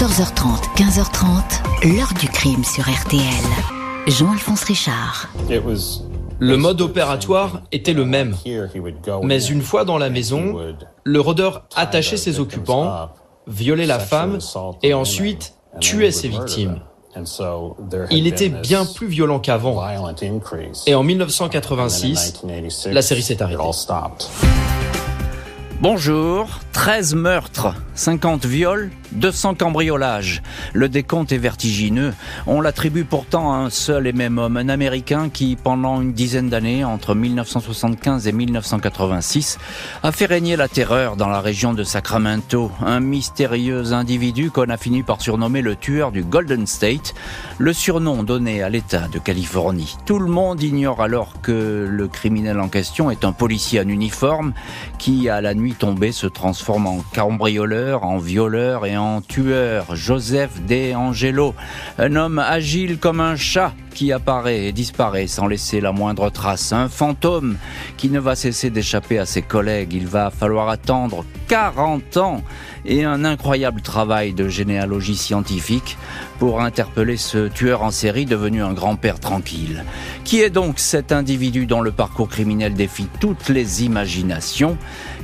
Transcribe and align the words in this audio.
14h30, 0.00 0.76
15h30, 0.78 1.94
l'heure 1.94 2.14
du 2.18 2.26
crime 2.26 2.64
sur 2.64 2.84
RTL. 2.84 3.20
Jean-Alphonse 4.06 4.64
Richard. 4.64 5.28
Le 6.38 6.56
mode 6.56 6.80
opératoire 6.80 7.60
était 7.70 7.92
le 7.92 8.06
même. 8.06 8.34
Mais 9.22 9.44
une 9.44 9.60
fois 9.60 9.84
dans 9.84 9.98
la 9.98 10.08
maison, 10.08 10.56
le 11.04 11.20
rôdeur 11.20 11.66
attachait 11.76 12.16
ses 12.16 12.40
occupants, 12.40 13.10
violait 13.46 13.84
la 13.84 13.98
femme 13.98 14.38
et 14.82 14.94
ensuite 14.94 15.52
tuait 15.80 16.12
ses 16.12 16.28
victimes. 16.28 16.80
Il 18.10 18.26
était 18.26 18.48
bien 18.48 18.86
plus 18.86 19.06
violent 19.06 19.38
qu'avant. 19.38 19.86
Et 20.86 20.94
en 20.94 21.02
1986, 21.02 22.42
la 22.86 23.02
série 23.02 23.22
s'est 23.22 23.42
arrêtée. 23.42 23.62
Bonjour, 25.82 26.48
13 26.72 27.14
meurtres, 27.16 27.74
50 28.00 28.46
viols, 28.46 28.90
200 29.12 29.56
cambriolages. 29.56 30.42
Le 30.72 30.88
décompte 30.88 31.32
est 31.32 31.38
vertigineux. 31.38 32.14
On 32.46 32.62
l'attribue 32.62 33.04
pourtant 33.04 33.52
à 33.52 33.56
un 33.56 33.68
seul 33.68 34.06
et 34.06 34.14
même 34.14 34.38
homme, 34.38 34.56
un 34.56 34.70
Américain 34.70 35.28
qui, 35.28 35.54
pendant 35.54 36.00
une 36.00 36.14
dizaine 36.14 36.48
d'années, 36.48 36.82
entre 36.82 37.14
1975 37.14 38.26
et 38.26 38.32
1986, 38.32 39.58
a 40.02 40.12
fait 40.12 40.24
régner 40.24 40.56
la 40.56 40.66
terreur 40.66 41.16
dans 41.16 41.28
la 41.28 41.42
région 41.42 41.74
de 41.74 41.84
Sacramento. 41.84 42.72
Un 42.80 43.00
mystérieux 43.00 43.92
individu 43.92 44.50
qu'on 44.50 44.70
a 44.70 44.78
fini 44.78 45.02
par 45.02 45.20
surnommer 45.20 45.60
le 45.60 45.76
tueur 45.76 46.10
du 46.10 46.22
Golden 46.22 46.66
State, 46.66 47.12
le 47.58 47.74
surnom 47.74 48.22
donné 48.22 48.62
à 48.62 48.70
l'État 48.70 49.08
de 49.08 49.18
Californie. 49.18 49.98
Tout 50.06 50.20
le 50.20 50.30
monde 50.30 50.62
ignore 50.62 51.02
alors 51.02 51.42
que 51.42 51.86
le 51.86 52.08
criminel 52.08 52.60
en 52.60 52.68
question 52.68 53.10
est 53.10 53.26
un 53.26 53.32
policier 53.32 53.80
en 53.80 53.88
uniforme 53.88 54.54
qui, 54.98 55.28
à 55.28 55.42
la 55.42 55.52
nuit 55.52 55.74
tombée, 55.74 56.12
se 56.12 56.26
transforme 56.26 56.86
en 56.86 57.04
cambrioleur, 57.14 57.89
en 57.94 58.18
violeur 58.18 58.86
et 58.86 58.96
en 58.96 59.20
tueur, 59.20 59.94
Joseph 59.94 60.60
De 60.66 60.94
Angelo, 60.94 61.54
un 61.98 62.16
homme 62.16 62.38
agile 62.38 62.98
comme 62.98 63.20
un 63.20 63.36
chat 63.36 63.72
qui 63.94 64.12
apparaît 64.12 64.64
et 64.64 64.72
disparaît 64.72 65.26
sans 65.26 65.46
laisser 65.46 65.80
la 65.80 65.92
moindre 65.92 66.30
trace, 66.30 66.72
un 66.72 66.88
fantôme 66.88 67.56
qui 67.96 68.08
ne 68.08 68.20
va 68.20 68.34
cesser 68.36 68.70
d'échapper 68.70 69.18
à 69.18 69.26
ses 69.26 69.42
collègues. 69.42 69.92
Il 69.92 70.06
va 70.06 70.30
falloir 70.30 70.68
attendre 70.68 71.24
40 71.48 72.16
ans 72.16 72.42
et 72.84 73.04
un 73.04 73.24
incroyable 73.24 73.80
travail 73.80 74.32
de 74.32 74.48
généalogie 74.48 75.16
scientifique 75.16 75.96
pour 76.38 76.60
interpeller 76.60 77.16
ce 77.16 77.48
tueur 77.48 77.82
en 77.82 77.90
série 77.90 78.26
devenu 78.26 78.62
un 78.62 78.72
grand-père 78.72 79.20
tranquille. 79.20 79.84
Qui 80.24 80.40
est 80.40 80.50
donc 80.50 80.78
cet 80.78 81.12
individu 81.12 81.66
dont 81.66 81.80
le 81.80 81.92
parcours 81.92 82.28
criminel 82.28 82.74
défie 82.74 83.08
toutes 83.20 83.48
les 83.48 83.84
imaginations? 83.84 84.76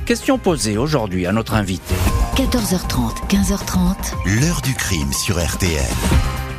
Question 0.05 0.37
posée 0.37 0.77
aujourd'hui 0.77 1.25
à 1.25 1.31
notre 1.31 1.53
invité. 1.53 1.95
14h30, 2.35 3.27
15h30. 3.29 4.39
L'heure 4.41 4.61
du 4.61 4.73
crime 4.73 5.11
sur 5.11 5.43
RTL. 5.43 5.81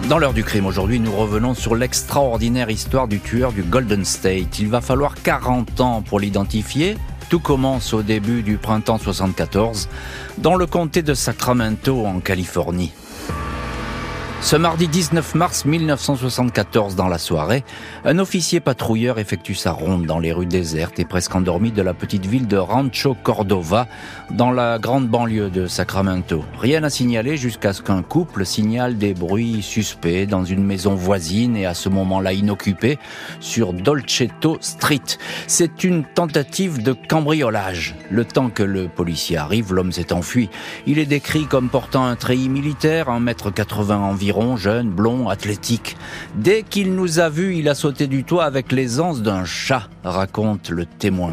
Dans 0.08 0.18
l'heure 0.18 0.32
du 0.32 0.42
crime 0.42 0.64
aujourd'hui, 0.64 1.00
nous 1.00 1.12
revenons 1.12 1.54
sur 1.54 1.74
l'extraordinaire 1.74 2.70
histoire 2.70 3.08
du 3.08 3.20
tueur 3.20 3.52
du 3.52 3.62
Golden 3.62 4.04
State. 4.04 4.58
Il 4.58 4.68
va 4.68 4.80
falloir 4.80 5.14
40 5.22 5.80
ans 5.80 6.02
pour 6.02 6.18
l'identifier. 6.18 6.96
Tout 7.28 7.40
commence 7.40 7.92
au 7.92 8.02
début 8.02 8.42
du 8.42 8.56
printemps 8.56 8.96
74 8.96 9.88
dans 10.38 10.54
le 10.54 10.66
comté 10.66 11.02
de 11.02 11.12
Sacramento 11.12 12.06
en 12.06 12.20
Californie. 12.20 12.92
Ce 14.40 14.54
mardi 14.54 14.86
19 14.86 15.34
mars 15.34 15.64
1974, 15.64 16.94
dans 16.94 17.08
la 17.08 17.18
soirée, 17.18 17.64
un 18.04 18.20
officier 18.20 18.60
patrouilleur 18.60 19.18
effectue 19.18 19.54
sa 19.54 19.72
ronde 19.72 20.06
dans 20.06 20.20
les 20.20 20.32
rues 20.32 20.46
désertes 20.46 21.00
et 21.00 21.04
presque 21.04 21.34
endormies 21.34 21.72
de 21.72 21.82
la 21.82 21.92
petite 21.92 22.24
ville 22.24 22.46
de 22.46 22.56
Rancho 22.56 23.16
Cordova, 23.22 23.88
dans 24.30 24.52
la 24.52 24.78
grande 24.78 25.08
banlieue 25.08 25.50
de 25.50 25.66
Sacramento. 25.66 26.44
Rien 26.60 26.84
à 26.84 26.88
signaler 26.88 27.36
jusqu'à 27.36 27.72
ce 27.72 27.82
qu'un 27.82 28.02
couple 28.02 28.46
signale 28.46 28.96
des 28.96 29.12
bruits 29.12 29.60
suspects 29.60 30.26
dans 30.26 30.44
une 30.44 30.64
maison 30.64 30.94
voisine 30.94 31.56
et 31.56 31.66
à 31.66 31.74
ce 31.74 31.88
moment-là 31.88 32.32
inoccupée 32.32 32.98
sur 33.40 33.72
Dolcetto 33.72 34.56
Street. 34.60 35.02
C'est 35.48 35.82
une 35.82 36.04
tentative 36.04 36.82
de 36.82 36.92
cambriolage. 36.92 37.96
Le 38.08 38.24
temps 38.24 38.50
que 38.50 38.62
le 38.62 38.88
policier 38.88 39.36
arrive, 39.36 39.74
l'homme 39.74 39.92
s'est 39.92 40.12
enfui. 40.12 40.48
Il 40.86 41.00
est 41.00 41.06
décrit 41.06 41.46
comme 41.46 41.68
portant 41.68 42.06
un 42.06 42.16
treillis 42.16 42.48
militaire, 42.48 43.08
1 43.08 43.20
mètre 43.20 43.50
80 44.28 44.38
environ 44.38 44.56
jeune, 44.56 44.90
blond, 44.90 45.28
athlétique. 45.28 45.96
Dès 46.34 46.62
qu'il 46.62 46.94
nous 46.94 47.18
a 47.18 47.30
vus, 47.30 47.56
il 47.56 47.68
a 47.68 47.74
sauté 47.74 48.06
du 48.06 48.24
toit 48.24 48.44
avec 48.44 48.72
l'aisance 48.72 49.22
d'un 49.22 49.46
chat, 49.46 49.88
raconte 50.04 50.68
le 50.68 50.84
témoin. 50.84 51.32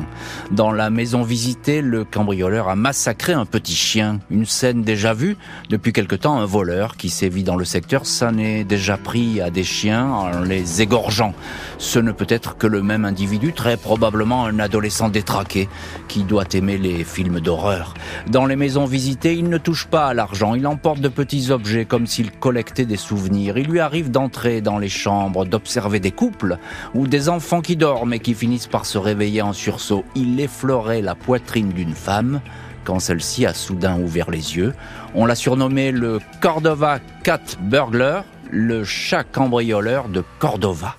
Dans 0.51 0.71
la 0.71 0.89
maison 0.89 1.23
visitée, 1.23 1.81
le 1.81 2.05
cambrioleur 2.05 2.69
a 2.69 2.75
massacré 2.75 3.33
un 3.33 3.45
petit 3.45 3.75
chien. 3.75 4.19
Une 4.29 4.45
scène 4.45 4.81
déjà 4.81 5.13
vue. 5.13 5.35
Depuis 5.69 5.91
quelque 5.91 6.15
temps, 6.15 6.37
un 6.37 6.45
voleur 6.45 6.95
qui 6.95 7.09
sévit 7.09 7.43
dans 7.43 7.57
le 7.57 7.65
secteur 7.65 8.05
s'en 8.05 8.37
est 8.37 8.63
déjà 8.63 8.95
pris 8.95 9.41
à 9.41 9.49
des 9.49 9.65
chiens 9.65 10.07
en 10.07 10.39
les 10.41 10.81
égorgeant. 10.81 11.33
Ce 11.77 11.99
ne 11.99 12.13
peut 12.13 12.27
être 12.29 12.57
que 12.57 12.67
le 12.67 12.81
même 12.81 13.03
individu, 13.03 13.51
très 13.51 13.75
probablement 13.75 14.45
un 14.45 14.59
adolescent 14.59 15.09
détraqué, 15.09 15.67
qui 16.07 16.23
doit 16.23 16.45
aimer 16.53 16.77
les 16.77 17.03
films 17.03 17.41
d'horreur. 17.41 17.93
Dans 18.29 18.45
les 18.45 18.55
maisons 18.55 18.85
visitées, 18.85 19.33
il 19.33 19.49
ne 19.49 19.57
touche 19.57 19.87
pas 19.87 20.07
à 20.07 20.13
l'argent, 20.13 20.55
il 20.55 20.65
emporte 20.65 21.01
de 21.01 21.09
petits 21.09 21.51
objets 21.51 21.83
comme 21.83 22.07
s'il 22.07 22.31
collectait 22.31 22.84
des 22.85 22.97
souvenirs. 22.97 23.57
Il 23.57 23.67
lui 23.67 23.79
arrive 23.79 24.11
d'entrer 24.11 24.61
dans 24.61 24.77
les 24.77 24.89
chambres, 24.89 25.45
d'observer 25.45 25.99
des 25.99 26.11
couples 26.11 26.57
ou 26.93 27.07
des 27.07 27.29
enfants 27.29 27.61
qui 27.61 27.75
dorment 27.75 28.13
et 28.13 28.19
qui 28.19 28.33
finissent 28.33 28.67
par 28.67 28.85
se 28.85 28.97
réveiller 28.97 29.41
en 29.41 29.53
sursaut. 29.53 30.05
Il 30.15 30.39
effleurait 30.39 31.01
la 31.01 31.15
poitrine 31.15 31.69
d'une 31.69 31.93
femme 31.93 32.41
quand 32.83 32.99
celle-ci 32.99 33.45
a 33.45 33.53
soudain 33.53 33.99
ouvert 33.99 34.29
les 34.29 34.55
yeux. 34.55 34.73
On 35.15 35.25
l'a 35.25 35.35
surnommé 35.35 35.91
le 35.91 36.19
Cordova 36.39 36.99
Cat 37.23 37.41
Burglar, 37.59 38.23
le 38.51 38.83
chat 38.83 39.23
cambrioleur 39.23 40.07
de 40.07 40.23
Cordova. 40.39 40.95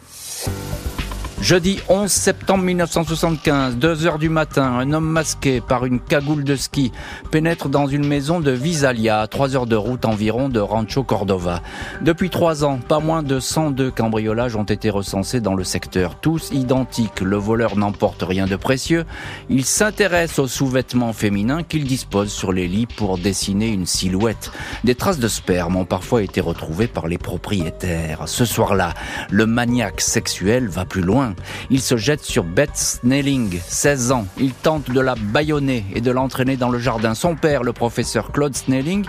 Jeudi 1.47 1.79
11 1.89 2.11
septembre 2.11 2.65
1975, 2.65 3.77
2 3.77 4.07
heures 4.07 4.19
du 4.19 4.29
matin, 4.29 4.65
un 4.65 4.93
homme 4.93 5.09
masqué 5.09 5.61
par 5.61 5.87
une 5.87 6.01
cagoule 6.01 6.43
de 6.43 6.57
ski 6.57 6.91
pénètre 7.31 7.69
dans 7.69 7.87
une 7.87 8.05
maison 8.05 8.41
de 8.41 8.51
Visalia, 8.51 9.21
à 9.21 9.29
3 9.29 9.55
heures 9.55 9.69
de 9.69 9.77
route 9.77 10.07
environ 10.07 10.49
de 10.49 10.59
Rancho 10.59 11.05
Cordova. 11.05 11.63
Depuis 12.01 12.31
3 12.31 12.65
ans, 12.65 12.79
pas 12.79 12.99
moins 12.99 13.23
de 13.23 13.39
102 13.39 13.93
cambriolages 13.93 14.57
ont 14.57 14.65
été 14.65 14.91
recensés 14.91 15.41
dans 15.41 15.55
le 15.55 15.63
secteur, 15.63 16.19
tous 16.19 16.51
identiques. 16.51 17.21
Le 17.21 17.37
voleur 17.37 17.77
n'emporte 17.77 18.25
rien 18.25 18.47
de 18.47 18.57
précieux. 18.57 19.05
Il 19.49 19.65
s'intéresse 19.65 20.41
aux 20.41 20.49
sous-vêtements 20.49 21.13
féminins 21.13 21.63
qu'il 21.63 21.85
dispose 21.85 22.33
sur 22.33 22.53
les 22.53 22.67
lits 22.67 22.87
pour 22.87 23.19
dessiner 23.19 23.69
une 23.69 23.87
silhouette. 23.87 24.51
Des 24.83 24.97
traces 24.97 25.21
de 25.21 25.29
sperme 25.29 25.77
ont 25.77 25.85
parfois 25.85 26.25
été 26.25 26.41
retrouvées 26.41 26.89
par 26.89 27.07
les 27.07 27.19
propriétaires. 27.19 28.23
Ce 28.27 28.45
soir-là, 28.45 28.95
le 29.31 29.47
maniaque 29.47 30.01
sexuel 30.01 30.67
va 30.67 30.85
plus 30.85 31.03
loin. 31.03 31.36
Il 31.71 31.81
se 31.81 31.97
jette 31.97 32.23
sur 32.23 32.45
Beth 32.45 32.77
Snelling, 32.77 33.59
16 33.67 34.13
ans. 34.13 34.27
Il 34.39 34.53
tente 34.53 34.91
de 34.91 35.01
la 35.01 35.15
bâillonner 35.15 35.85
et 35.95 36.01
de 36.01 36.11
l'entraîner 36.11 36.57
dans 36.57 36.71
le 36.71 36.79
jardin. 36.79 37.15
Son 37.15 37.35
père, 37.35 37.63
le 37.63 37.73
professeur 37.73 38.33
Claude 38.33 38.55
Snelling, 38.55 39.05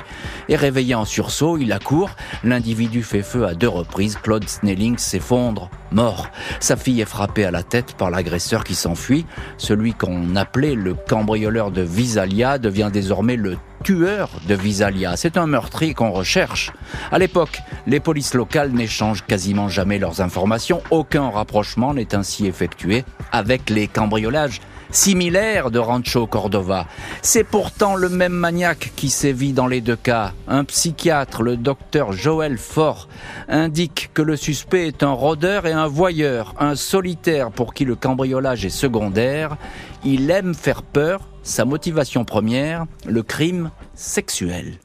est 0.50 0.56
réveillé 0.56 0.96
en 0.96 1.06
sursaut. 1.06 1.58
Il 1.58 1.72
accourt. 1.72 2.12
L'individu 2.44 3.04
fait 3.04 3.22
feu 3.22 3.46
à 3.46 3.54
deux 3.54 3.68
reprises. 3.68 4.18
Claude 4.22 4.48
Snelling 4.48 4.98
s'effondre, 4.98 5.70
mort. 5.92 6.30
Sa 6.60 6.76
fille 6.76 7.02
est 7.02 7.06
frappée 7.06 7.46
à 7.46 7.52
la 7.52 7.64
tête 7.64 7.96
par 7.96 8.10
l'agresseur 8.10 8.64
qui 8.64 8.76
s'enfuit. 8.76 9.26
Celui 9.58 9.94
qu'on 9.94 10.36
appelait 10.36 10.76
le 10.76 10.94
cambrioleur 10.94 11.72
de 11.72 11.82
Visalia 11.82 12.58
devient 12.58 12.90
désormais 12.92 13.36
le 13.36 13.58
tueur 13.88 14.30
de 14.46 14.54
Visalia. 14.54 15.16
C'est 15.16 15.38
un 15.38 15.48
meurtrier 15.48 15.94
qu'on 15.94 16.12
recherche. 16.12 16.74
À 17.10 17.20
l'époque, 17.20 17.62
les 17.86 18.02
polices 18.02 18.34
locales 18.34 18.74
n'échangent 18.74 19.24
quasiment 19.26 19.70
jamais 19.70 19.98
leurs 19.98 20.20
informations. 20.20 20.82
Aucun 20.92 21.30
rapprochement 21.30 21.94
n'est 21.94 22.14
ainsi 22.14 22.48
effectué 22.48 23.06
avec 23.32 23.70
les 23.70 23.88
cambriolages 23.88 24.60
similaires 24.92 25.72
de 25.72 25.80
Rancho 25.80 26.28
Cordova. 26.28 26.86
C'est 27.22 27.46
pourtant 27.46 27.96
le 27.96 28.10
même 28.10 28.34
maniaque 28.34 28.92
qui 28.98 29.10
sévit 29.10 29.54
dans 29.54 29.68
les 29.68 29.80
deux 29.80 29.96
cas. 29.96 30.34
Un 30.50 30.66
psychiatre, 30.66 31.42
le 31.42 31.56
docteur 31.56 32.12
Joël 32.12 32.58
Fort, 32.58 33.08
indique 33.48 34.10
que 34.14 34.22
le 34.22 34.36
suspect 34.36 34.88
est 34.88 35.02
un 35.02 35.14
rôdeur 35.14 35.66
et 35.66 35.72
un 35.72 35.88
voyeur, 35.88 36.56
un 36.60 36.76
solitaire 36.76 37.52
pour 37.52 37.74
qui 37.74 37.86
le 37.86 37.96
cambriolage 37.96 38.66
est 38.66 38.70
secondaire. 38.70 39.56
Il 40.04 40.30
aime 40.30 40.54
faire 40.54 40.84
peur, 40.84 41.22
sa 41.48 41.64
motivation 41.64 42.26
première, 42.26 42.86
le 43.08 43.24
crime 43.24 43.72
sexuel. 43.96 44.80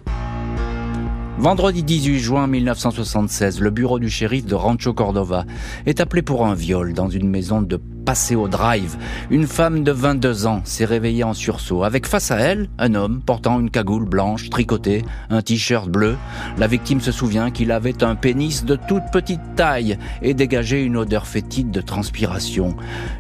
Vendredi 1.39 1.83
18 1.83 2.19
juin 2.21 2.47
1976, 2.47 3.61
le 3.61 3.71
bureau 3.71 3.99
du 3.99 4.09
shérif 4.09 4.47
de 4.47 4.55
Rancho 4.55 4.93
Cordova 4.93 5.45
est 5.87 6.01
appelé 6.01 6.23
pour 6.23 6.47
un 6.47 6.55
viol 6.55 6.93
dans 6.93 7.09
une 7.09 7.29
maison 7.29 7.63
de 7.63 7.81
passer 8.05 8.35
au 8.35 8.49
drive. 8.49 8.97
Une 9.31 9.47
femme 9.47 9.85
de 9.85 9.93
22 9.93 10.47
ans 10.47 10.61
s'est 10.65 10.85
réveillée 10.85 11.25
en 11.25 11.35
sursaut, 11.35 11.85
avec 11.85 12.07
face 12.07 12.31
à 12.31 12.39
elle 12.39 12.69
un 12.79 12.95
homme 12.95 13.23
portant 13.25 13.61
une 13.61 13.71
cagoule 13.71 14.05
blanche 14.05 14.51
tricotée, 14.51 15.05
un 15.31 15.43
t-shirt 15.43 15.89
bleu. 15.89 16.17
La 16.59 16.67
victime 16.67 17.01
se 17.01 17.13
souvient 17.13 17.51
qu'il 17.51 17.73
avait 17.73 18.03
un 18.03 18.15
pénis 18.15 18.65
de 18.65 18.77
toute 18.77 19.05
petite 19.13 19.41
taille 19.57 19.99
et 20.23 20.35
dégageait 20.35 20.85
une 20.85 20.97
odeur 20.97 21.27
fétide 21.27 21.71
de 21.71 21.81
transpiration. 21.81 22.77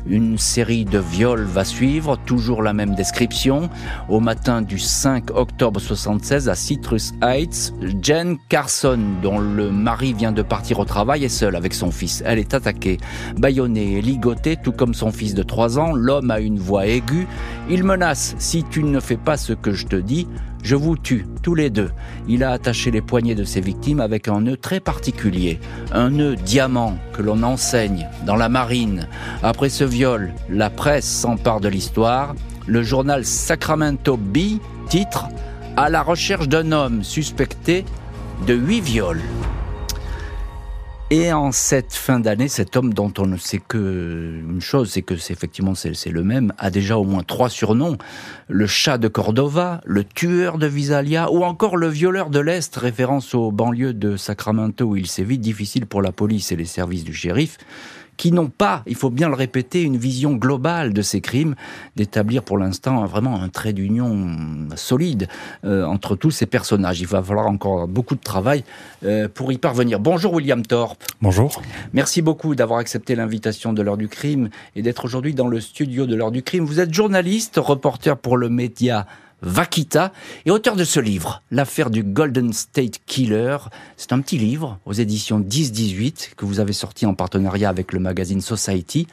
Une 0.06 0.38
série 0.38 0.84
de 0.84 0.98
viols 0.98 1.44
va 1.44 1.64
suivre, 1.64 2.16
toujours 2.26 2.62
la 2.62 2.72
même 2.72 2.94
description. 2.94 3.70
Au 4.08 4.20
matin 4.20 4.62
du 4.62 4.78
5 4.78 5.30
octobre 5.34 5.80
76 5.80 6.48
à 6.48 6.54
Citrus 6.54 7.12
Heights, 7.22 7.72
Jen 8.02 8.36
Carson, 8.48 8.98
dont 9.22 9.38
le 9.38 9.70
mari 9.70 10.12
vient 10.12 10.32
de 10.32 10.42
partir 10.42 10.78
au 10.78 10.84
travail, 10.84 11.24
est 11.24 11.28
seule 11.28 11.56
avec 11.56 11.74
son 11.74 11.90
fils. 11.90 12.22
Elle 12.26 12.38
est 12.38 12.54
attaquée, 12.54 12.98
bâillonnée 13.36 13.98
et 13.98 14.02
ligotée, 14.02 14.56
comme 14.72 14.94
son 14.94 15.12
fils 15.12 15.34
de 15.34 15.42
3 15.42 15.78
ans. 15.78 15.92
L'homme 15.92 16.30
a 16.30 16.40
une 16.40 16.58
voix 16.58 16.86
aiguë. 16.86 17.26
Il 17.70 17.84
menace, 17.84 18.34
si 18.38 18.64
tu 18.64 18.82
ne 18.82 19.00
fais 19.00 19.16
pas 19.16 19.36
ce 19.36 19.52
que 19.52 19.72
je 19.72 19.86
te 19.86 19.96
dis, 19.96 20.26
je 20.62 20.76
vous 20.76 20.96
tue, 20.96 21.26
tous 21.42 21.54
les 21.54 21.70
deux. 21.70 21.90
Il 22.28 22.44
a 22.44 22.52
attaché 22.52 22.90
les 22.90 23.02
poignets 23.02 23.34
de 23.34 23.44
ses 23.44 23.60
victimes 23.60 24.00
avec 24.00 24.28
un 24.28 24.42
nœud 24.42 24.56
très 24.56 24.80
particulier, 24.80 25.60
un 25.92 26.10
nœud 26.10 26.36
diamant 26.36 26.96
que 27.12 27.22
l'on 27.22 27.42
enseigne 27.42 28.08
dans 28.26 28.36
la 28.36 28.48
marine. 28.48 29.08
Après 29.42 29.68
ce 29.68 29.84
viol, 29.84 30.32
la 30.48 30.70
presse 30.70 31.06
s'empare 31.06 31.60
de 31.60 31.68
l'histoire. 31.68 32.34
Le 32.66 32.82
journal 32.82 33.24
Sacramento 33.24 34.16
Bee 34.16 34.60
titre 34.88 35.26
À 35.76 35.90
la 35.90 36.02
recherche 36.02 36.48
d'un 36.48 36.70
homme 36.70 37.02
suspecté 37.02 37.84
de 38.46 38.54
huit 38.54 38.80
viols. 38.80 39.20
Et 41.14 41.30
en 41.30 41.52
cette 41.52 41.92
fin 41.92 42.20
d'année, 42.20 42.48
cet 42.48 42.74
homme 42.74 42.94
dont 42.94 43.12
on 43.18 43.26
ne 43.26 43.36
sait 43.36 43.58
que 43.58 44.40
une 44.48 44.62
chose, 44.62 44.92
c'est 44.92 45.02
que 45.02 45.18
c'est 45.18 45.34
effectivement 45.34 45.74
c'est 45.74 46.08
le 46.08 46.24
même, 46.24 46.54
a 46.56 46.70
déjà 46.70 46.96
au 46.96 47.04
moins 47.04 47.22
trois 47.22 47.50
surnoms. 47.50 47.98
Le 48.48 48.66
chat 48.66 48.96
de 48.96 49.08
Cordova, 49.08 49.82
le 49.84 50.04
tueur 50.04 50.56
de 50.56 50.66
Visalia 50.66 51.30
ou 51.30 51.44
encore 51.44 51.76
le 51.76 51.88
violeur 51.88 52.30
de 52.30 52.40
l'Est, 52.40 52.74
référence 52.76 53.34
aux 53.34 53.52
banlieues 53.52 53.92
de 53.92 54.16
Sacramento 54.16 54.86
où 54.86 54.96
il 54.96 55.06
s'est 55.06 55.22
vite 55.22 55.42
difficile 55.42 55.84
pour 55.84 56.00
la 56.00 56.12
police 56.12 56.50
et 56.50 56.56
les 56.56 56.64
services 56.64 57.04
du 57.04 57.12
shérif 57.12 57.58
qui 58.22 58.30
n'ont 58.30 58.50
pas, 58.50 58.84
il 58.86 58.94
faut 58.94 59.10
bien 59.10 59.28
le 59.28 59.34
répéter, 59.34 59.82
une 59.82 59.96
vision 59.96 60.34
globale 60.34 60.92
de 60.92 61.02
ces 61.02 61.20
crimes, 61.20 61.56
d'établir 61.96 62.44
pour 62.44 62.56
l'instant 62.56 63.04
vraiment 63.04 63.42
un 63.42 63.48
trait 63.48 63.72
d'union 63.72 64.68
solide 64.76 65.26
euh, 65.64 65.84
entre 65.84 66.14
tous 66.14 66.30
ces 66.30 66.46
personnages. 66.46 67.00
Il 67.00 67.08
va 67.08 67.20
falloir 67.20 67.48
encore 67.48 67.88
beaucoup 67.88 68.14
de 68.14 68.20
travail 68.20 68.62
euh, 69.04 69.26
pour 69.26 69.50
y 69.50 69.58
parvenir. 69.58 69.98
Bonjour 69.98 70.34
William 70.34 70.64
Thorpe. 70.64 71.02
Bonjour. 71.20 71.60
Merci 71.94 72.22
beaucoup 72.22 72.54
d'avoir 72.54 72.78
accepté 72.78 73.16
l'invitation 73.16 73.72
de 73.72 73.82
l'heure 73.82 73.96
du 73.96 74.06
crime 74.06 74.50
et 74.76 74.82
d'être 74.82 75.04
aujourd'hui 75.04 75.34
dans 75.34 75.48
le 75.48 75.60
studio 75.60 76.06
de 76.06 76.14
l'heure 76.14 76.30
du 76.30 76.44
crime. 76.44 76.64
Vous 76.64 76.78
êtes 76.78 76.94
journaliste, 76.94 77.56
reporter 77.56 78.16
pour 78.16 78.36
le 78.36 78.48
média 78.48 79.04
Vakita 79.42 80.12
et 80.46 80.50
auteur 80.50 80.76
de 80.76 80.84
ce 80.84 81.00
livre, 81.00 81.42
L'affaire 81.50 81.90
du 81.90 82.04
Golden 82.04 82.52
State 82.52 83.00
Killer. 83.06 83.58
C'est 83.96 84.12
un 84.12 84.20
petit 84.20 84.38
livre 84.38 84.78
aux 84.86 84.92
éditions 84.92 85.40
10-18 85.40 86.34
que 86.36 86.44
vous 86.44 86.60
avez 86.60 86.72
sorti 86.72 87.06
en 87.06 87.14
partenariat 87.14 87.68
avec 87.68 87.92
le 87.92 87.98
magazine 87.98 88.40
Society. 88.40 89.08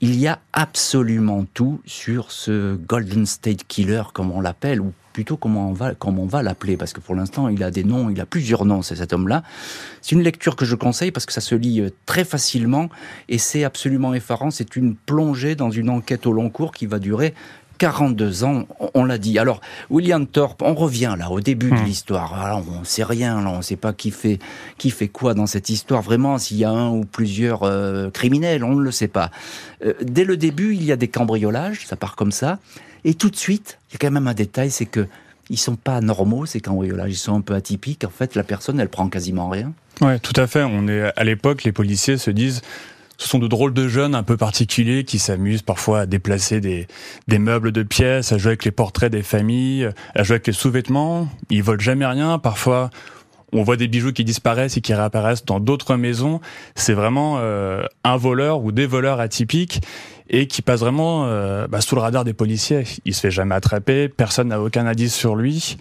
Il 0.00 0.18
y 0.18 0.26
a 0.26 0.40
absolument 0.52 1.46
tout 1.54 1.80
sur 1.86 2.32
ce 2.32 2.74
Golden 2.74 3.24
State 3.24 3.62
Killer, 3.68 4.02
comme 4.12 4.32
on 4.32 4.40
l'appelle, 4.40 4.80
ou 4.80 4.92
plutôt 5.12 5.36
comment 5.36 5.68
on 5.68 5.72
va, 5.72 5.94
comment 5.94 6.22
on 6.22 6.26
va 6.26 6.42
l'appeler, 6.42 6.76
parce 6.76 6.92
que 6.92 7.00
pour 7.00 7.14
l'instant, 7.14 7.48
il 7.48 7.62
a 7.62 7.70
des 7.70 7.84
noms, 7.84 8.10
il 8.10 8.20
a 8.20 8.26
plusieurs 8.26 8.64
noms, 8.64 8.82
c'est 8.82 8.96
cet 8.96 9.12
homme-là. 9.12 9.44
C'est 10.00 10.16
une 10.16 10.22
lecture 10.22 10.56
que 10.56 10.64
je 10.64 10.74
conseille 10.74 11.12
parce 11.12 11.26
que 11.26 11.32
ça 11.32 11.40
se 11.40 11.54
lit 11.54 11.80
euh, 11.80 11.90
très 12.06 12.24
facilement 12.24 12.88
et 13.28 13.38
c'est 13.38 13.62
absolument 13.62 14.12
effarant. 14.14 14.50
C'est 14.50 14.74
une 14.74 14.96
plongée 14.96 15.54
dans 15.54 15.70
une 15.70 15.90
enquête 15.90 16.26
au 16.26 16.32
long 16.32 16.50
cours 16.50 16.72
qui 16.72 16.86
va 16.86 16.98
durer 16.98 17.34
42 17.78 18.44
ans, 18.44 18.66
on 18.94 19.04
l'a 19.04 19.18
dit. 19.18 19.38
Alors, 19.38 19.60
William 19.90 20.26
Thorpe, 20.26 20.62
on 20.62 20.74
revient 20.74 21.14
là 21.18 21.30
au 21.30 21.40
début 21.40 21.70
de 21.70 21.76
hmm. 21.76 21.84
l'histoire. 21.84 22.34
Alors, 22.34 22.64
on 22.80 22.84
sait 22.84 23.04
rien, 23.04 23.42
là, 23.42 23.50
on 23.50 23.62
sait 23.62 23.76
pas 23.76 23.92
qui 23.92 24.10
fait 24.10 24.38
qui 24.78 24.90
fait 24.90 25.08
quoi 25.08 25.34
dans 25.34 25.46
cette 25.46 25.68
histoire. 25.68 26.02
Vraiment, 26.02 26.38
s'il 26.38 26.58
y 26.58 26.64
a 26.64 26.70
un 26.70 26.90
ou 26.90 27.04
plusieurs 27.04 27.62
euh, 27.62 28.10
criminels, 28.10 28.64
on 28.64 28.74
ne 28.74 28.82
le 28.82 28.90
sait 28.90 29.08
pas. 29.08 29.30
Euh, 29.84 29.94
dès 30.02 30.24
le 30.24 30.36
début, 30.36 30.74
il 30.74 30.84
y 30.84 30.92
a 30.92 30.96
des 30.96 31.08
cambriolages, 31.08 31.86
ça 31.86 31.96
part 31.96 32.16
comme 32.16 32.32
ça. 32.32 32.58
Et 33.04 33.14
tout 33.14 33.30
de 33.30 33.36
suite, 33.36 33.78
il 33.90 33.94
y 33.94 33.96
a 33.96 33.98
quand 33.98 34.12
même 34.12 34.28
un 34.28 34.34
détail, 34.34 34.70
c'est 34.70 34.86
que 34.86 35.06
ils 35.50 35.58
sont 35.58 35.76
pas 35.76 36.00
normaux 36.00 36.46
ces 36.46 36.60
cambriolages, 36.60 37.10
ils 37.10 37.16
sont 37.16 37.36
un 37.36 37.40
peu 37.40 37.54
atypiques. 37.54 38.04
En 38.04 38.10
fait, 38.10 38.34
la 38.36 38.44
personne, 38.44 38.80
elle 38.80 38.88
prend 38.88 39.08
quasiment 39.08 39.48
rien. 39.48 39.72
Ouais, 40.00 40.18
tout 40.18 40.38
à 40.40 40.46
fait. 40.46 40.62
On 40.62 40.88
est 40.88 41.12
à 41.16 41.24
l'époque, 41.24 41.64
les 41.64 41.72
policiers 41.72 42.16
se 42.16 42.30
disent 42.30 42.62
ce 43.18 43.28
sont 43.28 43.38
de 43.38 43.46
drôles 43.46 43.74
de 43.74 43.88
jeunes 43.88 44.14
un 44.14 44.22
peu 44.22 44.36
particuliers 44.36 45.04
qui 45.04 45.18
s'amusent 45.18 45.62
parfois 45.62 46.00
à 46.00 46.06
déplacer 46.06 46.60
des, 46.60 46.86
des 47.28 47.38
meubles 47.38 47.72
de 47.72 47.82
pièces, 47.82 48.32
à 48.32 48.38
jouer 48.38 48.50
avec 48.50 48.64
les 48.64 48.70
portraits 48.70 49.12
des 49.12 49.22
familles, 49.22 49.90
à 50.14 50.22
jouer 50.22 50.34
avec 50.34 50.46
les 50.46 50.52
sous-vêtements. 50.52 51.28
Ils 51.50 51.62
volent 51.62 51.80
jamais 51.80 52.06
rien. 52.06 52.38
Parfois, 52.38 52.90
on 53.52 53.62
voit 53.62 53.76
des 53.76 53.86
bijoux 53.86 54.12
qui 54.12 54.24
disparaissent 54.24 54.76
et 54.76 54.80
qui 54.80 54.94
réapparaissent 54.94 55.44
dans 55.44 55.60
d'autres 55.60 55.96
maisons. 55.96 56.40
C'est 56.74 56.94
vraiment 56.94 57.36
euh, 57.38 57.84
un 58.02 58.16
voleur 58.16 58.64
ou 58.64 58.72
des 58.72 58.86
voleurs 58.86 59.20
atypiques 59.20 59.80
et 60.30 60.46
qui 60.46 60.62
passe 60.62 60.80
vraiment 60.80 61.26
euh, 61.26 61.66
bah, 61.68 61.82
sous 61.82 61.94
le 61.94 62.00
radar 62.00 62.24
des 62.24 62.32
policiers. 62.32 62.84
Il 63.04 63.14
se 63.14 63.20
fait 63.20 63.30
jamais 63.30 63.54
attraper, 63.54 64.08
personne 64.08 64.48
n'a 64.48 64.60
aucun 64.60 64.86
indice 64.86 65.14
sur 65.14 65.36
lui 65.36 65.76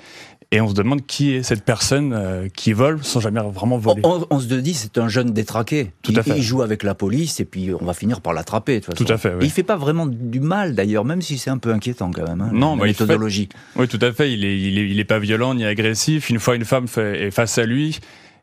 et 0.53 0.59
on 0.59 0.67
se 0.67 0.73
demande 0.73 1.05
qui 1.05 1.33
est 1.33 1.43
cette 1.43 1.63
personne 1.63 2.13
euh, 2.13 2.49
qui 2.53 2.73
vole 2.73 3.03
sans 3.03 3.21
jamais 3.21 3.39
vraiment 3.39 3.77
voler. 3.77 4.01
On, 4.03 4.39
se 4.39 4.47
dit 4.47 4.73
c'est 4.73 4.97
un 4.97 5.07
jeune 5.07 5.31
détraqué. 5.31 5.91
Tout 6.01 6.13
à 6.15 6.23
fait. 6.23 6.37
Il 6.37 6.43
joue 6.43 6.61
avec 6.61 6.83
la 6.83 6.93
police 6.93 7.39
et 7.39 7.45
puis 7.45 7.71
on 7.73 7.85
va 7.85 7.93
finir 7.93 8.19
par 8.19 8.33
l'attraper. 8.33 8.81
Tout 8.81 9.05
à 9.07 9.17
fait. 9.17 9.33
Oui. 9.33 9.45
Il 9.45 9.49
fait 9.49 9.63
pas 9.63 9.77
vraiment 9.77 10.05
du 10.05 10.41
mal 10.41 10.75
d'ailleurs, 10.75 11.05
même 11.05 11.21
si 11.21 11.37
c'est 11.37 11.49
un 11.49 11.57
peu 11.57 11.71
inquiétant 11.71 12.11
quand 12.11 12.27
même. 12.27 12.41
Hein, 12.41 12.49
non, 12.51 12.75
la 12.75 12.85
méthodologie. 12.85 13.47
Oui, 13.77 13.87
tout 13.87 13.99
à 14.01 14.11
fait. 14.11 14.33
Il 14.33 14.43
est, 14.43 14.59
il 14.59 14.77
est, 14.77 14.89
il 14.89 14.99
est 14.99 15.05
pas 15.05 15.19
violent 15.19 15.53
ni 15.53 15.63
agressif. 15.63 16.29
Une 16.29 16.39
fois 16.39 16.55
une 16.55 16.65
femme 16.65 16.87
est 16.97 17.31
face 17.31 17.57
à 17.57 17.65
lui 17.65 17.99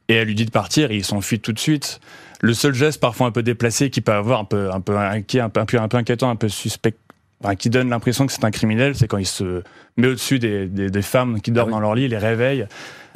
et 0.09 0.15
elle 0.15 0.29
lui 0.29 0.35
dit 0.35 0.47
de 0.47 0.51
partir, 0.51 0.91
et 0.91 0.97
il 0.97 1.05
s'enfuit 1.05 1.41
tout 1.41 1.53
de 1.53 1.59
suite. 1.59 2.01
Le 2.41 2.55
seul 2.55 2.73
geste 2.73 3.01
parfois 3.01 3.27
un 3.27 3.33
peu 3.33 3.43
déplacé 3.43 3.91
qui 3.91 4.01
peut 4.01 4.13
avoir 4.13 4.41
un 4.41 4.45
peu 4.45 4.71
un 4.73 4.81
peu 4.81 4.97
inquiet, 4.97 5.41
un 5.41 5.51
peu, 5.51 5.61
un 5.61 5.89
peu 5.89 5.97
inquiétant, 5.97 6.31
un 6.31 6.37
peu 6.37 6.49
suspect 6.49 6.95
qui 7.59 7.71
donne 7.71 7.91
l'impression 7.91 8.27
que 8.27 8.33
c'est 8.33 8.45
un 8.45 8.51
criminel, 8.51 8.95
c'est 8.95 9.07
quand 9.07 9.19
il 9.19 9.27
se 9.27 9.63
met 9.97 10.09
au-dessus 10.09 10.39
des, 10.39 10.67
des, 10.67 10.91
des, 10.91 11.03
femmes 11.03 11.41
qui 11.41 11.53
dorment 11.53 11.71
ah 11.71 11.77
dans 11.77 11.81
leur 11.81 11.95
lit, 11.95 12.09
les 12.09 12.19
réveille 12.19 12.67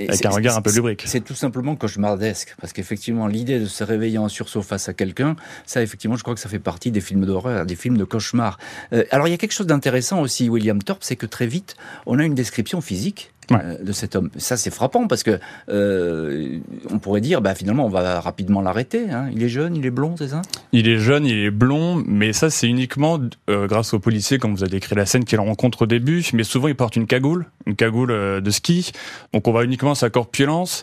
avec 0.08 0.24
un 0.26 0.30
regard 0.30 0.56
un 0.56 0.62
peu 0.62 0.72
lubrique. 0.72 1.02
C'est 1.06 1.24
tout 1.24 1.34
simplement 1.34 1.76
cauchemardesque, 1.76 2.54
parce 2.60 2.72
qu'effectivement, 2.72 3.26
l'idée 3.26 3.60
de 3.60 3.66
se 3.66 3.84
réveiller 3.84 4.18
en 4.18 4.28
sursaut 4.28 4.62
face 4.62 4.88
à 4.88 4.94
quelqu'un, 4.94 5.36
ça, 5.66 5.82
effectivement, 5.82 6.16
je 6.16 6.22
crois 6.22 6.34
que 6.34 6.40
ça 6.40 6.48
fait 6.48 6.58
partie 6.58 6.90
des 6.90 7.00
films 7.00 7.26
d'horreur, 7.26 7.66
des 7.66 7.76
films 7.76 7.96
de 7.96 8.04
cauchemar. 8.04 8.58
Euh, 8.92 9.04
alors, 9.10 9.28
il 9.28 9.30
y 9.30 9.34
a 9.34 9.38
quelque 9.38 9.52
chose 9.52 9.66
d'intéressant 9.66 10.20
aussi, 10.20 10.48
William 10.48 10.82
Thorpe, 10.82 11.02
c'est 11.02 11.16
que 11.16 11.26
très 11.26 11.46
vite, 11.46 11.76
on 12.06 12.18
a 12.18 12.24
une 12.24 12.34
description 12.34 12.80
physique 12.80 13.32
euh, 13.50 13.82
de 13.82 13.92
cet 13.92 14.14
homme. 14.14 14.30
Ça, 14.36 14.56
c'est 14.56 14.70
frappant 14.70 15.08
parce 15.08 15.24
que 15.24 15.38
euh, 15.68 16.58
on 16.90 16.98
pourrait 16.98 17.20
dire, 17.20 17.40
bah, 17.40 17.54
finalement, 17.54 17.86
on 17.86 17.88
va 17.88 18.20
rapidement 18.20 18.62
l'arrêter. 18.62 19.10
Hein. 19.10 19.28
Il 19.34 19.42
est 19.42 19.48
jeune, 19.48 19.76
il 19.76 19.84
est 19.84 19.90
blond, 19.90 20.14
c'est 20.16 20.28
ça? 20.28 20.42
Il 20.72 20.88
est 20.88 20.98
jeune, 20.98 21.26
il 21.26 21.36
est 21.38 21.50
blond, 21.50 22.02
mais 22.06 22.32
ça, 22.32 22.50
c'est 22.50 22.68
uniquement 22.68 23.18
euh, 23.50 23.66
grâce 23.66 23.94
aux 23.94 23.98
policiers, 23.98 24.38
comme 24.38 24.54
vous 24.54 24.62
avez 24.62 24.70
décrit 24.70 24.94
la 24.94 25.06
scène 25.06 25.24
qu'il 25.24 25.40
rencontre 25.40 25.82
au 25.82 25.86
début. 25.86 26.24
Mais 26.32 26.44
souvent, 26.44 26.68
il 26.68 26.76
porte 26.76 26.94
une 26.94 27.06
cagoule, 27.06 27.46
une 27.66 27.74
cagoule 27.74 28.40
de 28.40 28.50
ski. 28.50 28.92
Donc, 29.32 29.48
on 29.48 29.52
voit 29.52 29.64
uniquement 29.64 29.91
sa 29.94 30.10
corpulence. 30.10 30.82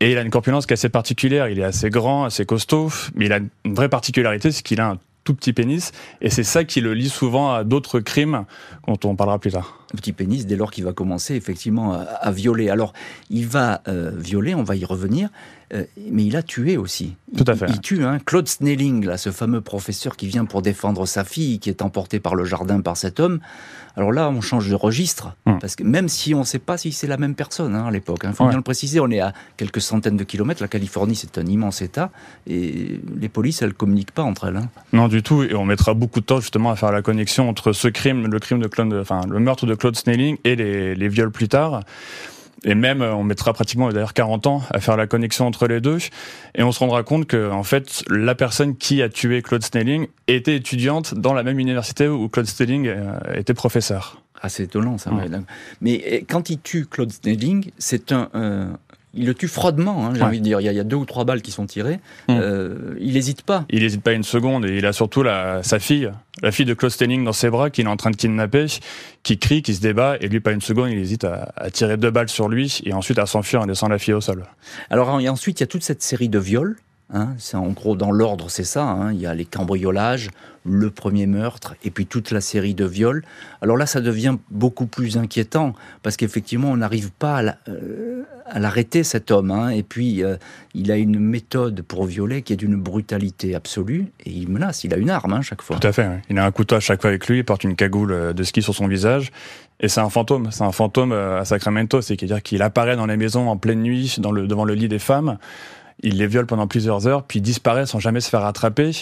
Et 0.00 0.12
il 0.12 0.18
a 0.18 0.22
une 0.22 0.30
corpulence 0.30 0.66
qui 0.66 0.72
est 0.72 0.74
assez 0.74 0.88
particulière. 0.88 1.48
Il 1.48 1.58
est 1.58 1.64
assez 1.64 1.90
grand, 1.90 2.24
assez 2.24 2.46
costaud, 2.46 2.90
mais 3.14 3.26
il 3.26 3.32
a 3.32 3.38
une 3.64 3.74
vraie 3.74 3.90
particularité, 3.90 4.50
c'est 4.50 4.62
qu'il 4.62 4.80
a 4.80 4.90
un 4.90 4.98
tout 5.24 5.34
petit 5.34 5.52
pénis. 5.52 5.92
Et 6.20 6.30
c'est 6.30 6.44
ça 6.44 6.64
qui 6.64 6.80
le 6.80 6.94
lie 6.94 7.10
souvent 7.10 7.52
à 7.52 7.64
d'autres 7.64 8.00
crimes 8.00 8.44
dont 8.86 8.98
on 9.04 9.16
parlera 9.16 9.38
plus 9.38 9.52
tard. 9.52 9.78
Petit 9.94 10.12
pénis, 10.12 10.46
dès 10.46 10.56
lors 10.56 10.70
qu'il 10.70 10.84
va 10.84 10.92
commencer 10.92 11.34
effectivement 11.34 11.92
à, 11.92 12.30
violer. 12.30 12.70
Alors, 12.70 12.92
il 13.28 13.46
va 13.46 13.82
euh, 13.88 14.12
violer, 14.14 14.54
on 14.54 14.62
va 14.62 14.76
y 14.76 14.84
revenir, 14.84 15.28
euh, 15.72 15.84
mais 16.10 16.24
il 16.24 16.36
a 16.36 16.42
tué 16.42 16.76
aussi. 16.76 17.14
Tout 17.36 17.44
à 17.46 17.54
fait. 17.54 17.66
Il, 17.68 17.80
tue 17.80 18.04
hein, 18.04 18.18
Claude 18.24 18.48
Snelling, 18.48 19.04
là, 19.04 19.16
ce 19.16 19.30
fameux 19.30 19.60
professeur 19.60 20.16
qui 20.16 20.26
vient 20.26 20.44
pour 20.44 20.62
défendre 20.62 21.06
sa 21.06 21.24
fille, 21.24 21.60
qui 21.60 21.68
est 21.70 21.82
emporté 21.82 22.18
par 22.18 22.34
le 22.34 22.44
jardin 22.44 22.80
par 22.80 22.96
cet 22.96 23.20
homme. 23.20 23.38
Alors 23.96 24.12
là, 24.12 24.28
on 24.30 24.40
change 24.40 24.68
de 24.68 24.74
registre, 24.74 25.34
hum. 25.46 25.58
parce 25.60 25.76
que 25.76 25.84
même 25.84 26.08
si 26.08 26.34
on 26.34 26.40
ne 26.40 26.44
sait 26.44 26.58
pas 26.58 26.76
si 26.76 26.92
c'est 26.92 27.06
la 27.06 27.16
même 27.16 27.34
personne 27.34 27.74
hein, 27.74 27.86
à 27.86 27.90
l'époque, 27.90 28.20
il 28.22 28.28
hein, 28.28 28.32
faut 28.32 28.46
bien 28.46 28.56
le 28.56 28.62
préciser, 28.62 28.98
on 29.00 29.10
est 29.10 29.20
à 29.20 29.32
quelques 29.56 29.80
centaines 29.80 30.16
de 30.16 30.24
kilomètres. 30.24 30.62
La 30.62 30.68
Californie, 30.68 31.14
c'est 31.14 31.38
un 31.38 31.46
immense 31.46 31.82
État, 31.82 32.10
et 32.48 33.00
les 33.16 33.28
polices, 33.28 33.62
elles 33.62 33.74
communiquent 33.74 34.12
pas 34.12 34.22
entre 34.22 34.46
elles. 34.46 34.56
Hein. 34.56 34.68
Non, 34.92 35.08
du 35.08 35.22
tout, 35.22 35.42
et 35.42 35.54
on 35.54 35.64
mettra 35.64 35.94
beaucoup 35.94 36.20
de 36.20 36.24
temps 36.24 36.40
justement 36.40 36.70
à 36.70 36.76
faire 36.76 36.92
la 36.92 37.02
connexion 37.02 37.48
entre 37.48 37.72
ce 37.72 37.88
crime, 37.88 38.26
le 38.26 38.38
crime 38.38 38.58
de 38.58 38.68
Claude, 38.68 38.92
enfin 38.94 39.22
le 39.28 39.38
meurtre 39.38 39.66
de 39.66 39.74
Claude 39.74 39.96
Snelling 39.96 40.36
et 40.44 40.56
les, 40.56 40.94
les 40.94 41.08
viols 41.08 41.30
plus 41.30 41.48
tard. 41.48 41.82
Et 42.64 42.74
même, 42.74 43.02
on 43.02 43.24
mettra 43.24 43.52
pratiquement 43.52 43.90
d'ailleurs 43.90 44.14
40 44.14 44.46
ans 44.46 44.62
à 44.70 44.80
faire 44.80 44.96
la 44.96 45.06
connexion 45.06 45.46
entre 45.46 45.66
les 45.66 45.80
deux. 45.80 45.98
Et 46.54 46.62
on 46.62 46.72
se 46.72 46.78
rendra 46.78 47.02
compte 47.02 47.26
que, 47.26 47.50
en 47.50 47.62
fait, 47.62 48.02
la 48.08 48.34
personne 48.34 48.76
qui 48.76 49.02
a 49.02 49.08
tué 49.08 49.42
Claude 49.42 49.64
Snelling 49.64 50.08
était 50.26 50.56
étudiante 50.56 51.14
dans 51.14 51.32
la 51.32 51.42
même 51.42 51.58
université 51.58 52.06
où 52.08 52.28
Claude 52.28 52.46
Snelling 52.46 52.86
euh, 52.88 53.18
était 53.34 53.54
professeur. 53.54 54.22
Ah, 54.42 54.48
c'est 54.48 54.64
étonnant 54.64 54.98
ça. 54.98 55.10
Mais 55.80 56.02
euh, 56.06 56.20
quand 56.28 56.50
il 56.50 56.60
tue 56.60 56.86
Claude 56.86 57.12
Snelling, 57.12 57.70
c'est 57.78 58.12
un, 58.12 58.28
il 59.14 59.26
le 59.26 59.34
tue 59.34 59.48
froidement, 59.48 60.06
hein, 60.06 60.12
j'ai 60.14 60.22
envie 60.22 60.38
de 60.38 60.44
dire. 60.44 60.60
Il 60.60 60.72
y, 60.72 60.80
a, 60.80 60.84
deux 60.84 60.96
ou 60.96 61.04
trois 61.04 61.24
balles 61.24 61.42
qui 61.42 61.50
sont 61.50 61.66
tirées. 61.66 61.98
Mm. 62.28 62.38
Euh, 62.40 62.94
il 63.00 63.14
n'hésite 63.14 63.42
pas. 63.42 63.64
Il 63.70 63.82
n'hésite 63.82 64.02
pas 64.02 64.12
une 64.12 64.22
seconde 64.22 64.64
et 64.64 64.76
il 64.76 64.86
a 64.86 64.92
surtout 64.92 65.22
la, 65.22 65.62
sa 65.62 65.78
fille, 65.80 66.10
la 66.42 66.52
fille 66.52 66.64
de 66.64 66.74
Klaus 66.74 66.94
Stenning 66.94 67.24
dans 67.24 67.32
ses 67.32 67.50
bras 67.50 67.70
qu'il 67.70 67.86
est 67.86 67.90
en 67.90 67.96
train 67.96 68.10
de 68.10 68.16
kidnapper, 68.16 68.66
qui 69.22 69.38
crie, 69.38 69.62
qui 69.62 69.74
se 69.74 69.80
débat 69.80 70.16
et 70.20 70.28
lui 70.28 70.40
pas 70.40 70.52
une 70.52 70.60
seconde, 70.60 70.90
il 70.90 70.98
hésite 70.98 71.24
à, 71.24 71.52
tirer 71.72 71.96
deux 71.96 72.10
balles 72.10 72.28
sur 72.28 72.48
lui 72.48 72.80
et 72.84 72.92
ensuite 72.92 73.18
à 73.18 73.26
s'enfuir 73.26 73.62
en 73.62 73.66
laissant 73.66 73.88
la 73.88 73.98
fille 73.98 74.14
au 74.14 74.20
sol. 74.20 74.44
Alors 74.90 75.20
et 75.20 75.28
ensuite 75.28 75.60
il 75.60 75.62
y 75.62 75.64
a 75.64 75.68
toute 75.68 75.82
cette 75.82 76.02
série 76.02 76.28
de 76.28 76.38
viols 76.38 76.76
Hein, 77.12 77.34
c'est 77.38 77.56
en 77.56 77.68
gros 77.68 77.96
dans 77.96 78.12
l'ordre, 78.12 78.50
c'est 78.50 78.64
ça. 78.64 78.84
Hein. 78.84 79.12
il 79.12 79.20
y 79.20 79.26
a 79.26 79.34
les 79.34 79.44
cambriolages, 79.44 80.30
le 80.64 80.90
premier 80.90 81.26
meurtre, 81.26 81.74
et 81.82 81.90
puis 81.90 82.06
toute 82.06 82.30
la 82.30 82.40
série 82.40 82.74
de 82.74 82.84
viols. 82.84 83.24
Alors 83.62 83.76
là, 83.76 83.86
ça 83.86 84.00
devient 84.00 84.36
beaucoup 84.50 84.86
plus 84.86 85.16
inquiétant 85.16 85.74
parce 86.02 86.16
qu'effectivement, 86.16 86.70
on 86.70 86.76
n'arrive 86.76 87.10
pas 87.10 87.38
à 87.38 87.56
euh, 87.68 88.22
l'arrêter 88.54 89.02
cet 89.02 89.32
homme. 89.32 89.50
Hein. 89.50 89.70
et 89.70 89.82
puis, 89.82 90.22
euh, 90.22 90.36
il 90.74 90.92
a 90.92 90.96
une 90.96 91.18
méthode 91.18 91.82
pour 91.82 92.04
violer 92.04 92.42
qui 92.42 92.52
est 92.52 92.56
d'une 92.56 92.76
brutalité 92.76 93.56
absolue. 93.56 94.06
Et 94.24 94.30
il 94.30 94.48
menace. 94.48 94.84
Il 94.84 94.94
a 94.94 94.96
une 94.96 95.10
arme 95.10 95.42
chaque 95.42 95.62
fois. 95.62 95.78
Tout 95.78 95.88
à 95.88 95.92
fait. 95.92 96.08
Il 96.28 96.38
a 96.38 96.44
un 96.44 96.50
couteau 96.52 96.76
à 96.76 96.80
chaque 96.80 97.00
fois 97.00 97.10
avec 97.10 97.26
lui. 97.26 97.38
Il 97.38 97.44
porte 97.44 97.64
une 97.64 97.74
cagoule 97.74 98.12
euh, 98.12 98.32
de 98.32 98.42
ski 98.44 98.62
sur 98.62 98.74
son 98.74 98.86
visage. 98.86 99.32
Et 99.80 99.88
c'est 99.88 100.00
un 100.00 100.10
fantôme. 100.10 100.50
C'est 100.52 100.62
un 100.62 100.72
fantôme 100.72 101.12
à 101.12 101.44
Sacramento. 101.44 102.02
C'est-à-dire 102.02 102.42
qu'il 102.42 102.62
apparaît 102.62 102.96
dans 102.96 103.06
les 103.06 103.16
maisons 103.16 103.48
en 103.48 103.56
pleine 103.56 103.80
nuit, 103.80 104.14
devant 104.18 104.64
le 104.64 104.74
lit 104.74 104.88
des 104.88 104.98
femmes 104.98 105.38
il 106.02 106.18
les 106.18 106.26
viole 106.26 106.46
pendant 106.46 106.66
plusieurs 106.66 107.06
heures, 107.06 107.24
puis 107.24 107.40
disparaît 107.40 107.86
sans 107.86 107.98
jamais 107.98 108.20
se 108.20 108.28
faire 108.28 108.42
rattraper. 108.42 108.92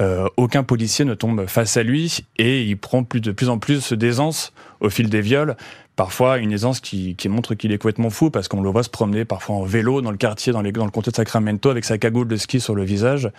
Euh, 0.00 0.28
aucun 0.36 0.62
policier 0.62 1.04
ne 1.04 1.14
tombe 1.14 1.46
face 1.46 1.76
à 1.76 1.82
lui 1.82 2.24
et 2.38 2.62
il 2.62 2.78
prend 2.78 3.02
de 3.02 3.32
plus 3.32 3.50
en 3.50 3.58
plus 3.58 3.92
d'aisance 3.92 4.52
au 4.80 4.88
fil 4.88 5.10
des 5.10 5.20
viols. 5.20 5.56
Parfois 6.00 6.38
une 6.38 6.50
aisance 6.50 6.80
qui, 6.80 7.14
montre 7.28 7.54
qu'il 7.54 7.72
est 7.72 7.76
complètement 7.76 8.08
fou 8.08 8.30
parce 8.30 8.48
qu'on 8.48 8.62
le 8.62 8.70
voit 8.70 8.82
se 8.82 8.88
promener 8.88 9.26
parfois 9.26 9.56
en 9.56 9.64
vélo 9.64 10.00
dans 10.00 10.10
le 10.10 10.16
quartier, 10.16 10.50
dans, 10.50 10.62
les, 10.62 10.72
dans 10.72 10.86
le 10.86 10.90
comté 10.90 11.10
de 11.10 11.16
Sacramento 11.16 11.68
avec 11.68 11.84
sa 11.84 11.98
cagoule 11.98 12.26
de 12.26 12.36
ski 12.36 12.58
sur 12.58 12.74
le 12.74 12.84
visage 12.84 13.30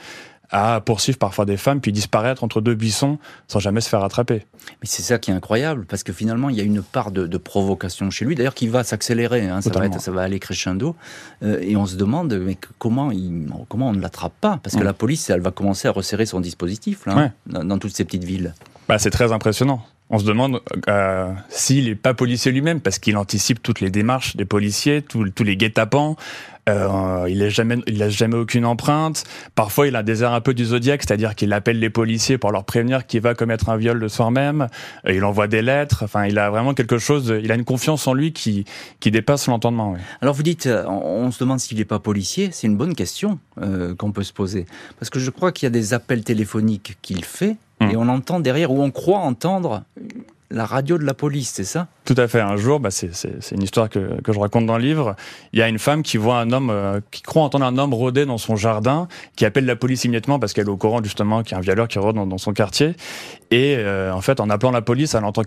à 0.52 0.80
poursuivre 0.80 1.18
parfois 1.18 1.46
des 1.46 1.58
femmes 1.58 1.82
puis 1.82 1.92
disparaître 1.92 2.44
entre 2.44 2.62
deux 2.62 2.76
buissons 2.76 3.18
sans 3.48 3.58
jamais 3.58 3.82
se 3.82 3.90
faire 3.90 4.04
attraper. 4.04 4.46
Mais 4.80 4.84
c'est 4.84 5.02
ça 5.02 5.18
qui 5.18 5.32
est 5.32 5.34
incroyable 5.34 5.88
parce 5.88 6.04
que 6.04 6.14
finalement 6.14 6.50
il 6.52 6.56
y 6.56 6.62
a 6.62 6.64
une 6.64 6.84
part 6.84 7.10
de, 7.10 7.36
provocation 7.40 8.12
chez 8.12 8.26
lui, 8.26 8.36
d'ailleurs 8.36 8.54
qui 8.54 8.68
va 8.68 8.84
s'accélérer, 8.84 9.50
hein, 9.50 9.62
ça, 9.62 9.72
va 9.72 9.92
ça 9.98 10.12
va 10.12 10.22
aller 10.22 10.38
crescendo, 10.38 10.96
euh, 11.42 11.58
et 11.62 11.76
on 11.76 11.88
se 11.88 11.96
demande 11.96 12.32
mais 12.36 12.60
comment, 12.78 13.10
il, 13.10 13.50
comment 13.70 13.90
on 13.90 13.94
ne 13.94 14.02
l'attrape 14.02 14.34
pas? 14.40 14.60
Parce 14.62 14.76
que 14.76 14.84
la 14.84 14.94
police 14.94 15.32
elle 15.32 15.42
va 15.42 15.50
commencer 15.50 15.88
à 15.88 15.92
resserrer 15.92 16.28
son 16.28 16.40
dispositif 16.40 17.08
là, 17.08 17.32
dans, 17.48 17.80
toutes 17.80 17.96
ces 17.96 18.06
petites 18.06 18.24
villes. 18.24 18.54
Bah, 18.88 19.00
c'est 19.00 19.10
très 19.10 19.32
impressionnant 19.32 19.84
on 20.12 20.20
se 20.20 20.26
demande 20.26 20.62
euh, 20.90 21.32
s'il 21.50 21.86
n'est 21.86 21.96
pas 21.96 22.14
policier 22.14 22.52
lui-même, 22.52 22.82
parce 22.82 23.00
qu'il 23.00 23.16
anticipe 23.16 23.64
toutes 23.64 23.80
les 23.80 23.90
démarches 23.90 24.36
des 24.36 24.46
policiers, 24.46 25.02
tous 25.02 25.24
les 25.44 25.56
guet-apens. 25.56 26.18
Euh, 26.70 27.26
il 27.28 27.40
laisse 27.40 27.54
jamais, 27.54 27.78
laisse 27.88 28.14
jamais 28.14 28.36
aucune 28.36 28.66
empreinte. 28.66 29.24
Parfois, 29.56 29.88
il 29.88 29.96
a 29.96 30.04
des 30.04 30.22
airs 30.22 30.34
un 30.34 30.42
peu 30.42 30.54
du 30.54 30.66
zodiaque, 30.66 31.02
c'est-à-dire 31.04 31.34
qu'il 31.34 31.54
appelle 31.54 31.80
les 31.80 31.90
policiers 31.90 32.38
pour 32.38 32.52
leur 32.52 32.66
prévenir 32.66 33.08
qu'il 33.08 33.22
va 33.22 33.34
commettre 33.34 33.70
un 33.70 33.78
viol 33.78 33.98
le 33.98 34.10
soir 34.10 34.32
même. 34.32 34.68
Euh, 35.08 35.14
il 35.14 35.24
envoie 35.24 35.48
des 35.48 35.62
lettres. 35.62 36.04
Enfin, 36.04 36.26
il 36.26 36.38
a 36.38 36.50
vraiment 36.50 36.74
quelque 36.74 36.98
chose. 36.98 37.34
Il 37.42 37.52
a 37.52 37.56
une 37.56 37.64
confiance 37.64 38.06
en 38.06 38.14
lui 38.14 38.34
qui 38.34 38.66
dépasse 39.06 39.48
l'entendement. 39.48 39.96
Alors, 40.22 40.36
vous 40.36 40.44
dites, 40.44 40.70
on, 40.88 41.32
se 41.32 41.40
demande 41.40 41.60
s'il 41.60 41.78
n'est 41.78 41.86
pas 41.86 42.00
policier. 42.00 42.50
C'est 42.52 42.68
une 42.68 42.78
bonne 42.78 42.96
question 42.96 43.40
qu'on 43.98 44.12
peut 44.12 44.24
se 44.24 44.34
poser, 44.34 44.66
parce 45.00 45.10
que 45.10 45.20
je 45.20 45.30
crois 45.30 45.52
qu'il 45.52 45.66
y 45.66 45.68
a 45.68 45.72
des 45.72 45.94
appels 45.94 46.24
téléphoniques 46.24 46.98
qu'il 47.02 47.24
fait 47.24 47.56
Hmm. 47.82 47.90
Et 47.90 47.96
on 47.98 48.08
entend 48.08 48.40
derrière, 48.40 48.72
ou 48.72 48.82
on 48.82 48.92
croit 48.92 49.20
entendre 49.20 49.84
la 50.52 50.66
radio 50.66 50.98
de 50.98 51.04
la 51.04 51.14
police, 51.14 51.52
c'est 51.54 51.64
ça? 51.64 51.88
Tout 52.06 52.16
à 52.18 52.28
fait. 52.28 52.42
Un 52.42 52.58
jour, 52.58 52.80
bah 52.80 52.92
c'est 52.92 53.12
une 53.52 53.64
histoire 53.64 53.90
que, 53.90 54.22
que, 54.22 54.34
je 54.34 54.40
raconte 54.40 54.66
dans 54.66 54.78
le 54.78 54.84
livre. 54.84 55.16
Il 55.54 55.60
y 55.60 55.62
a 55.62 55.68
une 55.68 55.80
femme 55.80 56.04
qui 56.04 56.18
voit 56.18 56.40
un 56.40 56.52
homme, 56.52 56.70
euh, 56.70 57.00
qui 57.10 57.22
croit 57.22 57.42
entendre 57.42 57.66
un 57.66 57.78
homme 57.78 57.94
rôder 57.94 58.26
dans 58.26 58.38
son 58.38 58.56
jardin, 58.56 59.08
qui 59.36 59.46
appelle 59.46 59.66
la 59.66 59.76
police 59.76 60.04
immédiatement 60.04 60.40
parce 60.40 60.54
qu'elle 60.54 60.68
est 60.68 60.72
au 60.72 60.78
courant 60.78 61.02
justement 61.04 61.42
qu'il 61.42 61.54
y 61.54 61.56
a 61.56 61.58
un 61.58 61.62
violeur 61.62 61.88
qui 61.88 62.00
rôde 62.00 62.16
dans, 62.16 62.38
son 62.38 62.54
quartier. 62.54 62.96
Et 63.50 63.76
euh, 63.78 64.14
en 64.14 64.22
fait, 64.22 64.40
en 64.40 64.50
appelant 64.50 64.72
la 64.72 64.82
police, 64.82 65.16
elle 65.16 65.26
entend 65.26 65.44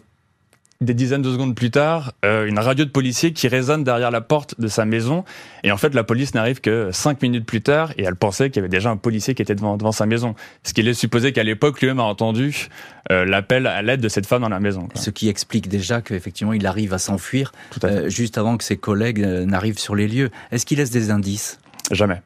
des 0.80 0.94
dizaines 0.94 1.22
de 1.22 1.32
secondes 1.32 1.54
plus 1.54 1.70
tard, 1.70 2.12
euh, 2.24 2.46
une 2.46 2.58
radio 2.58 2.84
de 2.84 2.90
policier 2.90 3.32
qui 3.32 3.48
résonne 3.48 3.84
derrière 3.84 4.10
la 4.10 4.20
porte 4.20 4.60
de 4.60 4.68
sa 4.68 4.84
maison. 4.84 5.24
Et 5.62 5.72
en 5.72 5.76
fait, 5.76 5.94
la 5.94 6.04
police 6.04 6.34
n'arrive 6.34 6.60
que 6.60 6.90
cinq 6.92 7.22
minutes 7.22 7.46
plus 7.46 7.62
tard 7.62 7.92
et 7.96 8.02
elle 8.04 8.16
pensait 8.16 8.50
qu'il 8.50 8.56
y 8.56 8.58
avait 8.60 8.68
déjà 8.68 8.90
un 8.90 8.96
policier 8.96 9.34
qui 9.34 9.42
était 9.42 9.54
devant, 9.54 9.76
devant 9.76 9.92
sa 9.92 10.06
maison. 10.06 10.34
Ce 10.62 10.72
qui 10.72 10.82
laisse 10.82 10.98
supposer 10.98 11.32
qu'à 11.32 11.42
l'époque, 11.42 11.80
lui-même 11.80 12.00
a 12.00 12.04
entendu 12.04 12.68
euh, 13.10 13.24
l'appel 13.24 13.66
à 13.66 13.82
l'aide 13.82 14.00
de 14.00 14.08
cette 14.08 14.26
femme 14.26 14.42
dans 14.42 14.48
la 14.48 14.60
maison. 14.60 14.88
Ce 14.94 15.10
qui 15.10 15.28
explique 15.28 15.68
déjà 15.68 16.00
qu'effectivement, 16.00 16.52
il 16.52 16.66
arrive 16.66 16.92
à 16.92 16.98
s'enfuir 16.98 17.52
euh, 17.84 18.08
juste 18.08 18.38
avant 18.38 18.56
que 18.56 18.64
ses 18.64 18.76
collègues 18.76 19.20
n'arrivent 19.20 19.78
sur 19.78 19.94
les 19.94 20.08
lieux. 20.08 20.30
Est-ce 20.50 20.66
qu'il 20.66 20.78
laisse 20.78 20.90
des 20.90 21.10
indices? 21.10 21.58
Jamais. 21.90 22.20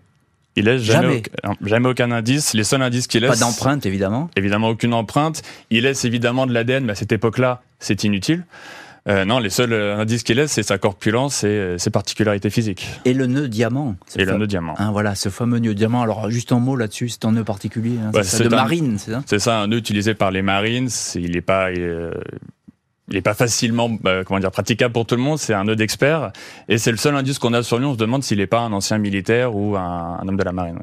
Il 0.57 0.65
laisse 0.65 0.83
jamais, 0.83 1.23
jamais. 1.63 1.89
Aucun, 1.89 2.11
indice. 2.11 2.53
Les 2.53 2.65
seuls 2.65 2.83
indices 2.83 3.07
qu'il 3.07 3.21
laisse. 3.21 3.31
Pas 3.31 3.37
d'empreinte, 3.37 3.87
évidemment. 3.87 4.29
Évidemment, 4.35 4.71
aucune 4.71 4.93
empreinte. 4.93 5.43
Il 5.71 5.85
laisse 5.85 6.05
évidemment 6.05 6.47
de 6.47 6.53
l'ADN, 6.53 6.85
mais 6.85 6.93
à 6.93 6.95
cette 6.97 7.13
époque-là, 7.13 7.63
c'est 7.79 8.05
inutile. 8.05 8.45
Euh, 9.09 9.25
non, 9.25 9.39
les 9.39 9.49
seuls 9.49 9.73
euh, 9.73 9.99
indices 9.99 10.23
qu'il 10.23 10.37
laisse, 10.37 10.53
c'est 10.53 10.63
sa 10.63 10.77
corpulence 10.77 11.43
et 11.43 11.47
euh, 11.47 11.79
ses 11.79 11.91
particularités 11.91 12.51
physiques. 12.51 12.87
Et 13.07 13.15
le 13.15 13.27
nœud 13.27 13.49
diamant. 13.49 13.97
Et 14.17 14.25
le 14.25 14.37
nœud 14.37 14.47
diamant. 14.47 14.75
Hein, 14.77 14.91
voilà, 14.93 15.15
ce 15.15 15.31
fameux 15.31 15.61
nœud 15.61 15.75
diamant. 15.75 16.03
Alors, 16.03 16.31
juste 16.31 16.53
un 16.53 16.59
mot 16.59 16.77
là-dessus, 16.77 17.09
c'est 17.09 17.25
un 17.25 17.33
nœud 17.33 17.45
particulier. 17.45 17.97
Hein, 17.99 18.11
c'est 18.23 18.45
de 18.45 18.49
marine, 18.51 18.99
c'est 18.99 19.13
ça? 19.13 19.23
C'est 19.25 19.39
ça, 19.39 19.61
un 19.61 19.67
nœud 19.69 19.79
utilisé 19.79 20.15
par 20.15 20.31
les 20.31 20.43
marines. 20.43 20.89
Il 21.15 21.33
n'est 21.33 21.41
pas. 21.41 21.73
Il 21.73 23.15
n'est 23.15 23.23
pas 23.23 23.33
facilement 23.33 23.91
comment 24.27 24.39
dire 24.39 24.51
praticable 24.51 24.93
pour 24.93 25.07
tout 25.07 25.17
le 25.17 25.23
monde, 25.23 25.39
c'est 25.39 25.55
un 25.55 25.65
nœud 25.65 25.77
d'expert 25.77 26.31
et 26.69 26.77
c'est 26.77 26.91
le 26.91 26.99
seul 26.99 27.17
indice 27.17 27.39
qu'on 27.39 27.55
a 27.55 27.63
sur 27.63 27.79
lui, 27.79 27.87
on 27.87 27.95
se 27.95 27.99
demande 27.99 28.23
s'il 28.23 28.37
n'est 28.37 28.47
pas 28.47 28.61
un 28.61 28.73
ancien 28.75 28.99
militaire 28.99 29.57
ou 29.57 29.79
un, 29.79 30.21
homme 30.29 30.37
de 30.37 30.43
la 30.43 30.53
marine. 30.53 30.79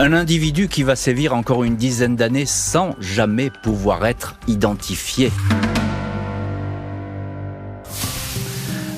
Un 0.00 0.12
individu 0.12 0.68
qui 0.68 0.84
va 0.84 0.94
sévir 0.94 1.34
encore 1.34 1.64
une 1.64 1.74
dizaine 1.74 2.14
d'années 2.14 2.46
sans 2.46 2.94
jamais 3.00 3.50
pouvoir 3.50 4.06
être 4.06 4.36
identifié. 4.46 5.32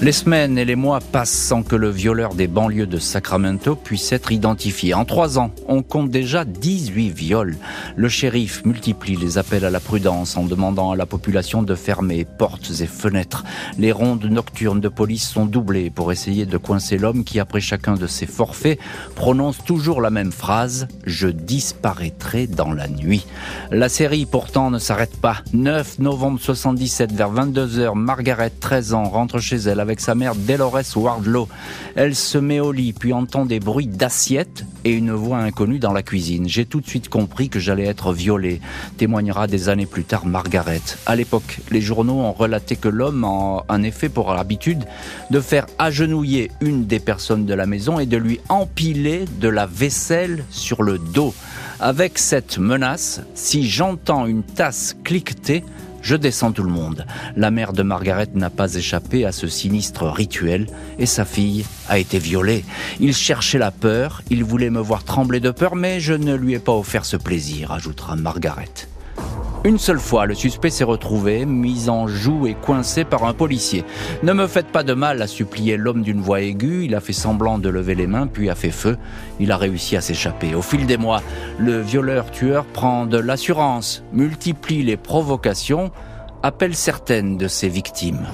Les 0.03 0.13
semaines 0.13 0.57
et 0.57 0.65
les 0.65 0.77
mois 0.77 1.01
passent 1.01 1.29
sans 1.29 1.63
que 1.63 1.77
le 1.77 1.91
violeur 1.91 2.33
des 2.33 2.47
banlieues 2.47 2.87
de 2.87 2.97
Sacramento 2.97 3.77
puisse 3.77 4.13
être 4.13 4.33
identifié. 4.33 4.95
En 4.95 5.05
trois 5.05 5.39
ans, 5.39 5.51
on 5.69 5.83
compte 5.83 6.09
déjà 6.09 6.47
18 6.47 7.11
viols. 7.11 7.59
Le 7.97 8.09
shérif 8.09 8.65
multiplie 8.65 9.17
les 9.17 9.37
appels 9.37 9.67
à 9.67 9.69
la 9.69 9.79
prudence 9.79 10.39
en 10.39 10.45
demandant 10.45 10.91
à 10.91 10.97
la 10.97 11.05
population 11.05 11.63
de 11.63 11.75
fermer 11.75 12.25
portes 12.25 12.71
et 12.81 12.87
fenêtres. 12.87 13.45
Les 13.77 13.93
rondes 13.93 14.25
nocturnes 14.25 14.81
de 14.81 14.89
police 14.89 15.29
sont 15.29 15.45
doublées 15.45 15.91
pour 15.91 16.13
essayer 16.13 16.47
de 16.47 16.57
coincer 16.57 16.97
l'homme 16.97 17.23
qui, 17.23 17.39
après 17.39 17.61
chacun 17.61 17.93
de 17.93 18.07
ses 18.07 18.27
forfaits, 18.27 18.79
prononce 19.17 19.59
toujours 19.65 20.01
la 20.01 20.09
même 20.09 20.33
phrase 20.33 20.89
«Je 21.05 21.29
disparaîtrai 21.29 22.47
dans 22.47 22.73
la 22.73 22.89
nuit». 22.89 23.27
La 23.71 23.91
série, 23.91 24.25
pourtant, 24.25 24.71
ne 24.71 24.79
s'arrête 24.79 25.21
pas. 25.21 25.43
9 25.53 25.99
novembre 25.99 26.41
77, 26.41 27.13
vers 27.13 27.31
22h, 27.31 27.95
Margaret, 27.95 28.51
13 28.59 28.95
ans, 28.95 29.05
rentre 29.05 29.41
chez 29.41 29.57
elle 29.57 29.79
avec 29.79 29.90
sa 29.99 30.15
mère 30.15 30.37
Delores 30.37 30.95
Wardlow. 30.95 31.49
Elle 31.97 32.15
se 32.15 32.39
met 32.39 32.61
au 32.61 32.71
lit, 32.71 32.93
puis 32.93 33.13
entend 33.13 33.47
des 33.47 33.59
bruits 33.59 33.89
d'assiettes 33.89 34.65
et 34.85 34.93
une 34.93 35.11
voix 35.11 35.39
inconnue 35.39 35.81
dans 35.81 35.93
la 35.93 36.05
cuisine. 36.05 36.49
J'ai 36.49 36.67
tout 36.67 36.81
de 36.81 36.87
suite 36.87 37.09
compris 37.09 37.49
que 37.49 37.59
j'allais 37.59 37.87
être 37.87 38.13
violée, 38.13 38.61
témoignera 38.99 39.49
des 39.49 39.69
années 39.69 39.87
plus 39.87 40.05
tard 40.05 40.27
Margaret. 40.27 40.83
À 41.07 41.17
l'époque, 41.17 41.59
les 41.73 41.81
journaux 41.81 42.21
ont 42.21 42.33
relaté 42.33 42.77
que 42.77 42.89
l'homme 42.89 43.25
a 43.25 43.65
en 43.69 43.83
effet 43.83 44.09
pour 44.09 44.33
l'habitude 44.33 44.85
de 45.31 45.41
faire 45.41 45.67
agenouiller 45.79 46.53
une 46.61 46.87
des 46.87 47.01
personnes 47.01 47.47
de 47.47 47.55
la 47.55 47.67
maison 47.67 47.99
et 47.99 48.07
de 48.07 48.17
lui 48.17 48.41
empiler 48.49 49.25
de 49.41 49.49
la 49.49 49.67
vaisselle 49.67 50.45
sur 50.51 50.83
le 50.83 50.99
dos. 50.99 51.35
Avec 51.81 52.19
cette 52.19 52.59
menace, 52.59 53.23
si 53.35 53.67
j'entends 53.67 54.27
une 54.27 54.43
tasse 54.43 54.97
cliqueter, 55.03 55.65
je 56.03 56.17
descends 56.17 56.53
tout 56.53 56.63
le 56.63 56.71
monde. 56.71 57.07
La 57.37 57.51
mère 57.51 57.73
de 57.73 57.83
Margaret 57.83 58.29
n'a 58.35 58.51
pas 58.51 58.75
échappé 58.75 59.25
à 59.25 59.33
ce 59.33 59.49
sinistre 59.49 60.07
rituel 60.07 60.67
et 60.99 61.07
sa 61.07 61.25
fille 61.25 61.65
a 61.89 61.99
été 61.99 62.19
violée. 62.19 62.65
Il 63.01 63.15
cherchait 63.15 63.59
la 63.59 63.71
peur, 63.71 64.23
il 64.31 64.45
voulait 64.45 64.71
me 64.71 64.81
voir 64.81 65.05
trembler 65.05 65.41
de 65.41 65.51
peur, 65.51 65.77
mais 65.77 66.01
je 66.01 66.15
ne 66.15 66.35
lui 66.35 66.55
ai 66.55 66.59
pas 66.59 66.73
offert 66.73 67.05
ce 67.05 67.17
plaisir, 67.17 67.73
ajoutera 67.73 68.17
Margaret. 68.17 68.89
Une 69.63 69.79
seule 69.79 70.01
fois, 70.01 70.25
le 70.25 70.35
suspect 70.35 70.71
s'est 70.71 70.85
retrouvé, 70.85 71.45
mis 71.45 71.91
en 71.91 72.07
joue 72.07 72.47
et 72.47 72.55
coincé 72.55 73.05
par 73.05 73.25
un 73.25 73.35
policier. 73.35 73.85
Ne 74.23 74.33
me 74.33 74.47
faites 74.47 74.69
pas 74.69 74.83
de 74.83 74.95
mal, 74.95 75.21
a 75.21 75.27
supplié 75.27 75.77
l'homme 75.77 76.03
d'une 76.03 76.23
voix 76.23 76.41
aiguë. 76.41 76.87
Il 76.87 76.95
a 76.95 77.01
fait 77.01 77.13
semblant 77.13 77.59
de 77.59 77.69
lever 77.69 77.95
les 77.95 78.07
mains, 78.07 78.27
puis 78.27 78.49
a 78.49 78.55
fait 78.55 78.71
feu. 78.71 78.97
Il 79.39 79.53
a 79.53 79.59
réussi 79.59 79.99
à 79.99 80.01
s'échapper. 80.01 80.55
Au 80.55 80.63
fil 80.63 80.87
des 80.87 80.97
mois, 80.97 81.23
le 81.59 81.79
violeur-tueur 81.83 82.65
prend 82.65 83.05
de 83.05 83.19
l'assurance, 83.19 84.03
multiplie 84.15 84.83
les 84.83 84.97
provocations, 84.97 85.91
appelle 86.43 86.75
certaines 86.75 87.37
de 87.37 87.47
ses 87.47 87.69
victimes. 87.69 88.27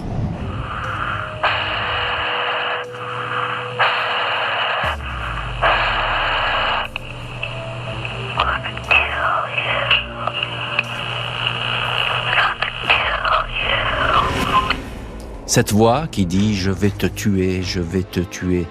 Cette 15.57 15.73
voix 15.73 16.07
qui 16.07 16.27
dit⁇ 16.27 16.53
Je 16.55 16.71
vais 16.71 16.91
te 16.91 17.07
tuer, 17.07 17.63
je 17.63 17.81
vais 17.81 18.03
te 18.03 18.21
tuer⁇ 18.21 18.61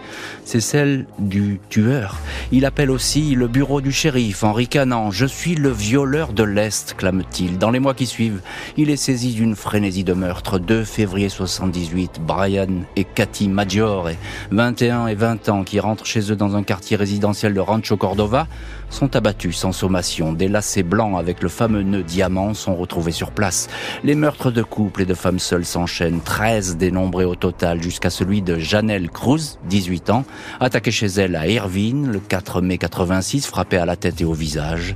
c'est 0.46 0.60
celle 0.60 1.08
du 1.18 1.60
tueur. 1.70 2.20
Il 2.52 2.66
appelle 2.66 2.92
aussi 2.92 3.34
le 3.34 3.48
bureau 3.48 3.82
du 3.82 3.92
shérif 3.92 4.44
en 4.44 4.54
ricanant⁇ 4.54 5.10
Je 5.12 5.26
suis 5.26 5.56
le 5.56 5.72
violeur 5.72 6.34
de 6.34 6.44
l'Est⁇ 6.44 6.92
clame-t-il. 6.96 7.58
Dans 7.58 7.72
les 7.72 7.80
mois 7.80 7.96
qui 7.96 8.06
suivent, 8.06 8.42
il 8.78 8.92
est 8.92 8.96
saisi 8.96 9.34
d'une 9.34 9.56
frénésie 9.56 10.04
de 10.04 10.14
meurtre. 10.14 10.60
2 10.60 10.84
février 10.84 11.30
78, 11.30 12.22
Brian 12.22 12.68
et 12.96 13.06
Cathy 13.06 13.50
Maggiore, 13.50 14.12
21 14.52 15.08
et 15.08 15.16
20 15.16 15.50
ans, 15.50 15.64
qui 15.64 15.80
rentrent 15.80 16.06
chez 16.06 16.32
eux 16.32 16.36
dans 16.36 16.56
un 16.56 16.62
quartier 16.62 16.96
résidentiel 16.96 17.56
de 17.56 17.60
Rancho 17.60 17.98
Cordova, 17.98 18.48
sont 18.92 19.16
abattus 19.16 19.58
sans 19.58 19.72
sommation. 19.72 20.32
Des 20.32 20.48
lacets 20.48 20.84
blancs 20.84 21.18
avec 21.18 21.42
le 21.42 21.50
fameux 21.50 21.82
nœud 21.82 22.04
diamant 22.04 22.54
sont 22.54 22.76
retrouvés 22.76 23.12
sur 23.12 23.32
place. 23.32 23.68
Les 24.04 24.14
meurtres 24.14 24.52
de 24.52 24.62
couples 24.62 25.02
et 25.02 25.06
de 25.06 25.16
femmes 25.16 25.40
seules 25.40 25.66
s'enchaînent. 25.66 26.22
13 26.22 26.75
dénombrés 26.76 27.26
au 27.26 27.36
total 27.36 27.82
jusqu'à 27.82 28.10
celui 28.10 28.42
de 28.42 28.58
Janelle 28.58 29.10
Cruz, 29.10 29.58
18 29.70 30.10
ans, 30.10 30.26
attaquée 30.60 30.92
chez 30.92 31.08
elle 31.08 31.36
à 31.36 31.48
Irvine 31.48 32.12
le 32.12 32.20
4 32.20 32.62
mai 32.62 32.78
86, 32.78 33.46
frappée 33.48 33.78
à 33.78 33.86
la 33.86 33.96
tête 33.96 34.22
et 34.22 34.26
au 34.26 34.34
visage. 34.34 34.96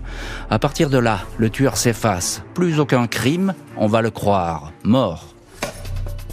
À 0.49 0.59
partir 0.59 0.89
de 0.89 0.97
là, 0.97 1.19
le 1.37 1.49
tueur 1.49 1.77
s'efface. 1.77 2.43
Plus 2.53 2.79
aucun 2.79 3.07
crime, 3.07 3.53
on 3.77 3.87
va 3.87 4.01
le 4.01 4.11
croire, 4.11 4.71
mort. 4.83 5.35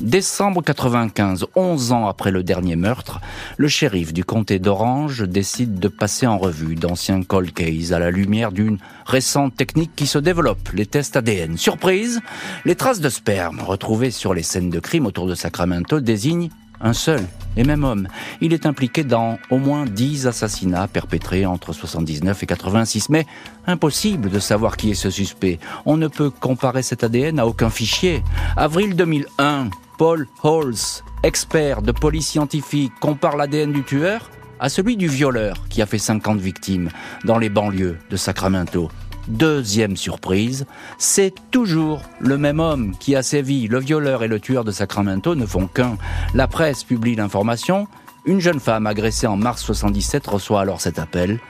Décembre 0.00 0.62
95, 0.62 1.46
11 1.54 1.92
ans 1.92 2.06
après 2.06 2.30
le 2.30 2.42
dernier 2.42 2.76
meurtre, 2.76 3.20
le 3.56 3.66
shérif 3.66 4.12
du 4.12 4.24
comté 4.24 4.58
d'Orange 4.58 5.22
décide 5.22 5.78
de 5.78 5.88
passer 5.88 6.26
en 6.26 6.36
revue 6.36 6.74
d'anciens 6.74 7.22
cold 7.22 7.54
cases 7.54 7.92
à 7.92 7.98
la 7.98 8.10
lumière 8.10 8.52
d'une 8.52 8.76
récente 9.06 9.56
technique 9.56 9.96
qui 9.96 10.06
se 10.06 10.18
développe, 10.18 10.68
les 10.74 10.84
tests 10.84 11.16
ADN. 11.16 11.56
Surprise, 11.56 12.20
les 12.66 12.74
traces 12.74 13.00
de 13.00 13.08
sperme 13.08 13.60
retrouvées 13.60 14.10
sur 14.10 14.34
les 14.34 14.42
scènes 14.42 14.68
de 14.68 14.80
crime 14.80 15.06
autour 15.06 15.26
de 15.26 15.34
Sacramento 15.34 16.00
désignent 16.00 16.50
un 16.80 16.92
seul 16.92 17.22
et 17.56 17.64
même 17.64 17.84
homme. 17.84 18.06
Il 18.42 18.52
est 18.52 18.66
impliqué 18.66 19.02
dans 19.02 19.38
au 19.48 19.56
moins 19.56 19.86
10 19.86 20.26
assassinats 20.26 20.88
perpétrés 20.88 21.46
entre 21.46 21.72
79 21.72 22.42
et 22.42 22.46
86. 22.46 23.08
Mais 23.08 23.26
impossible 23.66 24.28
de 24.28 24.38
savoir 24.38 24.76
qui 24.76 24.90
est 24.90 24.94
ce 24.94 25.08
suspect. 25.08 25.58
On 25.86 25.96
ne 25.96 26.08
peut 26.08 26.28
comparer 26.28 26.82
cet 26.82 27.02
ADN 27.02 27.38
à 27.38 27.46
aucun 27.46 27.70
fichier. 27.70 28.22
Avril 28.56 28.94
2001, 28.94 29.70
Paul 29.98 30.26
Halls, 30.44 31.02
expert 31.22 31.80
de 31.80 31.90
police 31.90 32.28
scientifique, 32.28 32.92
compare 33.00 33.36
l'ADN 33.36 33.72
du 33.72 33.82
tueur 33.82 34.30
à 34.60 34.68
celui 34.68 34.96
du 34.96 35.08
violeur 35.08 35.68
qui 35.70 35.80
a 35.80 35.86
fait 35.86 35.98
50 35.98 36.38
victimes 36.38 36.90
dans 37.24 37.38
les 37.38 37.48
banlieues 37.48 37.98
de 38.10 38.16
Sacramento. 38.16 38.90
Deuxième 39.28 39.96
surprise, 39.96 40.66
c'est 40.98 41.34
toujours 41.50 42.02
le 42.20 42.36
même 42.36 42.60
homme 42.60 42.94
qui 42.98 43.16
a 43.16 43.22
sévi. 43.22 43.68
Le 43.68 43.80
violeur 43.80 44.22
et 44.22 44.28
le 44.28 44.38
tueur 44.38 44.64
de 44.64 44.70
Sacramento 44.70 45.34
ne 45.34 45.46
font 45.46 45.66
qu'un. 45.66 45.96
La 46.34 46.46
presse 46.46 46.84
publie 46.84 47.16
l'information. 47.16 47.88
Une 48.26 48.40
jeune 48.40 48.60
femme 48.60 48.86
agressée 48.86 49.26
en 49.26 49.36
mars 49.36 49.62
77 49.62 50.26
reçoit 50.26 50.60
alors 50.60 50.82
cet 50.82 50.98
appel. 50.98 51.40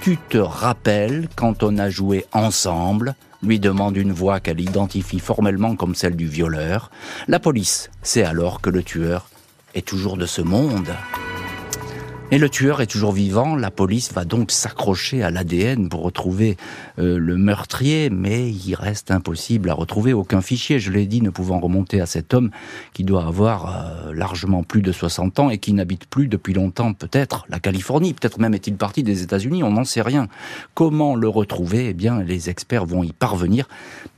Tu 0.00 0.16
te 0.16 0.38
rappelles 0.38 1.28
quand 1.36 1.62
on 1.62 1.78
a 1.78 1.88
joué 1.88 2.26
ensemble 2.32 3.14
lui 3.42 3.58
demande 3.58 3.96
une 3.96 4.12
voix 4.12 4.40
qu'elle 4.40 4.60
identifie 4.60 5.18
formellement 5.18 5.76
comme 5.76 5.94
celle 5.94 6.16
du 6.16 6.26
violeur. 6.26 6.90
La 7.28 7.40
police 7.40 7.90
sait 8.02 8.24
alors 8.24 8.60
que 8.60 8.70
le 8.70 8.82
tueur 8.82 9.28
est 9.74 9.86
toujours 9.86 10.16
de 10.16 10.26
ce 10.26 10.42
monde. 10.42 10.94
Et 12.30 12.38
le 12.38 12.48
tueur 12.48 12.80
est 12.80 12.86
toujours 12.86 13.12
vivant. 13.12 13.56
La 13.56 13.70
police 13.70 14.10
va 14.12 14.24
donc 14.24 14.52
s'accrocher 14.52 15.22
à 15.22 15.30
l'ADN 15.30 15.90
pour 15.90 16.02
retrouver 16.02 16.56
euh, 16.98 17.18
le 17.18 17.36
meurtrier, 17.36 18.10
mais 18.10 18.50
il 18.50 18.74
reste 18.74 19.10
impossible 19.10 19.70
à 19.70 19.74
retrouver 19.74 20.12
aucun 20.12 20.40
fichier. 20.40 20.78
Je 20.78 20.90
l'ai 20.90 21.06
dit, 21.06 21.22
ne 21.22 21.30
pouvant 21.30 21.58
remonter 21.58 22.00
à 22.00 22.06
cet 22.06 22.34
homme 22.34 22.50
qui 22.92 23.04
doit 23.04 23.26
avoir 23.26 24.06
euh, 24.06 24.12
largement 24.12 24.62
plus 24.62 24.82
de 24.82 24.92
60 24.92 25.38
ans 25.38 25.50
et 25.50 25.58
qui 25.58 25.72
n'habite 25.72 26.06
plus 26.06 26.28
depuis 26.28 26.52
longtemps, 26.52 26.92
peut-être 26.92 27.46
la 27.48 27.60
Californie. 27.60 28.12
Peut-être 28.12 28.38
même 28.38 28.54
est-il 28.54 28.76
parti 28.76 29.02
des 29.02 29.22
États-Unis. 29.22 29.62
On 29.62 29.72
n'en 29.72 29.84
sait 29.84 30.02
rien. 30.02 30.28
Comment 30.74 31.14
le 31.14 31.28
retrouver? 31.28 31.88
Eh 31.88 31.94
bien, 31.94 32.22
les 32.22 32.50
experts 32.50 32.84
vont 32.84 33.02
y 33.02 33.12
parvenir, 33.12 33.68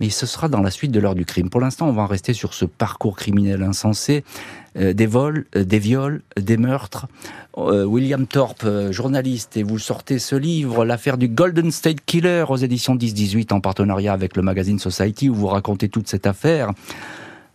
mais 0.00 0.10
ce 0.10 0.26
sera 0.26 0.48
dans 0.48 0.60
la 0.60 0.70
suite 0.70 0.90
de 0.90 1.00
l'heure 1.00 1.14
du 1.14 1.24
crime. 1.24 1.50
Pour 1.50 1.60
l'instant, 1.60 1.88
on 1.88 1.92
va 1.92 2.02
en 2.02 2.06
rester 2.06 2.32
sur 2.32 2.54
ce 2.54 2.64
parcours 2.64 3.16
criminel 3.16 3.62
insensé 3.62 4.24
euh, 4.76 4.92
des 4.92 5.06
vols, 5.06 5.46
des 5.54 5.78
viols, 5.78 6.22
des 6.36 6.56
meurtres. 6.56 7.06
William 7.56 8.26
Thorpe, 8.26 8.66
journaliste, 8.90 9.56
et 9.56 9.62
vous 9.62 9.78
sortez 9.78 10.18
ce 10.18 10.34
livre, 10.34 10.84
l'affaire 10.84 11.16
du 11.16 11.28
Golden 11.28 11.70
State 11.70 11.98
Killer 12.04 12.44
aux 12.48 12.63
éditions 12.64 12.96
10-18 12.96 13.52
en 13.52 13.60
partenariat 13.60 14.12
avec 14.12 14.36
le 14.36 14.42
magazine 14.42 14.78
Society 14.78 15.28
où 15.28 15.34
vous 15.34 15.46
racontez 15.46 15.88
toute 15.88 16.08
cette 16.08 16.26
affaire. 16.26 16.72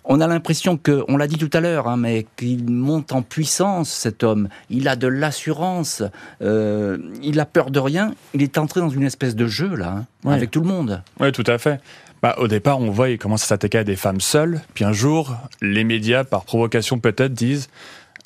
On 0.05 0.21
a 0.21 0.27
l'impression 0.27 0.77
que, 0.77 1.03
on 1.07 1.17
l'a 1.17 1.27
dit 1.27 1.37
tout 1.37 1.49
à 1.53 1.59
l'heure, 1.59 1.87
hein, 1.87 1.97
mais 1.97 2.25
qu'il 2.35 2.67
monte 2.71 3.11
en 3.11 3.21
puissance 3.21 3.89
cet 3.89 4.23
homme. 4.23 4.49
Il 4.71 4.87
a 4.87 4.95
de 4.95 5.07
l'assurance, 5.07 6.01
il 6.41 7.39
a 7.39 7.45
peur 7.45 7.69
de 7.69 7.79
rien. 7.79 8.15
Il 8.33 8.41
est 8.41 8.57
entré 8.57 8.79
dans 8.79 8.89
une 8.89 9.03
espèce 9.03 9.35
de 9.35 9.45
jeu 9.45 9.75
là, 9.75 10.05
hein, 10.25 10.31
avec 10.31 10.49
tout 10.49 10.61
le 10.61 10.67
monde. 10.67 11.03
Oui, 11.19 11.31
tout 11.31 11.43
à 11.45 11.59
fait. 11.59 11.79
Bah, 12.21 12.35
au 12.37 12.47
départ, 12.47 12.79
on 12.79 12.89
voit, 12.89 13.09
il 13.09 13.17
commence 13.17 13.43
à 13.43 13.47
s'attaquer 13.47 13.77
à 13.77 13.83
des 13.83 13.95
femmes 13.95 14.19
seules. 14.19 14.61
Puis 14.73 14.83
un 14.83 14.91
jour, 14.91 15.35
les 15.61 15.83
médias, 15.83 16.23
par 16.23 16.43
provocation 16.43 16.99
peut-être, 16.99 17.33
disent 17.33 17.69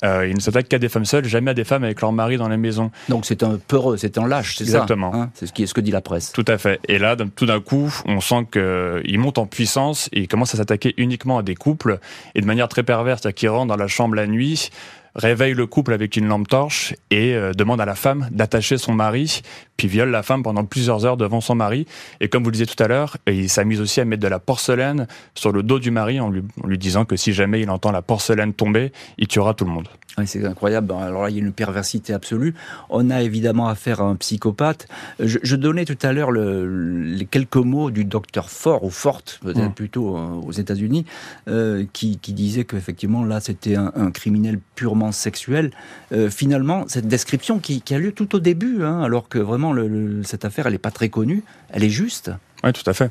euh, 0.02 0.26
il 0.26 0.34
ne 0.34 0.40
s'attaque 0.40 0.68
qu'à 0.68 0.78
des 0.78 0.88
femmes 0.88 1.04
seules, 1.04 1.24
jamais 1.24 1.52
à 1.52 1.54
des 1.54 1.64
femmes 1.64 1.84
avec 1.84 2.00
leur 2.00 2.12
mari 2.12 2.36
dans 2.36 2.48
la 2.48 2.56
maison. 2.56 2.90
Donc 3.08 3.26
c'est 3.26 3.42
un 3.42 3.58
peureux, 3.58 3.96
c'est 3.96 4.18
un 4.18 4.26
lâche, 4.26 4.56
c'est 4.56 4.64
ça 4.64 4.78
Exactement. 4.78 5.14
Hein 5.14 5.30
c'est 5.34 5.46
ce, 5.46 5.52
qui, 5.52 5.66
ce 5.66 5.74
que 5.74 5.80
dit 5.80 5.90
la 5.90 6.00
presse. 6.00 6.32
Tout 6.32 6.44
à 6.48 6.58
fait. 6.58 6.80
Et 6.88 6.98
là, 6.98 7.16
tout 7.36 7.46
d'un 7.46 7.60
coup, 7.60 7.92
on 8.06 8.20
sent 8.20 8.46
qu'il 8.52 9.18
monte 9.18 9.38
en 9.38 9.46
puissance 9.46 10.08
et 10.12 10.20
il 10.20 10.28
commence 10.28 10.54
à 10.54 10.58
s'attaquer 10.58 10.94
uniquement 10.96 11.38
à 11.38 11.42
des 11.42 11.54
couples 11.54 11.98
et 12.34 12.40
de 12.40 12.46
manière 12.46 12.68
très 12.68 12.82
perverse, 12.82 13.22
c'est-à-dire 13.22 13.34
qu'il 13.34 13.48
rentre 13.50 13.68
dans 13.68 13.76
la 13.76 13.88
chambre 13.88 14.14
la 14.14 14.26
nuit, 14.26 14.70
réveille 15.14 15.54
le 15.54 15.66
couple 15.66 15.92
avec 15.92 16.16
une 16.16 16.26
lampe 16.26 16.48
torche 16.48 16.94
et 17.10 17.34
euh, 17.34 17.52
demande 17.52 17.80
à 17.80 17.84
la 17.84 17.94
femme 17.94 18.28
d'attacher 18.30 18.78
son 18.78 18.92
mari, 18.92 19.42
puis 19.76 19.88
viole 19.88 20.10
la 20.10 20.22
femme 20.22 20.42
pendant 20.42 20.64
plusieurs 20.64 21.04
heures 21.06 21.16
devant 21.16 21.40
son 21.40 21.54
mari. 21.54 21.86
Et 22.20 22.28
comme 22.28 22.42
vous 22.42 22.50
le 22.50 22.54
disiez 22.54 22.66
tout 22.66 22.82
à 22.82 22.88
l'heure, 22.88 23.16
il 23.26 23.48
s'amuse 23.48 23.80
aussi 23.80 24.00
à 24.00 24.04
mettre 24.04 24.22
de 24.22 24.28
la 24.28 24.38
porcelaine 24.38 25.06
sur 25.34 25.52
le 25.52 25.62
dos 25.62 25.78
du 25.78 25.90
mari 25.90 26.14
lui, 26.14 26.20
en 26.20 26.66
lui 26.66 26.78
disant 26.78 27.04
que 27.04 27.16
si 27.16 27.32
jamais 27.32 27.60
il 27.60 27.70
entend 27.70 27.92
la 27.92 28.02
porcelaine 28.02 28.52
tomber, 28.52 28.92
il 29.18 29.28
tuera 29.28 29.54
tout 29.54 29.64
le 29.64 29.70
monde. 29.70 29.88
Oui, 30.16 30.28
c'est 30.28 30.44
incroyable. 30.44 30.92
Alors 30.92 31.24
là, 31.24 31.30
il 31.30 31.36
y 31.36 31.40
a 31.40 31.42
une 31.42 31.52
perversité 31.52 32.12
absolue. 32.14 32.54
On 32.88 33.10
a 33.10 33.22
évidemment 33.22 33.66
affaire 33.66 34.00
à 34.00 34.04
un 34.04 34.14
psychopathe. 34.14 34.86
Je, 35.18 35.38
je 35.42 35.56
donnais 35.56 35.84
tout 35.84 35.98
à 36.02 36.12
l'heure 36.12 36.30
le, 36.30 37.14
les 37.14 37.26
quelques 37.26 37.56
mots 37.56 37.90
du 37.90 38.04
docteur 38.04 38.48
Fort, 38.48 38.84
ou 38.84 38.90
Forte, 38.90 39.40
peut-être 39.42 39.70
mmh. 39.70 39.74
plutôt 39.74 40.16
euh, 40.16 40.20
aux 40.46 40.52
États-Unis, 40.52 41.04
euh, 41.48 41.84
qui, 41.92 42.18
qui, 42.18 42.32
disait 42.32 42.64
qu'effectivement, 42.64 43.24
là, 43.24 43.40
c'était 43.40 43.74
un, 43.74 43.92
un, 43.96 44.12
criminel 44.12 44.60
purement 44.76 45.10
sexuel. 45.10 45.72
Euh, 46.12 46.30
finalement, 46.30 46.84
cette 46.86 47.08
description 47.08 47.58
qui, 47.58 47.80
qui, 47.80 47.94
a 47.94 47.98
lieu 47.98 48.12
tout 48.12 48.36
au 48.36 48.38
début, 48.38 48.84
hein, 48.84 49.02
alors 49.02 49.28
que 49.28 49.40
vraiment, 49.40 49.72
le, 49.72 49.88
le, 49.88 50.22
cette 50.22 50.44
affaire, 50.44 50.66
elle 50.66 50.74
n'est 50.74 50.78
pas 50.78 50.92
très 50.92 51.08
connue, 51.08 51.42
elle 51.70 51.82
est 51.82 51.90
juste. 51.90 52.30
Oui, 52.64 52.72
tout 52.72 52.88
à 52.88 52.94
fait. 52.94 53.10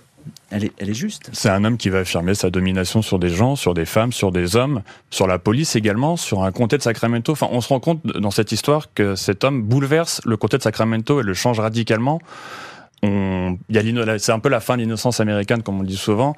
Elle 0.49 0.65
est, 0.65 0.71
elle 0.79 0.89
est, 0.89 0.95
juste. 0.95 1.29
C'est 1.31 1.49
un 1.49 1.63
homme 1.63 1.77
qui 1.77 1.89
va 1.89 1.99
affirmer 1.99 2.33
sa 2.33 2.49
domination 2.49 3.03
sur 3.03 3.19
des 3.19 3.29
gens, 3.29 3.55
sur 3.55 3.75
des 3.75 3.85
femmes, 3.85 4.11
sur 4.11 4.31
des 4.31 4.55
hommes, 4.55 4.81
sur 5.11 5.27
la 5.27 5.37
police 5.37 5.75
également, 5.75 6.17
sur 6.17 6.43
un 6.43 6.51
comté 6.51 6.77
de 6.77 6.81
Sacramento. 6.81 7.31
Enfin, 7.31 7.47
on 7.51 7.61
se 7.61 7.69
rend 7.69 7.79
compte 7.79 8.05
dans 8.05 8.31
cette 8.31 8.51
histoire 8.51 8.87
que 8.95 9.15
cet 9.15 9.43
homme 9.43 9.61
bouleverse 9.61 10.21
le 10.25 10.37
comté 10.37 10.57
de 10.57 10.63
Sacramento 10.63 11.19
et 11.19 11.23
le 11.23 11.33
change 11.35 11.59
radicalement. 11.59 12.19
On, 13.03 13.57
c'est 14.17 14.31
un 14.31 14.39
peu 14.39 14.49
la 14.49 14.59
fin 14.59 14.75
de 14.75 14.81
l'innocence 14.81 15.19
américaine, 15.19 15.61
comme 15.61 15.79
on 15.79 15.83
dit 15.83 15.97
souvent. 15.97 16.35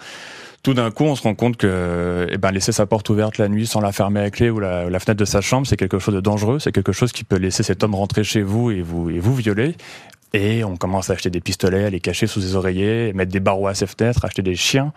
Tout 0.63 0.73
d'un 0.73 0.89
coup, 0.89 1.03
on 1.03 1.15
se 1.15 1.21
rend 1.21 1.35
compte 1.35 1.57
que 1.57 2.27
eh 2.31 2.37
ben, 2.37 2.51
laisser 2.51 2.71
sa 2.71 2.87
porte 2.87 3.07
ouverte 3.11 3.37
la 3.37 3.47
nuit 3.47 3.67
sans 3.67 3.81
la 3.81 3.91
fermer 3.91 4.21
à 4.21 4.31
clé 4.31 4.49
ou 4.49 4.59
la, 4.59 4.89
la 4.89 4.99
fenêtre 4.99 5.19
de 5.19 5.25
sa 5.25 5.39
chambre, 5.39 5.67
c'est 5.67 5.77
quelque 5.77 5.99
chose 5.99 6.15
de 6.15 6.21
dangereux. 6.21 6.57
C'est 6.57 6.71
quelque 6.71 6.91
chose 6.91 7.11
qui 7.11 7.23
peut 7.23 7.37
laisser 7.37 7.61
cet 7.61 7.83
homme 7.83 7.93
rentrer 7.93 8.23
chez 8.23 8.41
vous 8.41 8.71
et 8.71 8.81
vous, 8.81 9.11
et 9.11 9.19
vous 9.19 9.35
violer. 9.35 9.75
Et 10.33 10.63
on 10.63 10.75
commence 10.75 11.09
à 11.09 11.13
acheter 11.13 11.29
des 11.29 11.41
pistolets, 11.41 11.85
à 11.85 11.89
les 11.89 11.99
cacher 11.99 12.27
sous 12.27 12.39
des 12.39 12.55
oreillers, 12.55 13.13
mettre 13.13 13.31
des 13.31 13.39
barreaux 13.39 13.67
à 13.67 13.75
ses 13.75 13.87
fenêtres, 13.87 14.25
acheter 14.25 14.41
des 14.41 14.55
chiens. 14.55 14.91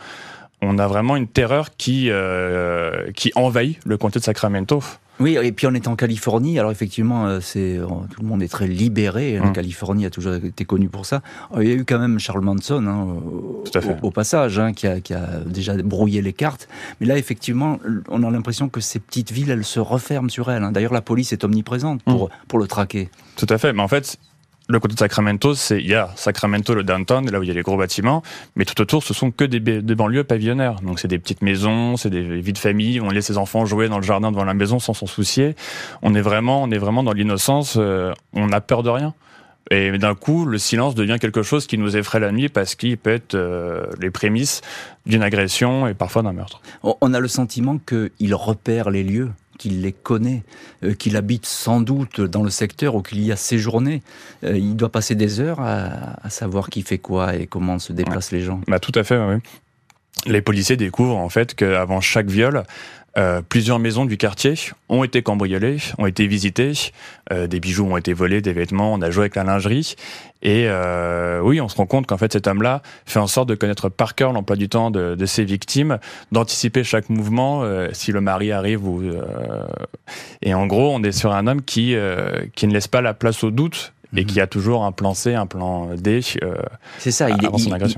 On 0.61 0.79
a 0.79 0.89
vraiment 0.89 1.15
une 1.15 1.29
terreur 1.29 1.77
qui, 1.77 2.11
euh, 2.11 3.13
qui 3.13 3.31
envahit 3.37 3.79
le 3.85 3.97
comté 3.97 4.19
de 4.19 4.25
Sacramento. 4.25 4.83
Oui, 5.21 5.37
et 5.41 5.51
puis 5.51 5.67
on 5.67 5.75
est 5.75 5.89
en 5.89 5.97
Californie, 5.97 6.61
alors 6.61 6.71
effectivement, 6.71 7.27
euh, 7.27 7.41
c'est 7.41 7.79
tout 8.11 8.23
le 8.23 8.27
monde 8.27 8.41
est 8.43 8.49
très 8.49 8.69
libéré. 8.69 9.35
La 9.35 9.47
mmh. 9.47 9.53
Californie 9.53 10.07
a 10.07 10.11
toujours 10.11 10.35
été 10.35 10.65
connue 10.65 10.89
pour 10.89 11.07
ça. 11.07 11.23
Il 11.57 11.67
y 11.67 11.73
a 11.73 11.75
eu 11.75 11.85
quand 11.85 11.99
même 11.99 12.21
Charles 12.21 12.43
Manson 12.43 12.87
hein, 12.87 13.05
au, 13.05 13.65
au, 14.03 14.11
passage, 14.13 14.61
hein, 14.61 14.73
qui, 14.73 14.87
a, 14.87 15.01
qui, 15.01 15.15
a, 15.15 15.41
déjà 15.45 15.77
brouillé 15.77 16.23
les 16.23 16.33
cartes. 16.33 16.69
Mais 17.01 17.07
là, 17.07 17.19
effectivement, 17.19 17.79
on 18.09 18.23
a 18.23 18.31
l'impression 18.31 18.69
que 18.69 18.81
ces 18.81 19.01
petites 19.01 19.33
villes, 19.33 19.51
elles 19.51 19.65
se 19.65 19.81
referment 19.81 20.29
sur 20.29 20.51
elles. 20.53 20.63
Hein. 20.63 20.71
D'ailleurs, 20.71 20.93
la 20.93 21.03
police 21.03 21.33
est 21.33 21.43
omniprésente 21.43 22.03
pour, 22.05 22.27
mmh. 22.27 22.31
pour 22.47 22.59
le 22.61 22.69
traquer. 22.69 23.11
Tout 23.37 23.47
à 23.49 23.59
fait. 23.59 23.73
Mais 23.73 23.83
en 23.83 23.89
fait, 23.89 24.19
le 24.69 24.81
côté 24.81 24.95
de 24.95 24.99
Sacramento, 24.99 25.55
c'est 25.55 25.81
il 25.81 25.89
y 25.89 25.95
a 25.95 26.11
Sacramento, 26.15 26.75
le 26.75 26.85
downtown, 26.85 27.31
là 27.31 27.41
où 27.41 27.43
il 27.43 27.49
y 27.49 27.51
a 27.51 27.55
les 27.55 27.63
gros 27.63 27.79
bâtiments, 27.79 28.23
mais 28.55 28.67
tout 28.67 28.79
autour, 28.81 29.03
ce 29.03 29.15
sont 29.15 29.31
que 29.31 29.45
des, 29.45 29.61
banlieues 29.61 30.25
pavillonnaires. 30.25 30.81
Donc 30.83 31.01
c'est 31.01 31.09
des 31.09 31.19
petites 31.19 31.41
maisons, 31.41 31.97
c'est 31.97 32.11
des 32.11 32.41
vies 32.41 32.53
de 32.53 32.59
famille. 32.59 33.01
On 33.01 33.09
laisse 33.09 33.27
ses 33.27 33.39
enfants 33.39 33.65
jouer 33.65 33.89
dans 33.89 33.97
le 33.97 34.05
jardin 34.05 34.31
devant 34.31 34.45
la 34.45 34.55
maison 34.55 34.79
sans 34.79 34.93
s'en 34.93 35.07
soucier. 35.07 35.57
On 36.03 36.15
est 36.15 36.21
vraiment, 36.21 36.63
on 36.63 36.71
est 36.71 36.79
vraiment 36.79 37.03
dans 37.03 37.13
l'innocence. 37.13 37.77
Euh, 37.79 38.13
on 38.35 38.49
n'a 38.49 38.61
peur 38.61 38.83
de 38.83 38.91
rien. 38.91 39.15
Et 39.71 39.97
d'un 39.99 40.15
coup, 40.15 40.47
le 40.47 40.59
silence 40.59 40.95
devient 40.95 41.19
quelque 41.21 41.43
chose 41.43 41.67
qui 41.67 41.77
nous 41.77 41.97
effraie 41.97 42.21
la 42.21 42.33
nuit 42.33 42.49
parce 42.49 42.75
qu'il 42.75 42.97
peut 42.97 43.11
être 43.11 43.35
euh, 43.35 43.87
les 44.01 44.11
prémices 44.11 44.63
d'une 45.05 45.23
agression 45.23 45.87
et 45.87 45.95
parfois 45.95 46.23
d'un 46.23 46.33
meurtre. 46.33 46.61
On 46.83 47.13
a 47.15 47.21
le 47.21 47.29
sentiment 47.29 47.79
qu'il 47.79 48.35
repère 48.35 48.91
les 48.91 49.03
lieux 49.03 49.31
qu'il 49.59 49.83
les 49.83 49.93
connaît, 49.93 50.43
euh, 50.85 50.95
qu'il 50.95 51.17
habite 51.17 51.45
sans 51.45 51.81
doute 51.81 52.21
dans 52.21 52.43
le 52.43 52.51
secteur 52.51 52.95
ou 52.95 53.03
qu'il 53.03 53.21
y 53.21 53.33
a 53.33 53.37
séjourné. 53.37 54.03
Euh, 54.45 54.57
il 54.57 54.77
doit 54.77 54.91
passer 54.91 55.15
des 55.15 55.41
heures 55.41 55.61
à, 55.61 56.31
savoir 56.31 56.71
qui 56.71 56.83
fait 56.83 56.99
quoi 56.99 57.35
et 57.35 57.47
comment 57.47 57.79
se 57.79 57.93
déplacent 57.93 58.33
les 58.33 58.41
gens. 58.41 58.61
Bah, 58.69 58.79
tout 58.79 58.93
à 58.95 59.05
fait, 59.05 59.19
oui. 59.19 59.37
Les 60.27 60.43
policiers 60.43 60.77
découvrent 60.77 61.17
en 61.17 61.29
fait 61.29 61.55
qu'avant 61.55 62.01
chaque 62.01 62.29
viol, 62.29 62.65
euh, 63.19 63.43
plusieurs 63.47 63.81
maisons 63.81 64.05
du 64.05 64.17
quartier 64.17 64.55
ont 64.89 65.03
été 65.03 65.23
cambriolées, 65.23 65.79
ont 65.99 66.07
été 66.07 66.27
visitées, 66.29 66.73
euh, 67.33 67.49
des 67.49 67.59
bijoux 67.59 67.85
ont 67.85 67.97
été 67.97 68.13
volés, 68.13 68.41
des 68.41 68.53
vêtements, 68.53 68.95
on 68.95 69.03
a 69.03 69.11
joué 69.11 69.23
avec 69.23 69.35
la 69.35 69.43
lingerie. 69.43 69.97
Et 70.43 70.67
euh, 70.69 71.41
oui, 71.43 71.61
on 71.61 71.69
se 71.69 71.75
rend 71.75 71.87
compte 71.87 72.07
qu'en 72.07 72.17
fait 72.17 72.33
cet 72.33 72.47
homme-là 72.47 72.81
fait 73.07 73.19
en 73.19 73.27
sorte 73.27 73.49
de 73.49 73.57
connaître 73.57 73.89
par 73.89 74.15
cœur 74.15 74.33
l'emploi 74.33 74.55
du 74.55 74.69
temps 74.69 74.93
de, 74.93 75.17
de, 75.17 75.27
ses 75.27 75.45
victimes, 75.45 75.99
d'anticiper 76.31 76.85
chaque 76.85 77.11
mouvement 77.11 77.65
si 77.93 78.13
le 78.13 78.21
mari 78.21 78.53
arrive 78.53 78.87
ou 78.87 79.03
et 80.43 80.55
en 80.55 80.67
gros 80.67 80.95
on 80.95 81.03
est 81.03 81.11
sur 81.11 81.33
un 81.33 81.49
homme 81.49 81.63
qui 81.63 81.97
qui 82.55 82.67
ne 82.69 82.73
laisse 82.73 82.87
pas 82.87 83.01
la 83.01 83.15
place 83.15 83.43
au 83.43 83.51
doute 83.51 83.93
et 84.17 84.25
qui 84.25 84.41
a 84.41 84.47
toujours 84.47 84.85
un 84.85 84.93
plan 84.93 85.15
C, 85.15 85.35
un 85.35 85.47
plan 85.47 85.95
D. 85.95 86.21
Euh, 86.43 86.55
c'est 86.99 87.11
ça, 87.11 87.29
il 87.29 87.45
est, 87.45 87.49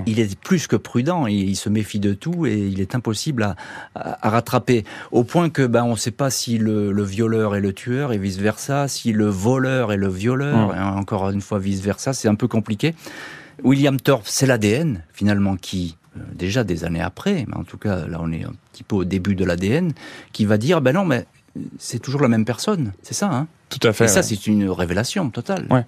il, 0.05 0.19
est, 0.19 0.39
plus 0.39 0.67
que 0.67 0.75
prudent, 0.75 1.27
il, 1.27 1.55
se 1.55 1.69
méfie 1.69 1.99
de 1.99 2.13
tout 2.13 2.45
et 2.45 2.57
il 2.57 2.81
est 2.81 2.95
impossible 2.95 3.43
à, 3.43 3.55
à, 3.95 4.29
rattraper. 4.29 4.83
Au 5.11 5.23
point 5.23 5.49
que 5.49 5.65
ben, 5.65 5.83
on 5.83 5.91
ne 5.91 5.95
sait 5.95 6.11
pas 6.11 6.29
si 6.29 6.57
le, 6.57 6.91
le, 6.91 7.03
violeur 7.03 7.55
est 7.55 7.61
le 7.61 7.73
tueur 7.73 8.11
et 8.13 8.17
vice-versa, 8.17 8.87
si 8.87 9.13
le 9.13 9.27
voleur 9.27 9.91
est 9.91 9.97
le 9.97 10.09
violeur, 10.09 10.75
et 10.75 10.79
encore 10.79 11.29
une 11.29 11.41
fois 11.41 11.59
vice-versa, 11.59 12.13
c'est 12.13 12.27
un 12.27 12.35
peu 12.35 12.47
compliqué. 12.47 12.93
William 13.63 13.99
Thorpe, 13.99 14.25
c'est 14.25 14.45
l'ADN 14.45 15.03
finalement 15.13 15.55
qui, 15.55 15.97
euh, 16.17 16.21
déjà 16.33 16.63
des 16.63 16.83
années 16.83 17.01
après, 17.01 17.45
mais 17.47 17.55
en 17.55 17.63
tout 17.63 17.77
cas 17.77 18.07
là 18.07 18.19
on 18.21 18.31
est 18.31 18.43
un 18.43 18.53
petit 18.71 18.83
peu 18.83 18.97
au 18.97 19.05
début 19.05 19.35
de 19.35 19.45
l'ADN, 19.45 19.93
qui 20.33 20.45
va 20.45 20.57
dire, 20.57 20.81
ben 20.81 20.93
non 20.93 21.05
mais 21.05 21.25
c'est 21.77 21.99
toujours 21.99 22.21
la 22.21 22.27
même 22.27 22.45
personne, 22.45 22.93
c'est 23.01 23.13
ça 23.13 23.29
hein? 23.31 23.47
Tout 23.69 23.85
à 23.87 23.93
fait. 23.93 24.05
Et 24.05 24.07
ça 24.07 24.23
c'est 24.23 24.47
une 24.47 24.69
révélation 24.69 25.29
totale. 25.29 25.65
Ouais. 25.69 25.85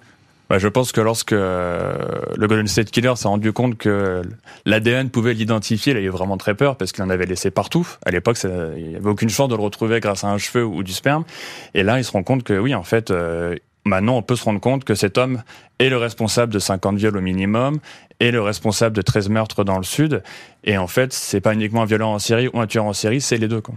Bah, 0.50 0.58
je 0.58 0.68
pense 0.68 0.92
que 0.92 1.00
lorsque 1.00 1.32
euh, 1.32 1.96
le 2.36 2.46
Golden 2.46 2.66
State 2.66 2.90
Killer 2.90 3.12
s'est 3.16 3.28
rendu 3.28 3.52
compte 3.52 3.78
que 3.78 4.22
l'ADN 4.66 5.08
pouvait 5.08 5.32
l'identifier, 5.32 5.92
il 5.92 5.96
a 5.96 6.00
eu 6.00 6.10
vraiment 6.10 6.36
très 6.36 6.54
peur 6.54 6.76
parce 6.76 6.92
qu'il 6.92 7.02
en 7.02 7.08
avait 7.08 7.24
laissé 7.24 7.50
partout. 7.50 7.88
À 8.04 8.10
l'époque, 8.10 8.36
il 8.44 8.88
n'y 8.88 8.96
avait 8.96 9.08
aucune 9.08 9.30
chance 9.30 9.48
de 9.48 9.56
le 9.56 9.62
retrouver 9.62 10.00
grâce 10.00 10.22
à 10.22 10.28
un 10.28 10.38
cheveu 10.38 10.64
ou 10.64 10.82
du 10.82 10.92
sperme. 10.92 11.24
Et 11.72 11.82
là, 11.82 11.98
il 11.98 12.04
se 12.04 12.12
rend 12.12 12.22
compte 12.22 12.42
que 12.42 12.58
oui, 12.58 12.74
en 12.74 12.82
fait, 12.82 13.10
euh, 13.10 13.56
maintenant, 13.84 14.16
on 14.16 14.22
peut 14.22 14.36
se 14.36 14.44
rendre 14.44 14.60
compte 14.60 14.84
que 14.84 14.94
cet 14.94 15.18
homme 15.18 15.42
est 15.78 15.88
le 15.88 15.96
responsable 15.96 16.52
de 16.52 16.58
50 16.58 16.96
viols 16.96 17.16
au 17.16 17.20
minimum, 17.20 17.78
est 18.20 18.30
le 18.30 18.40
responsable 18.40 18.96
de 18.96 19.02
13 19.02 19.28
meurtres 19.28 19.64
dans 19.64 19.78
le 19.78 19.84
sud. 19.84 20.22
Et 20.64 20.78
en 20.78 20.86
fait, 20.86 21.12
c'est 21.12 21.40
pas 21.40 21.54
uniquement 21.54 21.82
un 21.82 21.86
violent 21.86 22.14
en 22.14 22.18
série 22.18 22.48
ou 22.52 22.60
un 22.60 22.66
tueur 22.66 22.84
en 22.84 22.92
série, 22.92 23.20
c'est 23.20 23.36
les 23.36 23.48
deux. 23.48 23.60
Quoi. 23.60 23.74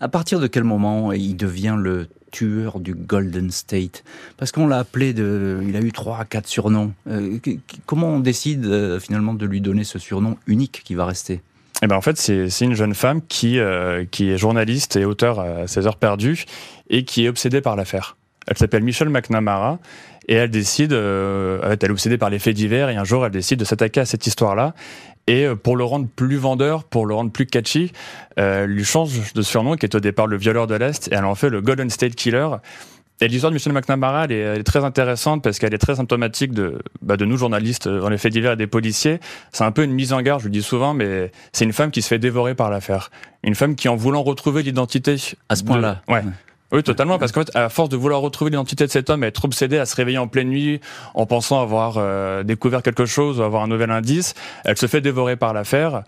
À 0.00 0.08
partir 0.08 0.40
de 0.40 0.46
quel 0.46 0.64
moment 0.64 1.12
il 1.12 1.36
devient 1.36 1.76
le 1.78 2.08
tueur 2.30 2.80
du 2.80 2.94
Golden 2.94 3.50
State? 3.50 4.04
Parce 4.36 4.52
qu'on 4.52 4.66
l'a 4.66 4.78
appelé, 4.78 5.12
de, 5.12 5.60
il 5.66 5.76
a 5.76 5.80
eu 5.80 5.92
trois 5.92 6.18
à 6.18 6.24
quatre 6.24 6.48
surnoms. 6.48 6.92
Euh, 7.08 7.38
comment 7.86 8.08
on 8.08 8.20
décide 8.20 8.66
euh, 8.66 9.00
finalement 9.00 9.34
de 9.34 9.46
lui 9.46 9.60
donner 9.60 9.84
ce 9.84 9.98
surnom 9.98 10.36
unique 10.46 10.82
qui 10.84 10.94
va 10.94 11.04
rester? 11.04 11.40
Eh 11.82 11.86
ben 11.86 11.96
en 11.96 12.02
fait, 12.02 12.18
c'est 12.18 12.64
une 12.64 12.74
jeune 12.74 12.94
femme 12.94 13.22
qui, 13.26 13.58
euh, 13.58 14.04
qui 14.10 14.30
est 14.30 14.36
journaliste 14.36 14.96
et 14.96 15.06
auteur 15.06 15.40
à 15.40 15.66
16 15.66 15.86
heures 15.86 15.96
perdues 15.96 16.44
et 16.90 17.04
qui 17.04 17.24
est 17.24 17.28
obsédée 17.28 17.62
par 17.62 17.74
l'affaire. 17.74 18.16
Elle 18.50 18.58
s'appelle 18.58 18.82
Michelle 18.82 19.08
McNamara 19.08 19.78
et 20.28 20.34
elle 20.34 20.50
décide, 20.50 20.92
elle 20.92 21.78
est 21.80 21.90
obsédée 21.90 22.18
par 22.18 22.28
les 22.30 22.38
faits 22.38 22.54
divers 22.54 22.90
et 22.90 22.96
un 22.96 23.04
jour 23.04 23.24
elle 23.24 23.32
décide 23.32 23.58
de 23.58 23.64
s'attaquer 23.64 24.00
à 24.00 24.04
cette 24.04 24.26
histoire-là 24.26 24.74
et 25.30 25.46
euh, 25.46 25.54
pour 25.54 25.76
le 25.76 25.84
rendre 25.84 26.08
plus 26.14 26.36
vendeur, 26.36 26.84
pour 26.84 27.06
le 27.06 27.14
rendre 27.14 27.30
plus 27.30 27.46
catchy, 27.46 27.92
euh, 28.38 28.66
lui 28.66 28.84
change 28.84 29.32
de 29.32 29.42
surnom 29.42 29.76
qui 29.76 29.86
est 29.86 29.94
au 29.94 30.00
départ 30.00 30.26
le 30.26 30.36
violeur 30.36 30.66
de 30.66 30.74
l'Est 30.74 31.08
et 31.08 31.14
elle 31.14 31.24
en 31.24 31.34
fait 31.34 31.48
le 31.48 31.60
Golden 31.60 31.88
State 31.88 32.14
Killer. 32.14 32.48
Et 33.22 33.28
l'histoire 33.28 33.50
de 33.50 33.54
Michel 33.54 33.74
McNamara, 33.74 34.24
elle 34.24 34.32
est, 34.32 34.62
très 34.62 34.82
intéressante 34.82 35.44
parce 35.44 35.58
qu'elle 35.58 35.74
est 35.74 35.78
très 35.78 35.96
symptomatique 35.96 36.52
de, 36.52 36.78
bah, 37.02 37.18
de 37.18 37.26
nous 37.26 37.36
journalistes 37.36 37.86
dans 37.86 38.08
les 38.08 38.16
faits 38.16 38.32
divers 38.32 38.52
et 38.52 38.56
des 38.56 38.66
policiers. 38.66 39.20
C'est 39.52 39.62
un 39.62 39.72
peu 39.72 39.84
une 39.84 39.92
mise 39.92 40.14
en 40.14 40.22
garde, 40.22 40.40
je 40.40 40.46
le 40.46 40.50
dis 40.50 40.62
souvent, 40.62 40.94
mais 40.94 41.30
c'est 41.52 41.66
une 41.66 41.74
femme 41.74 41.90
qui 41.90 42.00
se 42.00 42.08
fait 42.08 42.18
dévorer 42.18 42.54
par 42.54 42.70
l'affaire. 42.70 43.10
Une 43.42 43.54
femme 43.54 43.74
qui, 43.74 43.90
en 43.90 43.96
voulant 43.96 44.22
retrouver 44.22 44.62
l'identité... 44.62 45.16
À 45.50 45.56
ce 45.56 45.64
point-là 45.64 46.00
ouais. 46.08 46.22
Oui, 46.72 46.82
totalement, 46.82 47.18
parce 47.18 47.32
qu'en 47.32 47.40
fait, 47.40 47.56
à 47.56 47.68
force 47.68 47.88
de 47.88 47.96
vouloir 47.96 48.20
retrouver 48.20 48.50
l'identité 48.50 48.86
de 48.86 48.90
cet 48.90 49.10
homme, 49.10 49.24
être 49.24 49.44
obsédée 49.44 49.78
à 49.78 49.86
se 49.86 49.96
réveiller 49.96 50.18
en 50.18 50.28
pleine 50.28 50.48
nuit 50.48 50.80
en 51.14 51.26
pensant 51.26 51.60
avoir 51.60 51.96
euh, 51.96 52.44
découvert 52.44 52.82
quelque 52.82 53.06
chose 53.06 53.40
ou 53.40 53.42
avoir 53.42 53.62
un 53.62 53.68
nouvel 53.68 53.90
indice, 53.90 54.34
elle 54.64 54.76
se 54.76 54.86
fait 54.86 55.00
dévorer 55.00 55.36
par 55.36 55.52
l'affaire. 55.52 56.02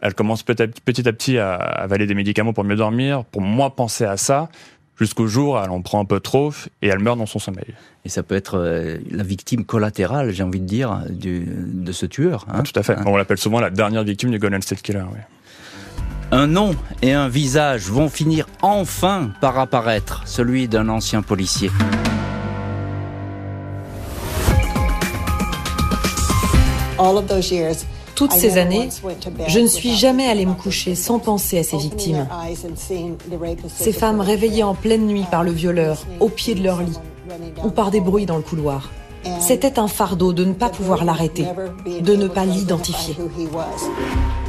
Elle 0.00 0.14
commence 0.14 0.42
petit 0.42 0.62
à 1.08 1.12
petit 1.12 1.38
à 1.38 1.54
avaler 1.54 2.06
des 2.06 2.14
médicaments 2.14 2.52
pour 2.52 2.64
mieux 2.64 2.76
dormir, 2.76 3.24
pour 3.24 3.40
moins 3.40 3.70
penser 3.70 4.04
à 4.04 4.16
ça, 4.16 4.48
jusqu'au 4.98 5.26
jour 5.28 5.54
où 5.54 5.58
elle 5.58 5.70
en 5.70 5.80
prend 5.80 6.00
un 6.00 6.04
peu 6.04 6.20
trop 6.20 6.52
et 6.82 6.88
elle 6.88 6.98
meurt 6.98 7.16
dans 7.16 7.26
son 7.26 7.38
sommeil. 7.38 7.74
Et 8.04 8.08
ça 8.08 8.22
peut 8.22 8.34
être 8.34 8.58
euh, 8.58 8.98
la 9.10 9.22
victime 9.22 9.64
collatérale, 9.64 10.30
j'ai 10.32 10.42
envie 10.42 10.60
de 10.60 10.66
dire, 10.66 11.04
du, 11.08 11.46
de 11.46 11.92
ce 11.92 12.04
tueur. 12.04 12.44
Hein. 12.52 12.64
tout 12.64 12.78
à 12.78 12.82
fait. 12.82 12.94
Hein. 12.94 13.04
On 13.06 13.16
l'appelle 13.16 13.38
souvent 13.38 13.60
la 13.60 13.70
dernière 13.70 14.04
victime 14.04 14.30
du 14.30 14.38
Golden 14.38 14.60
State 14.60 14.82
Killer. 14.82 15.04
Oui. 15.10 15.20
Un 16.34 16.46
nom 16.46 16.74
et 17.02 17.12
un 17.12 17.28
visage 17.28 17.90
vont 17.90 18.08
finir 18.08 18.46
enfin 18.62 19.32
par 19.42 19.58
apparaître, 19.58 20.22
celui 20.24 20.66
d'un 20.66 20.88
ancien 20.88 21.20
policier. 21.20 21.70
Toutes 28.14 28.32
ces 28.32 28.56
années, 28.56 28.88
je 29.46 29.58
ne 29.58 29.66
suis 29.66 29.94
jamais 29.94 30.26
allée 30.26 30.46
me 30.46 30.54
coucher 30.54 30.94
sans 30.94 31.18
penser 31.18 31.58
à 31.58 31.64
ces 31.64 31.76
victimes. 31.76 32.26
Ces 33.68 33.92
femmes 33.92 34.22
réveillées 34.22 34.62
en 34.62 34.74
pleine 34.74 35.06
nuit 35.06 35.26
par 35.30 35.44
le 35.44 35.50
violeur, 35.50 36.06
au 36.18 36.30
pied 36.30 36.54
de 36.54 36.62
leur 36.62 36.80
lit, 36.80 36.98
ou 37.62 37.68
par 37.68 37.90
des 37.90 38.00
bruits 38.00 38.24
dans 38.24 38.36
le 38.36 38.42
couloir. 38.42 38.88
C'était 39.40 39.78
un 39.78 39.88
fardeau 39.88 40.32
de 40.32 40.44
ne 40.44 40.52
pas 40.52 40.68
pouvoir 40.68 41.04
l'arrêter, 41.04 41.46
de 42.00 42.14
ne 42.14 42.28
pas 42.28 42.44
l'identifier. 42.44 43.16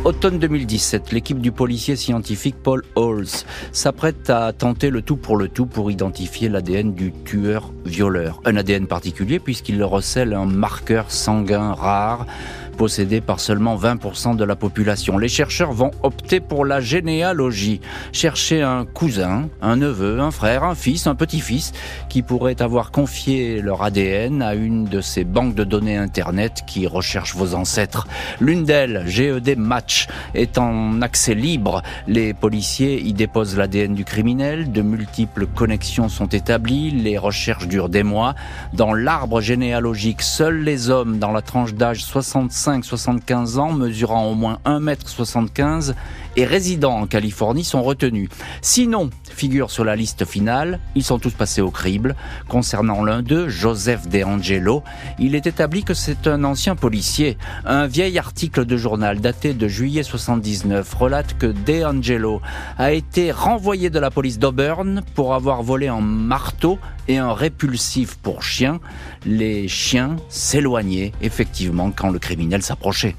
Automne 0.05 0.38
2017, 0.38 1.13
l'équipe 1.13 1.39
du 1.39 1.53
policier 1.53 1.95
scientifique 1.95 2.55
Paul 2.62 2.83
Halls 2.97 3.45
s'apprête 3.71 4.29
à 4.29 4.51
tenter 4.51 4.89
le 4.89 5.01
tout 5.01 5.15
pour 5.15 5.38
le 5.38 5.47
tout 5.47 5.65
pour 5.65 5.91
identifier 5.91 6.49
l'ADN 6.49 6.93
du 6.93 7.13
tueur-violeur. 7.13 8.41
Un 8.43 8.57
ADN 8.57 8.88
particulier 8.88 9.39
puisqu'il 9.39 9.81
recèle 9.81 10.33
un 10.33 10.45
marqueur 10.45 11.09
sanguin 11.09 11.71
rare 11.71 12.25
possédé 12.73 13.21
par 13.21 13.39
seulement 13.39 13.77
20% 13.77 14.36
de 14.36 14.43
la 14.43 14.55
population. 14.55 15.17
Les 15.17 15.29
chercheurs 15.29 15.71
vont 15.71 15.91
opter 16.01 16.39
pour 16.39 16.65
la 16.65 16.81
généalogie, 16.81 17.79
chercher 18.12 18.62
un 18.62 18.86
cousin, 18.86 19.49
un 19.62 19.77
neveu, 19.77 20.19
un 20.19 20.31
frère, 20.31 20.63
un 20.63 20.75
fils, 20.75 21.07
un 21.07 21.15
petit-fils 21.15 21.71
qui 22.09 22.21
pourrait 22.21 22.62
avoir 22.62 22.91
confié 22.91 23.62
leur 23.62 23.83
ADN 23.83 24.41
à 24.41 24.55
une 24.55 24.86
de 24.86 25.01
ces 25.01 25.23
banques 25.23 25.55
de 25.55 25.63
données 25.63 25.97
Internet 25.97 26.63
qui 26.67 26.88
recherchent 26.88 27.36
vos 27.36 27.55
ancêtres. 27.55 28.07
L'une 28.39 28.65
d'elles, 28.65 29.03
GED 29.07 29.57
Match, 29.57 30.07
est 30.33 30.57
en 30.57 31.01
accès 31.01 31.36
libre. 31.36 31.81
Les 32.07 32.33
policiers 32.33 33.01
y 33.01 33.13
déposent 33.13 33.57
l'ADN 33.57 33.93
du 33.93 34.05
criminel, 34.05 34.71
de 34.71 34.81
multiples 34.81 35.47
connexions 35.47 36.09
sont 36.09 36.27
établies, 36.27 36.91
les 36.91 37.17
recherches 37.17 37.67
durent 37.67 37.89
des 37.89 38.03
mois. 38.03 38.36
Dans 38.73 38.93
l'arbre 38.93 39.41
généalogique, 39.41 40.21
seuls 40.21 40.63
les 40.63 40.89
hommes 40.89 41.19
dans 41.19 41.31
la 41.31 41.41
tranche 41.41 41.73
d'âge 41.73 42.03
65 42.03 42.62
75 42.82 43.60
ans, 43.60 43.73
mesurant 43.73 44.26
au 44.26 44.36
moins 44.36 44.60
1m75 44.65 45.93
et 46.36 46.46
résidant 46.46 47.00
en 47.00 47.08
Californie 47.08 47.63
sont 47.63 47.84
retenus. 47.84 48.30
Sinon, 48.62 49.10
figurent 49.34 49.72
sur 49.72 49.84
la 49.84 49.96
liste 49.96 50.26
finale, 50.26 50.80
ils 50.96 51.04
sont 51.04 51.19
tous 51.19 51.34
passés 51.34 51.62
au 51.62 51.72
crible. 51.72 52.15
Concernant 52.48 53.04
l'un 53.04 53.22
d'eux, 53.22 53.50
Joseph 53.50 54.08
De 54.08 54.24
Angelo, 54.24 54.84
il 55.19 55.36
est 55.36 55.48
établi 55.48 55.84
que 55.84 55.93
c'est 55.93 56.28
un 56.28 56.43
ancien 56.43 56.76
policier. 56.76 57.38
Un 57.65 57.88
vieil 57.88 58.17
article 58.17 58.65
de 58.65 58.78
journal 58.78 59.19
daté 59.19 59.54
de 59.54 59.67
juillet 59.67 60.04
79 60.04 60.93
relate 60.93 61.38
que 61.38 61.48
De 61.48 61.84
Angelo 61.84 62.41
a 62.78 62.91
été 62.93 63.32
renvoyé 63.32 63.89
de 63.89 64.00
la 64.00 64.12
police 64.12 64.39
d'Auburn 64.39 65.02
pour 65.15 65.34
avoir 65.34 65.63
volé 65.63 65.88
un 65.88 66.02
marteau 66.02 66.80
et 67.08 67.17
un 67.17 67.34
répulsif 67.34 68.15
pour 68.15 68.43
chien. 68.43 68.80
Les 69.26 69.67
chiens 69.67 70.15
s'éloignaient 70.30 71.12
effectivement 71.22 71.91
quand 71.91 72.10
le 72.10 72.19
criminel 72.19 72.62
s'approchait. 72.62 73.15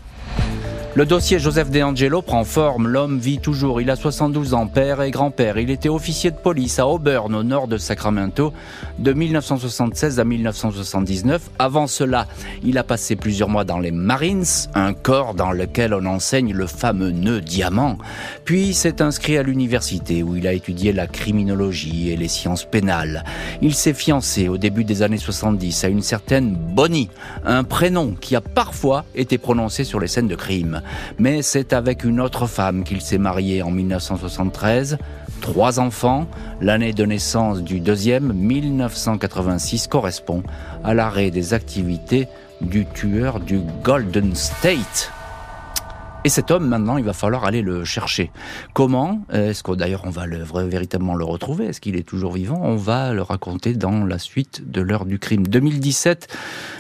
Le 0.97 1.05
dossier 1.05 1.41
Joseph 1.41 1.71
De 1.73 1.83
Angelo 1.83 2.23
prend 2.23 2.45
forme. 2.45 2.87
L'homme 2.87 3.19
vit 3.19 3.41
toujours. 3.41 3.81
Il 3.81 3.91
a 3.91 3.97
72 3.97 4.55
ans, 4.55 4.69
père 4.69 5.03
et 5.03 5.11
grand-père. 5.11 5.59
Il 5.59 5.71
était 5.71 5.89
officier 5.89 6.31
de 6.31 6.37
police 6.37 6.79
à 6.79 6.87
Auburn, 6.87 7.35
au 7.35 7.43
nord 7.43 7.67
de 7.67 7.79
Sacramento, 7.79 8.53
de 9.01 9.13
1976 9.13 10.21
à 10.21 10.25
1979. 10.25 11.51
Avant 11.59 11.89
cela, 11.89 12.29
il 12.63 12.79
a 12.79 12.85
passé 12.85 13.17
plusieurs 13.17 13.49
mois 13.49 13.65
dans 13.65 13.81
les 13.81 13.91
Marines, 13.91 14.45
un 14.77 14.93
corps 14.93 15.35
dans 15.35 15.51
lequel 15.51 15.95
on 15.95 16.07
enseigne 16.07 16.53
le 16.53 16.69
fameux 16.69 17.11
nœud 17.11 17.41
diamant. 17.41 17.99
Puis 18.45 18.73
s'est 18.73 19.03
inscrit 19.03 19.37
à 19.37 19.43
l'université 19.43 20.23
où 20.23 20.37
il 20.37 20.47
a 20.47 20.53
étudié 20.53 20.93
la 20.93 21.09
criminologie 21.09 22.11
et 22.11 22.17
les 22.17 22.29
sciences 22.29 22.67
pénales. 22.67 23.25
Il 23.63 23.75
s'est 23.75 23.95
fiancé 23.95 24.47
au 24.47 24.59
début 24.59 24.85
des 24.85 25.03
années 25.03 25.19
70 25.19 25.83
à 25.83 25.89
une 25.89 26.03
certaine 26.03 26.55
Bonnie, 26.55 27.11
un 27.45 27.65
prénom 27.65 28.15
qui 28.21 28.37
a 28.37 28.41
parfois 28.41 29.05
été 29.17 29.39
prononcé 29.39 29.83
sur 29.83 29.99
les 29.99 30.07
scènes 30.07 30.29
de 30.29 30.37
crime 30.37 30.83
mais 31.19 31.43
c'est 31.43 31.73
avec 31.73 32.05
une 32.05 32.21
autre 32.21 32.47
femme 32.47 32.85
qu'il 32.85 33.01
s'est 33.01 33.19
marié 33.19 33.63
en 33.63 33.71
1973. 33.71 34.99
Trois 35.41 35.81
enfants, 35.81 36.27
l'année 36.61 36.93
de 36.93 37.05
naissance 37.05 37.63
du 37.63 37.81
deuxième, 37.81 38.33
1986, 38.33 39.89
correspond 39.89 40.43
à 40.83 40.95
l'arrêt 40.95 41.31
des 41.31 41.55
activités 41.55 42.29
du 42.61 42.87
tueur 42.87 43.41
du 43.41 43.61
Golden 43.83 44.35
State. 44.35 45.13
Et 46.27 46.31
cet 46.31 46.51
homme, 46.51 46.67
maintenant, 46.67 46.97
il 46.97 47.05
va 47.05 47.13
falloir 47.13 47.45
aller 47.45 47.61
le 47.61 47.85
chercher. 47.85 48.31
Comment 48.73 49.21
Est-ce 49.31 49.63
que 49.63 49.73
d'ailleurs 49.73 50.05
on 50.07 50.11
va 50.11 50.25
le, 50.25 50.43
véritablement 50.67 51.15
le 51.15 51.25
retrouver? 51.25 51.67
Est-ce 51.67 51.83
qu'il 51.83 51.97
est 51.97 52.09
toujours 52.09 52.33
vivant? 52.33 52.59
On 52.63 52.77
va 52.77 53.13
le 53.13 53.21
raconter 53.21 53.75
dans 53.75 54.07
la 54.07 54.19
suite 54.19 54.71
de 54.71 54.81
l'heure 54.81 55.05
du 55.05 55.19
crime. 55.19 55.47
2017, 55.47 56.35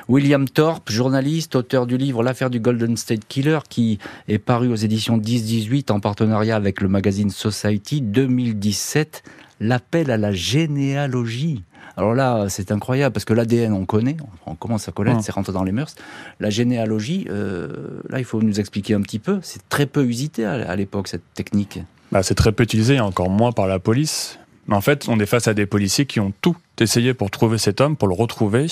William 0.08 0.48
Thorpe, 0.48 0.90
journaliste, 0.90 1.56
auteur 1.56 1.86
du 1.86 1.98
livre 1.98 2.22
L'affaire 2.22 2.48
du 2.48 2.58
Golden 2.58 2.96
State 2.96 3.26
Killer, 3.28 3.58
qui 3.68 3.98
est 4.28 4.38
paru 4.38 4.68
aux 4.68 4.76
éditions 4.76 5.18
10-18 5.18 5.92
en 5.92 6.00
partenariat 6.00 6.56
avec 6.56 6.80
le 6.80 6.88
magazine 6.88 7.28
Society. 7.28 8.00
2017, 8.00 9.24
l'appel 9.60 10.10
à 10.10 10.16
la 10.16 10.32
généalogie. 10.32 11.64
Alors 11.96 12.14
là, 12.14 12.46
c'est 12.48 12.72
incroyable 12.72 13.12
parce 13.12 13.24
que 13.24 13.34
l'ADN, 13.34 13.72
on 13.72 13.84
connaît, 13.84 14.16
on 14.46 14.54
commence 14.54 14.88
à 14.88 14.92
connaître, 14.92 15.22
c'est 15.22 15.32
rentré 15.32 15.52
dans 15.52 15.62
les 15.62 15.72
mœurs. 15.72 15.94
La 16.40 16.50
généalogie, 16.50 17.26
euh, 17.30 18.00
là, 18.08 18.18
il 18.18 18.24
faut 18.24 18.42
nous 18.42 18.58
expliquer 18.58 18.94
un 18.94 19.00
petit 19.00 19.20
peu. 19.20 19.38
C'est 19.42 19.68
très 19.68 19.86
peu 19.86 20.04
usité 20.04 20.44
à, 20.44 20.74
l'époque, 20.74 21.08
cette 21.08 21.22
technique. 21.34 21.78
Bah, 22.10 22.22
c'est 22.22 22.34
très 22.34 22.52
peu 22.52 22.64
utilisé, 22.64 22.98
encore 22.98 23.30
moins 23.30 23.52
par 23.52 23.68
la 23.68 23.78
police. 23.78 24.38
Mais 24.66 24.74
en 24.74 24.80
fait, 24.80 25.08
on 25.08 25.20
est 25.20 25.26
face 25.26 25.46
à 25.46 25.54
des 25.54 25.66
policiers 25.66 26.06
qui 26.06 26.20
ont 26.20 26.32
tout 26.40 26.56
essayé 26.80 27.14
pour 27.14 27.30
trouver 27.30 27.58
cet 27.58 27.80
homme, 27.80 27.96
pour 27.96 28.08
le 28.08 28.14
retrouver. 28.14 28.66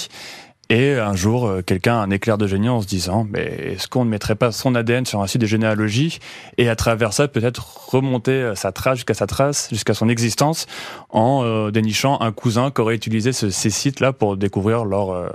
Et 0.70 0.94
un 0.94 1.14
jour, 1.14 1.46
euh, 1.46 1.61
quelqu'un 1.61 1.96
a 1.96 2.03
un 2.03 2.11
éclair 2.11 2.38
de 2.38 2.46
génie 2.46 2.68
en 2.68 2.81
se 2.81 2.87
disant, 2.87 3.27
mais 3.31 3.42
est-ce 3.75 3.88
qu'on 3.88 4.05
ne 4.07 4.11
mettrait 4.11 4.37
pas 4.37 4.53
son 4.53 4.75
ADN 4.75 5.05
sur 5.05 5.20
un 5.20 5.27
site 5.27 5.40
de 5.40 5.46
généalogie 5.46 6.18
et 6.57 6.70
à 6.70 6.77
travers 6.77 7.12
ça 7.12 7.29
peut-être 7.29 7.90
remonter 7.90 8.33
euh, 8.33 8.55
sa 8.55 8.72
trace 8.72 8.96
jusqu'à 8.96 9.12
sa 9.12 9.27
trace, 9.27 9.68
jusqu'à 9.70 9.92
son 9.92 10.09
existence, 10.09 10.66
en 11.11 11.42
euh, 11.44 11.70
dénichant 11.70 12.18
un 12.20 12.33
cousin 12.33 12.70
qui 12.70 12.81
aurait 12.81 12.94
utilisé 12.94 13.33
ces 13.33 13.70
sites-là 13.70 14.14
pour 14.14 14.37
découvrir 14.37 14.85
leur 14.85 15.31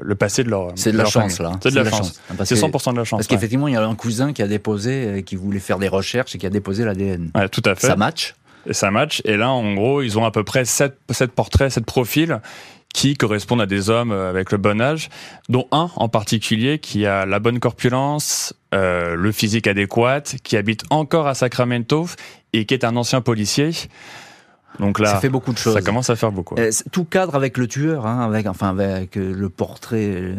le 0.00 0.14
passé 0.14 0.44
de 0.44 0.50
leur. 0.50 0.68
C'est 0.76 0.92
de, 0.92 0.98
la 0.98 1.04
chance 1.04 1.40
là. 1.40 1.52
C'est 1.62 1.70
de, 1.70 1.76
la 1.76 1.90
chance. 1.90 2.20
C'est 2.44 2.54
100% 2.54 2.92
de 2.92 2.98
la 2.98 3.04
chance. 3.04 3.18
Parce 3.18 3.26
qu'effectivement, 3.26 3.68
il 3.68 3.74
y 3.74 3.76
a 3.76 3.84
un 3.84 3.94
cousin 3.94 4.32
qui 4.32 4.42
a 4.42 4.46
déposé, 4.46 5.24
qui 5.24 5.36
voulait 5.36 5.58
faire 5.58 5.78
des 5.78 5.88
recherches 5.88 6.34
et 6.34 6.38
qui 6.38 6.46
a 6.46 6.50
déposé 6.50 6.84
l'ADN. 6.84 7.30
Ouais, 7.34 7.48
tout 7.48 7.62
à 7.64 7.74
fait. 7.74 7.88
Ça 7.88 7.96
match. 7.96 8.34
Et 8.68 8.72
ça 8.72 8.90
match. 8.90 9.22
Et 9.24 9.36
là, 9.36 9.50
en 9.50 9.74
gros, 9.74 10.02
ils 10.02 10.18
ont 10.18 10.24
à 10.24 10.30
peu 10.30 10.44
près 10.44 10.64
7, 10.64 10.96
7 11.10 11.32
portraits, 11.32 11.70
7 11.70 11.84
profils 11.84 12.40
qui 12.96 13.14
correspondent 13.14 13.60
à 13.60 13.66
des 13.66 13.90
hommes 13.90 14.10
euh, 14.10 14.30
avec 14.30 14.50
le 14.50 14.56
bon 14.56 14.80
âge, 14.80 15.10
dont 15.50 15.68
un 15.70 15.90
en 15.96 16.08
particulier 16.08 16.78
qui 16.78 17.04
a 17.04 17.26
la 17.26 17.40
bonne 17.40 17.60
corpulence, 17.60 18.54
euh, 18.74 19.14
le 19.14 19.32
physique 19.32 19.66
adéquat, 19.66 20.22
qui 20.42 20.56
habite 20.56 20.84
encore 20.88 21.26
à 21.26 21.34
Sacramento 21.34 22.06
et 22.54 22.64
qui 22.64 22.72
est 22.72 22.84
un 22.84 22.96
ancien 22.96 23.20
policier. 23.20 23.72
Donc 24.80 24.98
là, 24.98 25.10
ça 25.10 25.20
fait 25.20 25.28
beaucoup 25.28 25.52
de 25.52 25.58
choses. 25.58 25.74
Ça 25.74 25.82
commence 25.82 26.10
à 26.10 26.16
faire 26.16 26.32
beaucoup. 26.32 26.54
Euh, 26.58 26.70
tout 26.92 27.04
cadre 27.04 27.34
avec 27.34 27.58
le 27.58 27.66
tueur, 27.66 28.06
hein, 28.06 28.20
avec 28.20 28.46
enfin 28.46 28.68
avec 28.68 29.16
euh, 29.16 29.32
le 29.32 29.48
portrait 29.48 30.10
euh, 30.10 30.34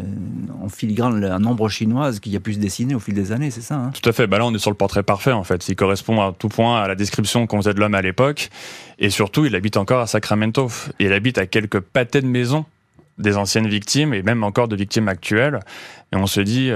en 0.62 0.68
filigrane, 0.68 1.24
un 1.24 1.38
nombre 1.38 1.68
chinoise 1.68 2.20
qui 2.20 2.34
a 2.36 2.40
pu 2.40 2.54
se 2.54 2.58
dessiner 2.58 2.94
au 2.94 3.00
fil 3.00 3.14
des 3.14 3.32
années, 3.32 3.50
c'est 3.50 3.62
ça 3.62 3.76
hein? 3.76 3.90
Tout 4.00 4.08
à 4.08 4.12
fait. 4.12 4.26
Bah 4.26 4.38
là, 4.38 4.46
on 4.46 4.54
est 4.54 4.58
sur 4.58 4.70
le 4.70 4.76
portrait 4.76 5.02
parfait 5.02 5.32
en 5.32 5.44
fait. 5.44 5.68
Il 5.68 5.76
correspond 5.76 6.20
à 6.20 6.32
tout 6.36 6.48
point 6.48 6.80
à 6.80 6.88
la 6.88 6.94
description 6.94 7.46
qu'on 7.46 7.58
faisait 7.58 7.74
de 7.74 7.80
l'homme 7.80 7.94
à 7.94 8.02
l'époque, 8.02 8.50
et 8.98 9.10
surtout, 9.10 9.44
il 9.44 9.54
habite 9.54 9.76
encore 9.76 10.00
à 10.00 10.06
Sacramento. 10.06 10.68
Et 10.98 11.06
il 11.06 11.12
habite 11.12 11.38
à 11.38 11.46
quelques 11.46 11.80
pâtés 11.80 12.20
de 12.20 12.26
maison 12.26 12.64
des 13.18 13.36
anciennes 13.36 13.68
victimes 13.68 14.14
et 14.14 14.22
même 14.22 14.44
encore 14.44 14.68
de 14.68 14.76
victimes 14.76 15.08
actuelles. 15.08 15.60
Et 16.12 16.16
on 16.16 16.26
se 16.26 16.40
dit. 16.40 16.70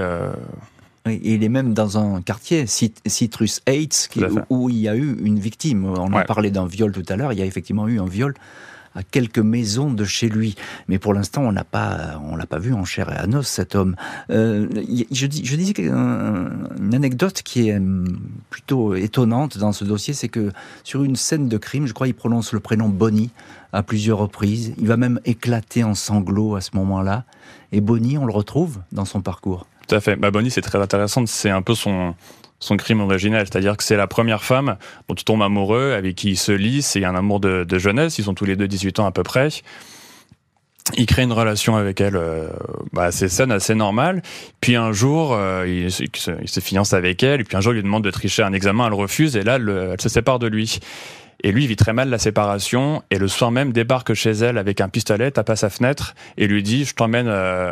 Il 1.05 1.43
est 1.43 1.49
même 1.49 1.73
dans 1.73 1.97
un 1.97 2.21
quartier, 2.21 2.65
Citrus 2.65 3.61
Heights, 3.65 4.09
où, 4.49 4.69
il 4.69 4.77
y 4.77 4.87
a 4.87 4.95
eu 4.95 5.17
une 5.21 5.39
victime. 5.39 5.85
On 5.85 6.13
a 6.13 6.23
parlé 6.23 6.49
d'un 6.49 6.65
viol 6.65 6.91
tout 6.91 7.03
à 7.09 7.15
l'heure. 7.15 7.33
Il 7.33 7.39
y 7.39 7.41
a 7.41 7.45
effectivement 7.45 7.87
eu 7.87 7.99
un 7.99 8.05
viol 8.05 8.33
à 8.95 9.03
quelques 9.03 9.39
maisons 9.39 9.91
de 9.91 10.05
chez 10.05 10.29
lui. 10.29 10.55
Mais 10.87 10.99
pour 10.99 11.13
l'instant, 11.13 11.41
on 11.41 11.51
n'a 11.51 11.63
pas, 11.63 12.21
on 12.23 12.35
l'a 12.35 12.45
pas 12.45 12.59
vu 12.59 12.73
en 12.73 12.85
chair 12.85 13.11
et 13.11 13.15
à 13.15 13.27
os 13.27 13.47
cet 13.47 13.75
homme. 13.75 13.95
Euh, 14.29 14.67
je, 15.11 15.25
dis, 15.25 15.43
je 15.43 15.55
disais 15.55 15.73
une 15.77 16.93
anecdote 16.93 17.41
qui 17.41 17.69
est 17.69 17.77
hum, 17.77 18.19
plutôt 18.49 18.95
étonnante 18.95 19.57
dans 19.57 19.71
ce 19.71 19.83
dossier, 19.83 20.13
c'est 20.13 20.29
que 20.29 20.51
sur 20.83 21.03
une 21.03 21.15
scène 21.15 21.49
de 21.49 21.57
crime, 21.57 21.87
je 21.87 21.93
crois, 21.93 22.07
il 22.07 22.13
prononce 22.13 22.53
le 22.53 22.59
prénom 22.59 22.89
Bonnie 22.89 23.31
à 23.71 23.83
plusieurs 23.83 24.19
reprises. 24.19 24.73
Il 24.77 24.87
va 24.87 24.97
même 24.97 25.19
éclater 25.25 25.83
en 25.83 25.95
sanglots 25.95 26.55
à 26.55 26.61
ce 26.61 26.71
moment-là. 26.75 27.25
Et 27.71 27.81
Bonnie, 27.81 28.17
on 28.17 28.25
le 28.25 28.33
retrouve 28.33 28.79
dans 28.91 29.05
son 29.05 29.21
parcours. 29.21 29.65
Tout 29.87 29.95
à 29.95 29.99
fait. 29.99 30.15
Bah, 30.15 30.31
Bonnie, 30.31 30.51
c'est 30.51 30.61
très 30.61 30.79
intéressant. 30.79 31.25
C'est 31.25 31.49
un 31.49 31.61
peu 31.61 31.75
son, 31.75 32.15
son 32.59 32.77
crime 32.77 33.01
originel. 33.01 33.45
C'est-à-dire 33.49 33.77
que 33.77 33.83
c'est 33.83 33.97
la 33.97 34.07
première 34.07 34.43
femme 34.43 34.77
dont 35.07 35.15
il 35.15 35.23
tombe 35.23 35.41
amoureux, 35.41 35.93
avec 35.93 36.15
qui 36.15 36.31
il 36.31 36.37
se 36.37 36.51
lit. 36.51 36.81
C'est 36.81 37.03
un 37.03 37.15
amour 37.15 37.39
de, 37.39 37.65
jeunesse. 37.77 38.17
Ils 38.17 38.29
ont 38.29 38.33
tous 38.33 38.45
les 38.45 38.55
deux 38.55 38.67
18 38.67 38.99
ans 38.99 39.05
à 39.05 39.11
peu 39.11 39.23
près. 39.23 39.49
Il 40.97 41.05
crée 41.05 41.23
une 41.23 41.31
relation 41.31 41.77
avec 41.77 42.01
elle 42.01 42.17
euh, 42.17 42.49
bah, 42.91 43.03
assez 43.03 43.29
saine, 43.29 43.51
assez 43.51 43.73
normale. 43.73 44.21
Puis 44.59 44.75
un 44.75 44.91
jour, 44.91 45.33
euh, 45.33 45.65
il, 45.65 45.89
se, 45.91 46.03
il, 46.03 46.49
se, 46.49 46.59
fiance 46.59 46.93
avec 46.93 47.23
elle. 47.23 47.41
Et 47.41 47.43
puis 47.45 47.55
un 47.55 47.61
jour, 47.61 47.73
il 47.73 47.77
lui 47.77 47.83
demande 47.83 48.03
de 48.03 48.11
tricher 48.11 48.43
un 48.43 48.51
examen. 48.53 48.87
Elle 48.87 48.93
refuse. 48.93 49.37
Et 49.37 49.43
là, 49.43 49.55
elle 49.55 50.01
se 50.01 50.09
sépare 50.09 50.39
de 50.39 50.47
lui. 50.47 50.79
Et 51.43 51.51
lui, 51.51 51.67
vit 51.67 51.75
très 51.75 51.93
mal 51.93 52.09
la 52.09 52.17
séparation. 52.17 53.03
Et 53.11 53.17
le 53.17 53.27
soir 53.27 53.51
même, 53.51 53.73
débarque 53.73 54.13
chez 54.13 54.31
elle 54.31 54.57
avec 54.57 54.79
un 54.79 54.89
pistolet, 54.89 55.31
tape 55.31 55.49
à 55.49 55.55
sa 55.55 55.69
fenêtre 55.69 56.15
et 56.37 56.47
lui 56.47 56.63
dit 56.63 56.85
Je 56.85 56.95
t'emmène 56.95 57.27
euh, 57.27 57.71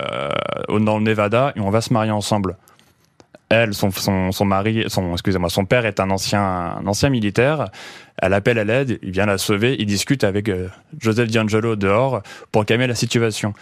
dans 0.67 0.97
le 0.97 1.03
Nevada 1.03 1.53
et 1.55 1.61
on 1.61 1.69
va 1.69 1.81
se 1.81 1.93
marier 1.93 2.11
ensemble. 2.11 2.57
Elle, 3.49 3.73
son, 3.73 3.91
son, 3.91 4.31
son 4.31 4.45
mari, 4.45 4.85
son, 4.87 5.11
excusez-moi, 5.11 5.49
son 5.49 5.65
père 5.65 5.85
est 5.85 5.99
un 5.99 6.09
ancien, 6.09 6.41
un 6.41 6.87
ancien 6.87 7.09
militaire. 7.09 7.67
Elle 8.21 8.33
appelle 8.33 8.59
à 8.59 8.63
l'aide, 8.63 8.99
il 9.01 9.11
vient 9.11 9.25
la 9.25 9.37
sauver, 9.37 9.75
il 9.77 9.85
discute 9.87 10.23
avec 10.23 10.47
euh, 10.47 10.67
Joseph 10.99 11.29
D'Angelo 11.29 11.75
dehors 11.75 12.21
pour 12.51 12.65
calmer 12.65 12.87
la 12.87 12.95
situation. 12.95 13.53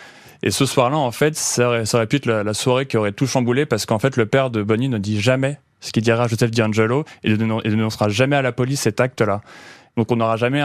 Et 0.42 0.52
ce 0.52 0.66
soir-là, 0.66 0.98
en 0.98 1.12
fait, 1.12 1.36
ça 1.36 1.68
aurait, 1.68 1.86
ça 1.86 1.98
aurait 1.98 2.08
pu 2.08 2.18
être 2.18 2.28
la, 2.28 2.54
soirée 2.54 2.86
qui 2.86 2.98
aurait 2.98 3.12
tout 3.12 3.28
chamboulé 3.28 3.66
parce 3.66 3.86
qu'en 3.86 4.00
fait, 4.00 4.16
le 4.16 4.26
père 4.26 4.50
de 4.50 4.64
Bonnie 4.64 4.90
ne 4.90 4.98
dit 4.98 5.20
jamais 5.20 5.60
ce 5.82 5.92
qu'il 5.92 6.04
dira 6.04 6.24
à 6.24 6.28
Joseph 6.28 6.52
D'Angelo 6.52 7.04
et 7.24 7.32
ne 7.32 7.62
dénoncera 7.62 8.10
jamais 8.10 8.36
à 8.36 8.42
la 8.42 8.52
police 8.52 8.82
cet 8.82 9.00
acte-là. 9.00 9.42
Donc 10.00 10.14
on 10.14 10.16
n'aura 10.16 10.38
jamais 10.38 10.62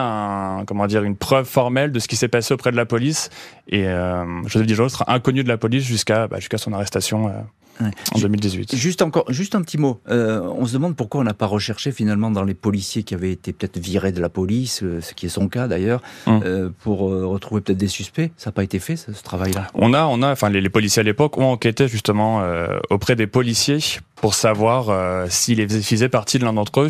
comment 0.65 0.87
dire, 0.87 1.03
une 1.03 1.17
preuve 1.17 1.45
formelle 1.45 1.91
de 1.91 1.99
ce 1.99 2.07
qui 2.07 2.15
s'est 2.15 2.29
passé 2.29 2.55
auprès 2.55 2.71
de 2.71 2.77
la 2.77 2.87
police. 2.87 3.31
Et 3.67 3.89
euh, 3.89 4.25
Joseph 4.47 4.69
Dijon 4.69 4.89
sera 4.89 5.13
inconnu 5.13 5.43
de 5.43 5.49
la 5.49 5.57
police 5.57 5.83
jusqu'à 5.83 6.29
bah, 6.29 6.39
jusqu'à 6.39 6.57
son 6.57 6.73
arrestation. 6.73 7.27
Euh, 7.27 7.33
en 7.81 8.19
2018. 8.19 8.75
Juste 8.77 9.03
encore, 9.03 9.25
juste 9.31 9.55
un 9.55 9.63
petit 9.63 9.79
mot. 9.79 10.01
Euh, 10.09 10.41
on 10.41 10.67
se 10.67 10.73
demande 10.73 10.97
pourquoi 10.97 11.21
on 11.21 11.25
n'a 11.25 11.35
pas 11.35 11.47
recherché 11.47 11.93
finalement 11.93 12.31
dans 12.31 12.45
les 12.45 12.55
policiers 12.55 13.03
qui 13.03 13.15
avaient 13.15 13.33
été 13.33 13.53
peut-être 13.53 13.79
virés 13.79 14.13
de 14.13 14.21
la 14.21 14.29
police, 14.29 14.83
euh, 14.83 15.01
ce 15.01 15.15
qui 15.15 15.27
est 15.27 15.31
son 15.31 15.49
cas 15.49 15.67
d'ailleurs, 15.67 16.03
hum. 16.27 16.41
euh, 16.45 16.71
pour 16.83 17.11
euh, 17.11 17.27
retrouver 17.27 17.61
peut-être 17.61 17.79
des 17.79 17.89
suspects. 17.89 18.31
Ça 18.37 18.51
n'a 18.51 18.53
pas 18.53 18.65
été 18.65 18.79
fait 18.79 18.97
ce, 18.97 19.13
ce 19.13 19.23
travail-là. 19.23 19.69
On 19.75 19.95
a, 19.95 20.05
on 20.05 20.23
a, 20.23 20.33
enfin 20.33 20.51
les, 20.51 20.61
les 20.61 20.69
policiers 20.69 21.01
à 21.01 21.05
l'époque 21.05 21.39
ont 21.39 21.51
enquêté 21.51 21.89
justement 21.89 22.43
euh, 22.43 22.79
auprès 22.91 23.17
des 23.17 23.27
policiers 23.27 23.79
pour 24.17 24.35
savoir 24.35 25.29
s'ils 25.29 25.69
faisaient 25.69 26.09
partie 26.09 26.39
de 26.39 26.45
l'un 26.45 26.55
d'entre 26.55 26.81
eux, 26.81 26.89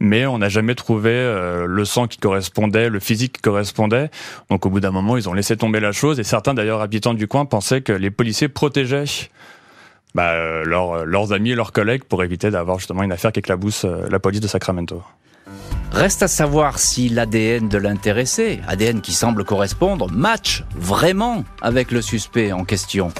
mais 0.00 0.26
on 0.26 0.38
n'a 0.38 0.48
jamais 0.48 0.74
trouvé 0.74 1.12
le 1.68 1.84
sang 1.84 2.08
qui 2.08 2.18
correspondait, 2.18 2.88
le 2.88 2.98
physique 2.98 3.34
qui 3.34 3.42
correspondait. 3.42 4.10
Donc 4.50 4.66
au 4.66 4.70
bout 4.70 4.80
d'un 4.80 4.90
moment, 4.90 5.16
ils 5.16 5.28
ont 5.28 5.34
laissé 5.34 5.56
tomber 5.56 5.78
la 5.78 5.92
chose 5.92 6.18
et 6.18 6.24
certains 6.24 6.52
d'ailleurs 6.52 6.80
habitants 6.80 7.14
du 7.14 7.28
coin 7.28 7.44
pensaient 7.44 7.82
que 7.82 7.92
les 7.92 8.10
policiers 8.10 8.48
protégeaient 8.48 9.04
bah, 10.14 10.32
euh, 10.32 10.64
leurs, 10.64 11.04
leurs 11.04 11.32
amis 11.32 11.50
et 11.50 11.54
leurs 11.54 11.72
collègues 11.72 12.04
pour 12.04 12.22
éviter 12.22 12.50
d'avoir 12.50 12.78
justement 12.78 13.02
une 13.02 13.12
affaire 13.12 13.32
qui 13.32 13.40
éclabousse 13.40 13.84
euh, 13.84 14.08
la 14.10 14.18
police 14.18 14.40
de 14.40 14.46
Sacramento. 14.46 15.02
Reste 15.92 16.22
à 16.22 16.28
savoir 16.28 16.78
si 16.78 17.08
l'ADN 17.08 17.68
de 17.68 17.78
l'intéressé, 17.78 18.60
ADN 18.66 19.00
qui 19.00 19.12
semble 19.12 19.44
correspondre, 19.44 20.10
match 20.10 20.64
vraiment 20.74 21.44
avec 21.62 21.92
le 21.92 22.02
suspect 22.02 22.52
en 22.52 22.64
question. 22.64 23.12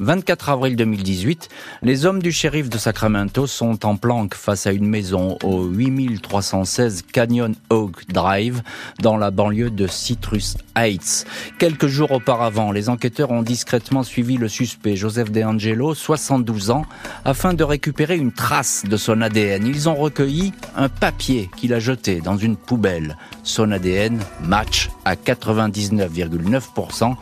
24 0.00 0.50
avril 0.50 0.74
2018, 0.74 1.48
les 1.82 2.04
hommes 2.04 2.20
du 2.20 2.32
shérif 2.32 2.68
de 2.68 2.78
Sacramento 2.78 3.46
sont 3.46 3.86
en 3.86 3.96
planque 3.96 4.34
face 4.34 4.66
à 4.66 4.72
une 4.72 4.88
maison 4.88 5.38
au 5.44 5.66
8316 5.66 7.04
Canyon 7.12 7.54
Oak 7.70 8.08
Drive 8.08 8.62
dans 9.00 9.16
la 9.16 9.30
banlieue 9.30 9.70
de 9.70 9.86
Citrus 9.86 10.56
Heights. 10.76 11.26
Quelques 11.60 11.86
jours 11.86 12.10
auparavant, 12.10 12.72
les 12.72 12.88
enquêteurs 12.88 13.30
ont 13.30 13.42
discrètement 13.42 14.02
suivi 14.02 14.36
le 14.36 14.48
suspect 14.48 14.96
Joseph 14.96 15.30
DeAngelo, 15.30 15.94
72 15.94 16.72
ans, 16.72 16.86
afin 17.24 17.54
de 17.54 17.62
récupérer 17.62 18.16
une 18.16 18.32
trace 18.32 18.82
de 18.84 18.96
son 18.96 19.20
ADN. 19.20 19.64
Ils 19.64 19.88
ont 19.88 19.94
recueilli 19.94 20.52
un 20.76 20.88
papier 20.88 21.48
qu'il 21.56 21.72
a 21.72 21.78
jeté 21.78 22.20
dans 22.20 22.36
une 22.36 22.56
poubelle. 22.56 23.16
Son 23.44 23.70
ADN 23.70 24.18
match 24.42 24.90
à 25.04 25.14
99,9% 25.14 27.14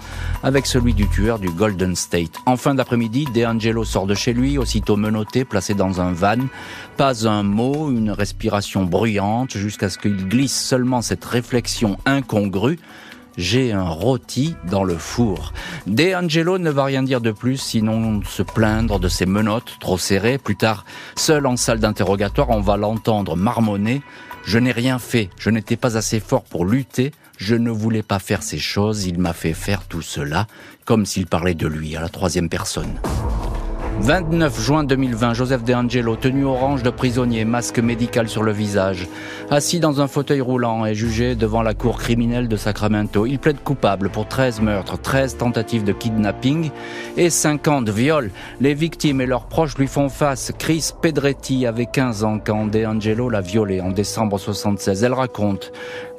avec 0.42 0.66
celui 0.66 0.94
du 0.94 1.06
tueur 1.08 1.38
du 1.38 1.50
Golden 1.50 1.96
State 1.96 2.32
fin 2.62 2.76
d'après-midi, 2.76 3.26
De 3.34 3.44
Angelo 3.44 3.82
sort 3.82 4.06
de 4.06 4.14
chez 4.14 4.32
lui, 4.32 4.56
aussitôt 4.56 4.96
menotté, 4.96 5.44
placé 5.44 5.74
dans 5.74 6.00
un 6.00 6.12
van. 6.12 6.36
Pas 6.96 7.26
un 7.26 7.42
mot, 7.42 7.90
une 7.90 8.12
respiration 8.12 8.84
bruyante, 8.84 9.56
jusqu'à 9.56 9.90
ce 9.90 9.98
qu'il 9.98 10.28
glisse 10.28 10.56
seulement 10.56 11.02
cette 11.02 11.24
réflexion 11.24 11.98
incongrue. 12.06 12.78
J'ai 13.36 13.72
un 13.72 13.88
rôti 13.88 14.54
dans 14.70 14.84
le 14.84 14.96
four. 14.96 15.52
De 15.88 16.14
Angelo 16.14 16.58
ne 16.58 16.70
va 16.70 16.84
rien 16.84 17.02
dire 17.02 17.20
de 17.20 17.32
plus, 17.32 17.56
sinon 17.56 18.20
se 18.22 18.44
plaindre 18.44 19.00
de 19.00 19.08
ses 19.08 19.26
menottes 19.26 19.78
trop 19.80 19.98
serrées. 19.98 20.38
Plus 20.38 20.56
tard, 20.56 20.84
seul 21.16 21.46
en 21.46 21.56
salle 21.56 21.80
d'interrogatoire, 21.80 22.50
on 22.50 22.60
va 22.60 22.76
l'entendre 22.76 23.34
marmonner. 23.34 24.02
Je 24.44 24.58
n'ai 24.58 24.72
rien 24.72 25.00
fait, 25.00 25.30
je 25.36 25.50
n'étais 25.50 25.76
pas 25.76 25.96
assez 25.96 26.20
fort 26.20 26.44
pour 26.44 26.64
lutter, 26.64 27.10
je 27.36 27.54
ne 27.54 27.70
voulais 27.70 28.02
pas 28.02 28.18
faire 28.18 28.42
ces 28.42 28.58
choses, 28.58 29.06
il 29.06 29.18
m'a 29.18 29.32
fait 29.32 29.54
faire 29.54 29.84
tout 29.84 30.02
cela, 30.02 30.46
comme 30.84 31.06
s'il 31.06 31.26
parlait 31.26 31.54
de 31.54 31.66
lui 31.66 31.96
à 31.96 32.00
la 32.00 32.08
troisième 32.08 32.48
personne. 32.48 32.98
29 34.00 34.60
juin 34.60 34.84
2020, 34.84 35.34
Joseph 35.34 35.62
De 35.62 35.74
Angelo, 35.74 36.16
tenue 36.16 36.44
orange 36.44 36.82
de 36.82 36.90
prisonnier, 36.90 37.44
masque 37.44 37.78
médical 37.78 38.28
sur 38.28 38.42
le 38.42 38.50
visage, 38.50 39.06
assis 39.48 39.78
dans 39.78 40.00
un 40.00 40.08
fauteuil 40.08 40.40
roulant 40.40 40.84
et 40.84 40.94
jugé 40.94 41.36
devant 41.36 41.62
la 41.62 41.74
cour 41.74 41.98
criminelle 41.98 42.48
de 42.48 42.56
Sacramento. 42.56 43.26
Il 43.26 43.38
plaide 43.38 43.62
coupable 43.62 44.08
pour 44.08 44.26
13 44.26 44.60
meurtres, 44.60 45.00
13 45.00 45.36
tentatives 45.36 45.84
de 45.84 45.92
kidnapping 45.92 46.70
et 47.16 47.30
50 47.30 47.90
viols. 47.90 48.32
Les 48.60 48.74
victimes 48.74 49.20
et 49.20 49.26
leurs 49.26 49.46
proches 49.46 49.78
lui 49.78 49.86
font 49.86 50.08
face. 50.08 50.52
Chris 50.58 50.90
Pedretti 51.00 51.64
avait 51.66 51.86
15 51.86 52.24
ans 52.24 52.40
quand 52.44 52.66
De 52.66 52.84
Angelo 52.84 53.28
l'a 53.28 53.40
violée 53.40 53.80
en 53.80 53.90
décembre 53.90 54.38
76. 54.38 55.04
Elle 55.04 55.14
raconte 55.14 55.70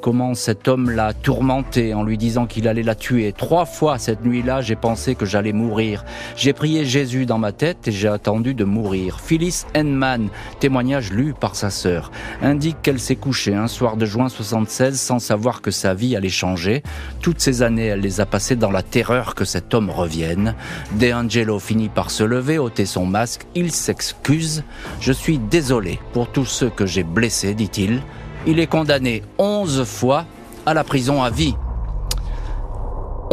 comment 0.04 0.34
cet 0.34 0.68
homme 0.68 0.90
l'a 0.90 1.14
tourmenté 1.14 1.94
en 1.94 2.04
lui 2.04 2.18
disant 2.18 2.46
qu'il 2.46 2.68
allait 2.68 2.84
la 2.84 2.94
tuer. 2.94 3.32
Trois 3.32 3.66
fois 3.66 3.98
cette 3.98 4.26
nuit-là, 4.26 4.60
j'ai 4.62 4.76
pensé 4.76 5.16
que 5.16 5.26
j'allais 5.26 5.54
mourir. 5.54 6.04
J'ai 6.36 6.52
prié 6.52 6.84
Jésus 6.84 7.26
dans 7.26 7.38
ma 7.38 7.54
tête 7.54 7.88
et 7.88 7.94
j'ai 7.94 8.10
attendu 8.10 8.54
de 8.54 8.66
mourir. 8.66 9.22
Phyllis 9.22 9.64
Henman, 9.74 10.28
témoignage 10.60 11.14
lu 11.14 11.34
par 11.34 11.56
sa 11.56 11.70
sœur, 11.70 12.12
indique 12.42 12.82
qu'elle 12.82 13.00
s'est 13.00 13.16
couchée 13.16 13.56
un 13.56 13.70
soir 13.70 13.96
de 13.96 14.06
juin 14.06 14.28
76 14.28 15.00
sans 15.00 15.20
savoir 15.20 15.62
que 15.62 15.72
sa 15.72 15.94
vie 15.94 16.18
allait 16.18 16.28
changer. 16.28 16.84
Toutes 17.22 17.40
ces 17.40 17.62
années, 17.62 17.86
elle 17.86 18.02
les 18.02 18.20
a 18.20 18.26
passées 18.26 18.58
dans 18.58 18.72
la 18.72 18.84
terreur 18.84 19.36
que 19.36 19.46
cet 19.46 19.74
homme 19.74 19.90
revienne. 19.90 20.54
De 21.00 21.14
Angelo 21.14 21.60
finit 21.60 21.88
par 21.88 22.12
se 22.12 22.26
lever, 22.26 22.60
ôter 22.60 22.86
son 22.86 23.06
masque. 23.06 23.46
Il 23.56 23.72
s'excuse. 23.72 24.66
Je 25.00 25.14
suis 25.14 25.38
désolé 25.38 26.02
pour 26.12 26.30
tous 26.30 26.46
ceux 26.46 26.70
que 26.70 26.86
j'ai 26.86 27.04
blessés, 27.04 27.54
dit-il. 27.54 28.02
Il 28.46 28.60
est 28.60 28.68
condamné 28.68 29.24
11 29.38 29.86
fois 29.86 30.26
à 30.66 30.74
la 30.74 30.84
prison 30.84 31.24
à 31.24 31.30
vie. 31.30 31.56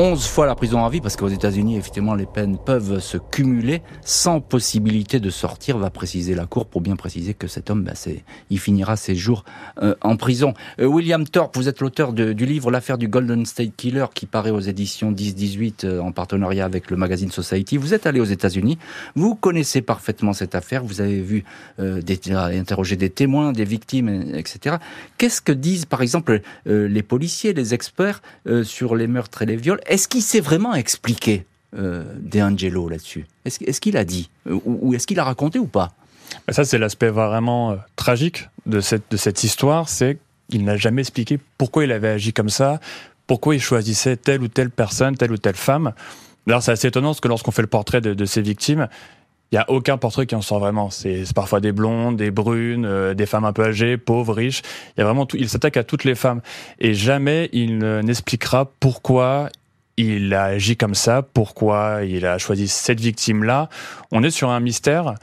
11 0.01 0.27
fois 0.29 0.47
la 0.47 0.55
prison 0.55 0.83
à 0.83 0.89
vie, 0.89 1.03
parce 1.03 1.15
qu'aux 1.15 1.29
États-Unis, 1.29 1.77
effectivement, 1.77 2.15
les 2.15 2.25
peines 2.25 2.57
peuvent 2.57 3.01
se 3.01 3.19
cumuler 3.19 3.83
sans 4.01 4.41
possibilité 4.41 5.21
de 5.21 5.29
sortir, 5.29 5.77
va 5.77 5.91
préciser 5.91 6.35
la 6.35 6.47
Cour 6.47 6.65
pour 6.65 6.81
bien 6.81 6.97
préciser 6.97 7.35
que 7.35 7.47
cet 7.47 7.69
homme, 7.69 7.85
ben, 7.85 7.95
il 8.49 8.59
finira 8.59 8.97
ses 8.97 9.15
jours 9.15 9.45
euh, 9.83 9.95
en 10.01 10.17
prison. 10.17 10.55
Euh, 10.81 10.87
William 10.87 11.29
Thorpe, 11.29 11.55
vous 11.55 11.69
êtes 11.69 11.81
l'auteur 11.81 12.15
du 12.15 12.47
livre 12.47 12.71
L'affaire 12.71 12.97
du 12.97 13.09
Golden 13.09 13.45
State 13.45 13.77
Killer, 13.77 14.07
qui 14.15 14.25
paraît 14.25 14.53
aux 14.53 14.61
éditions 14.61 15.13
10-18 15.13 15.85
euh, 15.85 16.01
en 16.01 16.13
partenariat 16.13 16.65
avec 16.65 16.91
le 16.91 16.97
magazine 16.97 17.31
Society. 17.31 17.77
Vous 17.77 17.93
êtes 17.93 18.07
allé 18.07 18.21
aux 18.21 18.25
États-Unis, 18.25 18.79
vous 19.17 19.35
connaissez 19.35 19.83
parfaitement 19.83 20.33
cette 20.33 20.55
affaire, 20.55 20.83
vous 20.83 21.03
avez 21.03 21.21
vu 21.21 21.45
des, 21.79 22.19
interroger 22.33 22.97
des 22.97 23.11
témoins, 23.11 23.53
des 23.53 23.67
victimes, 23.67 24.09
etc. 24.35 24.77
Qu'est-ce 25.19 25.43
que 25.43 25.53
disent, 25.53 25.85
par 25.85 26.01
exemple, 26.01 26.41
les 26.65 27.03
policiers, 27.03 27.53
les 27.53 27.75
experts 27.75 28.23
sur 28.63 28.97
les 28.97 29.07
meurtres 29.07 29.43
et 29.43 29.47
les 29.47 29.57
viols? 29.57 29.81
Est-ce 29.91 30.09
qu'il 30.09 30.23
s'est 30.23 30.41
vraiment 30.41 30.75
expliqué, 30.75 31.45
euh, 31.77 32.05
De 32.19 32.41
Angelo, 32.41 32.89
là-dessus? 32.89 33.27
Est-ce 33.45 33.81
qu'il 33.81 33.97
a 33.97 34.05
dit? 34.05 34.31
Euh, 34.49 34.59
Ou, 34.65 34.95
est-ce 34.95 35.07
qu'il 35.07 35.19
a 35.19 35.25
raconté 35.25 35.59
ou 35.59 35.67
pas? 35.67 35.93
Ça, 36.49 36.65
c'est 36.65 36.79
l'aspect 36.79 37.11
vraiment 37.11 37.73
euh, 37.73 37.77
tragique 37.97 38.49
de 38.67 38.81
cette, 38.81 39.11
de 39.11 39.17
cette 39.17 39.43
histoire, 39.43 39.89
c'est 39.89 40.19
qu'il 40.49 40.65
n'a 40.65 40.77
jamais 40.77 41.03
expliqué 41.03 41.41
pourquoi 41.59 41.85
il 41.85 41.93
avait 41.93 42.09
agi 42.09 42.33
comme 42.33 42.51
ça, 42.51 42.79
pourquoi 43.27 43.57
il 43.57 43.61
choisissait 43.61 44.17
telle 44.17 44.43
ou 44.43 44.49
telle 44.49 44.71
personne, 44.71 45.17
telle 45.17 45.33
ou 45.33 45.39
telle 45.39 45.57
femme. 45.57 45.93
D'ailleurs, 46.47 46.63
c'est 46.63 46.73
assez 46.73 46.89
étonnant 46.89 47.09
parce 47.09 47.21
que 47.21 47.29
lorsqu'on 47.29 47.51
fait 47.51 47.63
le 47.63 47.69
portrait 47.69 48.01
de, 48.01 48.15
de 48.15 48.25
ces 48.25 48.43
victimes, 48.43 48.89
il 49.51 49.57
n'y 49.57 49.59
a 49.59 49.69
aucun 49.69 49.99
portrait 49.99 50.27
qui 50.27 50.37
en 50.37 50.43
sort 50.43 50.61
vraiment. 50.61 50.91
C'est 50.91 51.25
parfois 51.35 51.61
des 51.61 51.73
blondes, 51.73 52.17
des 52.17 52.31
brunes, 52.31 52.85
euh, 52.85 53.15
des 53.15 53.27
femmes 53.27 53.45
un 53.45 53.53
peu 53.53 53.65
âgées, 53.65 53.97
pauvres, 53.97 54.35
riches. 54.35 54.63
Il 54.97 55.01
y 55.01 55.03
a 55.03 55.05
vraiment 55.05 55.27
tout. 55.27 55.37
Il 55.37 55.49
s'attaque 55.49 55.77
à 55.77 55.83
toutes 55.83 56.05
les 56.05 56.15
femmes 56.15 56.41
et 56.79 56.95
jamais 56.95 57.51
il 57.53 57.79
n'expliquera 57.79 58.71
pourquoi 58.79 59.49
il 60.01 60.35
a 60.35 60.45
agi 60.45 60.77
comme 60.77 60.95
ça, 60.95 61.23
pourquoi 61.23 62.01
il 62.05 62.27
a 62.27 62.39
choisi 62.39 62.69
cette 62.69 63.01
victime-là? 63.01 63.69
On 64.11 64.23
est 64.23 64.31
sur 64.31 64.51
un 64.51 64.61
mystère. 64.61 65.15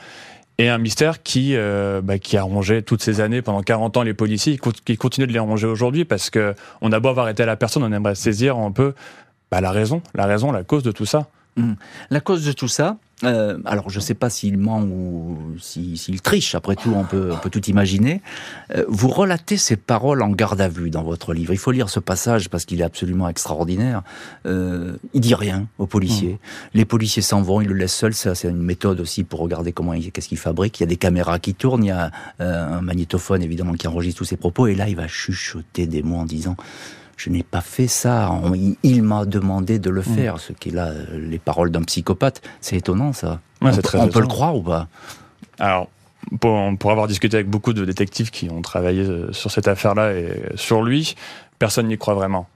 Et 0.60 0.70
un 0.70 0.80
mystère 0.80 1.22
qui, 1.22 1.56
euh, 1.56 2.02
bah, 2.02 2.18
qui 2.18 2.36
a 2.36 2.42
rongé 2.42 2.82
toutes 2.82 3.04
ces 3.04 3.22
années, 3.22 3.44
pendant 3.44 3.62
40 3.62 3.98
ans, 3.98 4.02
les 4.02 4.16
policiers, 4.16 4.60
qui 4.86 4.98
continue 4.98 5.28
de 5.28 5.34
les 5.34 5.40
ronger 5.40 5.68
aujourd'hui, 5.68 6.04
parce 6.04 6.32
que 6.32 6.56
on 6.82 6.92
a 6.92 7.00
beau 7.00 7.10
avoir 7.10 7.30
été 7.30 7.44
à 7.44 7.46
la 7.46 7.56
personne, 7.56 7.84
on 7.84 7.92
aimerait 7.92 8.16
saisir 8.16 8.58
un 8.58 8.72
peu 8.72 8.96
bah, 9.52 9.62
la 9.62 9.70
raison, 9.70 10.02
la 10.16 10.26
raison, 10.26 10.52
la 10.52 10.64
cause 10.64 10.82
de 10.82 10.92
tout 10.92 11.06
ça. 11.06 11.28
Mmh. 11.58 11.74
La 12.10 12.22
cause 12.22 12.44
de 12.44 12.52
tout 12.54 12.68
ça, 12.68 12.98
euh, 13.24 13.58
alors 13.66 13.90
je 13.90 13.98
ne 13.98 14.02
sais 14.02 14.14
pas 14.14 14.30
s'il 14.30 14.58
ment 14.60 14.82
ou 14.82 15.56
s'il 15.60 16.22
triche, 16.22 16.54
après 16.54 16.76
tout 16.76 16.94
on 16.96 17.04
peut, 17.04 17.32
on 17.34 17.38
peut 17.38 17.50
tout 17.50 17.66
imaginer. 17.66 18.22
Euh, 18.76 18.86
vous 18.88 19.08
relatez 19.08 19.58
ces 19.58 19.76
paroles 19.76 20.22
en 20.22 20.30
garde 20.30 20.62
à 20.62 20.68
vue 20.68 20.92
dans 20.92 21.04
votre 21.04 21.34
livre. 21.34 21.52
Il 21.52 21.58
faut 21.58 21.72
lire 21.72 21.90
ce 21.90 22.00
passage 22.00 22.50
parce 22.50 22.66
qu'il 22.66 22.80
est 22.80 22.84
absolument 22.84 23.28
extraordinaire. 23.28 24.04
Euh, 24.46 24.98
il 25.16 25.22
dit 25.22 25.34
rien 25.34 25.68
aux 25.80 25.88
policiers. 25.88 26.34
Mmh. 26.34 26.70
Les 26.76 26.86
policiers 26.86 27.24
s'en 27.24 27.42
vont, 27.42 27.60
ils 27.60 27.68
le 27.68 27.74
laissent 27.74 27.96
seul. 27.96 28.14
Ça 28.14 28.36
c'est 28.36 28.50
une 28.50 28.62
méthode 28.62 29.00
aussi 29.00 29.24
pour 29.24 29.40
regarder 29.40 29.72
comment 29.72 29.94
qu'est-ce 30.00 30.28
qu'il 30.28 30.38
fabrique. 30.38 30.80
Il 30.80 30.84
y 30.84 30.86
a 30.86 30.88
des 30.88 30.98
caméras 30.98 31.40
qui 31.40 31.56
tournent, 31.56 31.84
il 31.84 31.88
y 31.88 31.92
a 31.92 32.12
euh, 32.40 32.78
un 32.78 32.82
magnétophone 32.82 33.42
évidemment 33.42 33.74
qui 33.74 33.88
enregistre 33.88 34.20
tous 34.20 34.26
ses 34.26 34.38
propos 34.38 34.68
et 34.68 34.76
là 34.76 34.88
il 34.90 34.96
va 34.96 35.08
chuchoter 35.08 35.88
des 35.88 36.04
mots 36.04 36.18
en 36.18 36.26
disant 36.26 36.56
je 37.18 37.32
n'ai 37.32 37.44
pas 37.44 37.62
fait 37.62 37.88
ça. 37.88 38.32
il, 38.84 39.04
m'a 39.04 39.26
demandé 39.26 39.80
de 39.80 39.90
le 39.90 40.02
mm. 40.02 40.16
faire, 40.16 40.40
ce 40.40 40.54
qui 40.54 40.70
est 40.70 40.72
là, 40.72 40.92
les 41.14 41.40
paroles 41.40 41.72
d'un 41.72 41.82
psychopathe. 41.82 42.42
C'est 42.62 42.78
étonnant, 42.78 43.12
ça. 43.12 43.42
on, 43.62 44.08
peut, 44.08 44.22
le 44.22 44.28
croire 44.28 44.56
ou 44.56 44.62
pas 44.62 44.88
Alors, 45.60 45.90
pour, 46.40 46.92
avoir 46.92 47.08
discuté 47.08 47.38
avec 47.38 47.50
beaucoup 47.50 47.74
de 47.74 47.84
détectives 47.86 48.30
qui 48.30 48.50
ont 48.50 48.62
travaillé 48.62 49.02
euh, 49.02 49.34
sur 49.34 49.52
cette 49.52 49.68
affaire-là 49.68 50.14
et 50.14 50.42
sur 50.56 50.84
lui, 50.84 51.16
personne 51.58 51.88
n'y 51.88 51.98
croit 51.98 52.14
vraiment. 52.14 52.48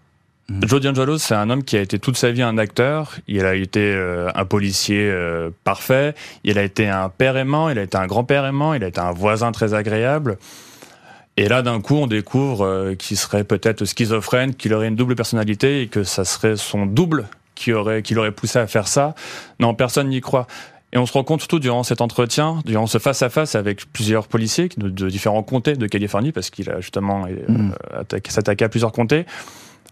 Mm. 0.50 0.68
Joe 0.68 0.82
D'Angelo, 0.82 1.18
c'est 1.18 1.36
un 1.36 1.50
homme 1.50 1.64
qui 1.64 1.76
a 1.78 1.82
été 1.82 1.98
toute 1.98 2.18
sa 2.18 2.32
vie 2.32 2.44
un 2.44 2.60
acteur. 2.60 3.16
Il 3.28 3.46
a 3.46 3.56
été 3.56 3.80
euh, 3.80 4.30
un 4.36 4.46
policier 4.46 5.10
euh, 5.10 5.50
parfait. 5.64 6.14
Il 6.44 6.60
a 6.60 6.64
été 6.64 6.88
un 6.88 7.10
père 7.10 7.36
aimant. 7.36 7.70
Il 7.70 7.80
a 7.80 7.84
été 7.84 7.98
un 7.98 8.06
grand-père 8.06 8.46
aimant. 8.46 8.76
Il 8.76 8.84
a 8.84 8.88
été 8.88 9.00
un 9.00 9.12
voisin 9.12 9.52
très 9.52 9.74
agréable. 9.74 10.38
Et 11.38 11.48
là, 11.48 11.62
d'un 11.62 11.80
coup, 11.82 11.96
on 11.96 12.08
découvre 12.08 12.66
euh, 12.66 12.96
qu'il 12.96 13.18
serait 13.18 13.44
peut-être 13.44 13.86
schizophrène, 13.86 14.54
qu'il 14.54 14.74
aurait 14.74 14.88
une 14.88 14.96
double 14.96 15.16
personnalité 15.16 15.82
et 15.82 15.88
que 15.88 16.04
ça 16.04 16.26
serait 16.26 16.58
son 16.58 16.86
double 16.86 17.28
qui 17.56 17.74
aurait, 17.74 18.02
qui 18.02 18.14
l'aurait 18.14 18.32
poussé 18.32 18.60
à 18.60 18.68
faire 18.68 18.88
ça. 18.88 19.16
Non, 19.60 19.74
personne 19.74 20.10
n'y 20.10 20.22
croit. 20.22 20.48
Et 20.94 20.98
on 20.98 21.06
se 21.06 21.14
rend 21.14 21.24
compte 21.24 21.40
surtout 21.40 21.60
durant 21.60 21.84
cet 21.84 22.02
entretien, 22.02 22.60
durant 22.66 22.86
ce 22.86 22.98
face-à-face 22.98 23.56
avec 23.56 23.86
plusieurs 23.94 24.28
policiers 24.28 24.70
de, 24.76 25.10
différents 25.10 25.44
comtés 25.44 25.76
de 25.76 25.88
Californie, 25.88 26.34
parce 26.34 26.50
qu'il 26.50 26.70
a 26.70 26.82
justement 26.82 27.26
euh, 27.28 27.36
mm. 27.48 27.74
s'attaqué 28.28 28.66
à 28.66 28.70
plusieurs 28.70 28.92
comtés, 28.92 29.26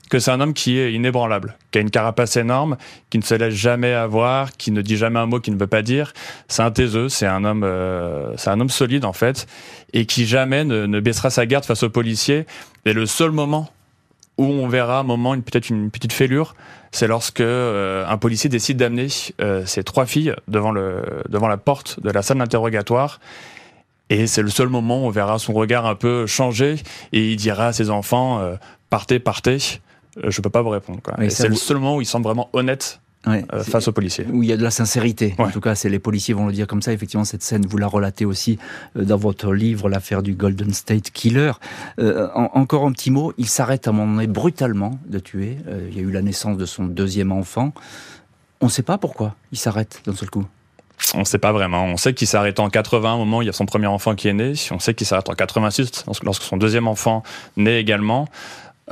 que 0.10 0.20
c'est 0.20 0.32
un 0.32 0.42
homme 0.42 0.54
qui 0.54 0.78
est 0.78 0.92
inébranlable, 0.94 1.56
qui 1.72 1.78
a 1.78 1.82
une 1.82 1.92
carapace 1.92 2.36
énorme, 2.36 2.78
qui 3.10 3.20
ne 3.20 3.24
se 3.24 3.36
laisse 3.36 3.54
jamais 3.54 3.94
avoir, 3.94 4.52
qui 4.58 4.72
ne 4.72 4.82
dit 4.82 4.98
jamais 4.98 5.20
un 5.20 5.28
mot 5.28 5.40
qu'il 5.40 5.54
ne 5.54 5.60
veut 5.60 5.68
pas 5.68 5.84
dire. 5.84 6.14
C'est 6.48 6.64
un 6.64 6.72
taiseux, 6.72 7.10
c'est 7.10 7.28
un 7.28 7.46
homme, 7.46 7.64
euh, 7.64 8.34
c'est 8.36 8.50
un 8.50 8.60
homme 8.60 8.70
solide 8.70 9.06
en 9.06 9.14
fait, 9.14 9.48
et 9.94 10.06
qui 10.06 10.26
jamais 10.26 10.66
ne, 10.66 11.00
baissera 11.00 11.30
sa 11.30 11.46
garde 11.46 11.64
face 11.64 11.84
aux 11.84 11.90
policiers. 11.90 12.46
Et 12.86 12.94
le 12.94 13.06
seul 13.06 13.32
moment 13.32 13.70
où 14.38 14.46
on 14.46 14.68
verra 14.68 15.00
un 15.00 15.04
moment, 15.04 15.34
une, 15.34 15.44
peut-être 15.44 15.70
une 15.70 15.92
petite 15.92 16.14
fêlure, 16.14 16.56
c'est 16.92 17.08
lorsque 17.08 17.42
euh, 17.42 18.06
un 18.08 18.18
policier 18.18 18.50
décide 18.50 18.78
d'amener 18.78 19.08
euh, 19.42 19.66
ses 19.66 19.84
trois 19.84 20.06
filles 20.06 20.34
devant 20.48 20.72
le 20.72 21.04
devant 21.30 21.48
la 21.48 21.58
porte 21.58 22.00
de 22.02 22.10
la 22.10 22.24
salle 22.24 22.40
d'interrogatoire. 22.40 23.20
Et 24.10 24.26
c'est 24.26 24.42
le 24.42 24.50
seul 24.50 24.70
moment 24.70 25.04
où 25.04 25.08
on 25.08 25.12
verra 25.12 25.38
son 25.38 25.54
regard 25.54 25.86
un 25.86 25.94
peu 25.94 26.26
changer 26.26 26.78
et 27.14 27.32
il 27.32 27.36
dira 27.36 27.68
à 27.68 27.74
ses 27.74 27.92
enfants 27.92 28.42
partez, 28.90 29.20
partez. 29.20 29.82
Euh, 30.18 30.32
je 30.32 30.42
peux 30.42 30.50
pas 30.50 30.62
vous 30.62 30.70
répondre. 30.70 31.00
C'est 31.30 31.48
le 31.48 31.56
seul 31.56 31.78
moment 31.78 31.98
où 31.98 32.02
il 32.02 32.06
semble 32.06 32.26
vraiment 32.26 32.50
honnête 32.54 33.00
face 33.64 33.88
aux 33.88 33.92
policiers. 33.92 34.26
Où 34.32 34.44
il 34.44 34.50
y 34.50 34.54
a 34.54 34.58
de 34.58 34.64
la 34.64 34.72
sincérité. 34.72 35.36
En 35.38 35.50
tout 35.50 35.60
cas, 35.60 35.76
c'est 35.76 35.90
les 35.90 36.00
policiers 36.00 36.34
vont 36.34 36.48
le 36.48 36.54
dire 36.54 36.68
comme 36.68 36.82
ça. 36.82 36.94
Effectivement, 36.94 37.26
cette 37.26 37.44
scène, 37.44 37.66
vous 37.66 37.78
la 37.78 37.88
relatez 37.88 38.26
aussi 38.26 38.58
dans 38.96 39.18
votre 39.18 39.54
livre, 39.54 39.90
l'affaire 39.90 40.24
du 40.24 40.34
Golden 40.34 40.74
State 40.74 41.12
Killer. 41.12 41.52
encore 41.98 42.86
un 42.86 42.92
petit 42.92 43.12
mot, 43.12 43.34
il 43.38 43.48
s'arrête 43.48 43.88
à 43.88 43.92
un 43.92 43.94
moment 43.94 44.14
donné 44.14 44.28
brutalement 44.28 45.00
de 45.06 45.20
tuer. 45.20 45.58
il 45.90 45.96
y 45.96 46.00
a 46.00 46.04
eu 46.04 46.12
la 46.12 46.22
naissance 46.22 46.58
de 46.58 46.66
son 46.66 46.86
deuxième 46.86 47.32
enfant. 47.32 47.74
On 48.62 48.66
ne 48.66 48.72
sait 48.72 48.84
pas 48.84 48.98
pourquoi 48.98 49.36
il 49.52 49.58
s'arrête 49.58 50.02
d'un 50.06 50.16
seul 50.16 50.30
coup. 50.30 50.46
On 51.14 51.20
ne 51.20 51.24
sait 51.24 51.38
pas 51.38 51.52
vraiment. 51.52 51.86
On 51.86 51.98
sait 51.98 52.14
qu'il 52.14 52.28
s'arrête 52.28 52.60
en 52.60 52.70
80 52.70 53.14
au 53.14 53.18
moment 53.20 53.38
où 53.38 53.42
il 53.42 53.46
y 53.46 53.50
a 53.50 53.54
son 53.54 53.66
premier 53.66 53.88
enfant 53.88 54.16
qui 54.16 54.28
est 54.28 54.34
né. 54.34 54.54
On 54.72 54.80
sait 54.80 54.94
qu'il 54.94 55.08
s'arrête 55.08 55.30
en 55.30 55.34
86 55.34 56.06
lorsque 56.24 56.44
son 56.44 56.58
deuxième 56.58 56.88
enfant 56.88 57.24
naît 57.56 57.80
également. 57.80 58.28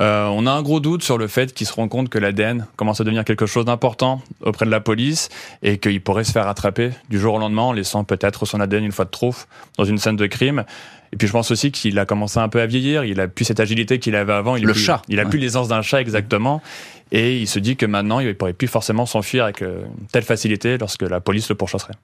Euh, 0.00 0.26
on 0.26 0.46
a 0.46 0.52
un 0.52 0.62
gros 0.62 0.80
doute 0.80 1.02
sur 1.02 1.18
le 1.18 1.26
fait 1.26 1.52
qu'il 1.52 1.66
se 1.66 1.72
rend 1.72 1.88
compte 1.88 2.08
que 2.08 2.18
l'ADN 2.18 2.66
commence 2.76 3.00
à 3.00 3.04
devenir 3.04 3.24
quelque 3.24 3.46
chose 3.46 3.64
d'important 3.64 4.22
auprès 4.42 4.64
de 4.64 4.70
la 4.70 4.80
police 4.80 5.28
et 5.62 5.78
qu'il 5.78 6.00
pourrait 6.00 6.24
se 6.24 6.30
faire 6.30 6.46
attraper 6.46 6.90
du 7.08 7.18
jour 7.18 7.34
au 7.34 7.38
lendemain 7.38 7.62
en 7.62 7.72
laissant 7.72 8.04
peut-être 8.04 8.46
son 8.46 8.60
ADN 8.60 8.84
une 8.84 8.92
fois 8.92 9.06
de 9.06 9.10
trop 9.10 9.34
dans 9.76 9.84
une 9.84 9.98
scène 9.98 10.16
de 10.16 10.26
crime. 10.26 10.64
Et 11.12 11.16
puis 11.16 11.26
je 11.26 11.32
pense 11.32 11.50
aussi 11.50 11.72
qu'il 11.72 11.98
a 11.98 12.04
commencé 12.04 12.38
un 12.38 12.48
peu 12.48 12.60
à 12.60 12.66
vieillir, 12.66 13.04
il 13.04 13.20
a 13.20 13.28
plus 13.28 13.44
cette 13.44 13.60
agilité 13.60 13.98
qu'il 13.98 14.14
avait 14.14 14.32
avant. 14.32 14.56
Il 14.56 14.64
le 14.64 14.72
plus, 14.72 14.82
chat. 14.82 15.02
Il 15.08 15.18
a 15.20 15.24
plus 15.24 15.38
l'aisance 15.38 15.68
d'un 15.68 15.82
chat 15.82 16.00
exactement. 16.00 16.62
Et 17.10 17.38
il 17.38 17.48
se 17.48 17.58
dit 17.58 17.76
que 17.76 17.86
maintenant, 17.86 18.20
il 18.20 18.28
ne 18.28 18.32
pourrait 18.34 18.52
plus 18.52 18.68
forcément 18.68 19.06
s'enfuir 19.06 19.44
avec 19.44 19.62
euh, 19.62 19.80
une 19.98 20.06
telle 20.06 20.24
facilité 20.24 20.76
lorsque 20.76 21.02
la 21.02 21.20
police 21.20 21.48
le 21.48 21.54
pourchasserait. 21.54 21.94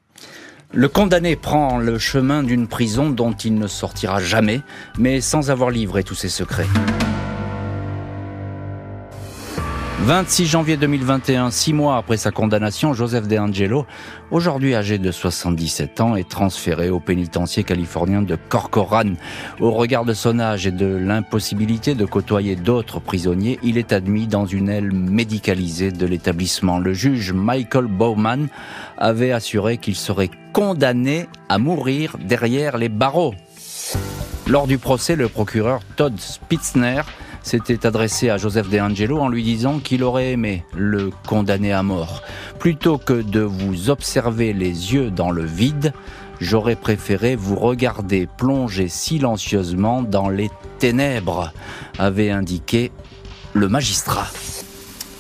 Le 0.73 0.89
condamné 0.89 1.37
prend 1.37 1.79
le 1.79 1.99
chemin 1.99 2.43
d'une 2.43 2.67
prison 2.67 3.11
dont 3.11 3.33
il 3.33 3.55
ne 3.55 3.67
sortira 3.67 4.21
jamais, 4.21 4.63
mais 4.99 5.21
sans 5.21 5.51
avoir 5.51 5.71
livré 5.71 6.03
tous 6.03 6.15
ses 6.15 6.31
secrets. 6.31 6.67
26 10.01 10.47
janvier 10.47 10.77
2021, 10.77 11.51
six 11.51 11.73
mois 11.73 11.97
après 11.97 12.19
sa 12.19 12.31
condamnation, 12.31 12.93
Joseph 12.93 13.27
De 13.27 13.39
Angelo, 13.39 13.87
aujourd'hui 14.31 14.75
âgé 14.75 14.99
de 14.99 15.11
77 15.11 16.01
ans, 16.03 16.17
est 16.17 16.29
transféré 16.29 16.91
au 16.91 17.01
pénitencier 17.01 17.65
californien 17.65 18.21
de 18.21 18.37
Corcoran. 18.37 19.15
Au 19.61 19.71
regard 19.71 20.05
de 20.05 20.13
son 20.13 20.41
âge 20.41 20.67
et 20.67 20.73
de 20.73 20.85
l'impossibilité 20.85 21.95
de 21.95 22.05
côtoyer 22.05 22.55
d'autres 22.55 23.01
prisonniers, 23.01 23.59
il 23.63 23.79
est 23.79 23.93
admis 23.93 24.27
dans 24.27 24.45
une 24.45 24.69
aile 24.69 24.93
médicalisée 24.93 25.91
de 25.91 26.07
l'établissement. 26.07 26.79
Le 26.79 26.93
juge 26.93 27.33
Michael 27.33 27.87
Bowman 27.87 28.49
avait 28.99 29.33
assuré 29.33 29.79
qu'il 29.79 29.97
serait 29.97 30.31
condamné 30.53 31.29
à 31.49 31.59
mourir 31.59 32.19
derrière 32.21 32.77
les 32.77 32.91
barreaux. 32.91 33.35
Lors 34.47 34.67
du 34.67 34.77
procès, 34.77 35.17
le 35.17 35.29
procureur 35.29 35.81
Todd 35.97 36.19
Spitzner 36.19 37.01
s'était 37.45 37.87
adressé 37.87 38.31
à 38.31 38.39
Joseph 38.39 38.69
De 38.69 38.81
Angelo 38.81 39.21
en 39.21 39.29
lui 39.29 39.45
disant 39.45 39.79
qu'il 39.79 40.03
aurait 40.03 40.33
aimé 40.33 40.65
le 40.75 41.11
condamner 41.29 41.73
à 41.73 41.83
mort. 41.83 42.23
Plutôt 42.59 42.99
que 42.99 43.23
de 43.23 43.41
vous 43.41 43.91
observer 43.91 44.53
les 44.53 44.95
yeux 44.95 45.11
dans 45.11 45.31
le 45.31 45.45
vide, 45.45 45.93
j'aurais 46.41 46.75
préféré 46.75 47.37
vous 47.37 47.55
regarder 47.55 48.27
plonger 48.27 48.89
silencieusement 48.89 50.03
dans 50.03 50.29
les 50.29 50.51
ténèbres, 50.79 51.53
avait 51.99 52.31
indiqué 52.31 52.91
le 53.53 53.69
magistrat. 53.69 54.27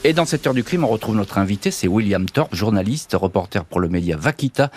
Et 0.06 0.12
dans 0.12 0.26
cette 0.26 0.46
heure 0.46 0.52
du 0.52 0.62
crime, 0.62 0.84
on 0.84 0.88
retrouve 0.88 1.16
notre 1.16 1.38
invité, 1.38 1.70
c'est 1.70 1.88
William 1.88 2.26
Thorpe, 2.26 2.54
journaliste, 2.54 3.16
reporter 3.18 3.64
pour 3.64 3.80
le 3.80 3.88
média 3.88 4.18
Vakita 4.18 4.70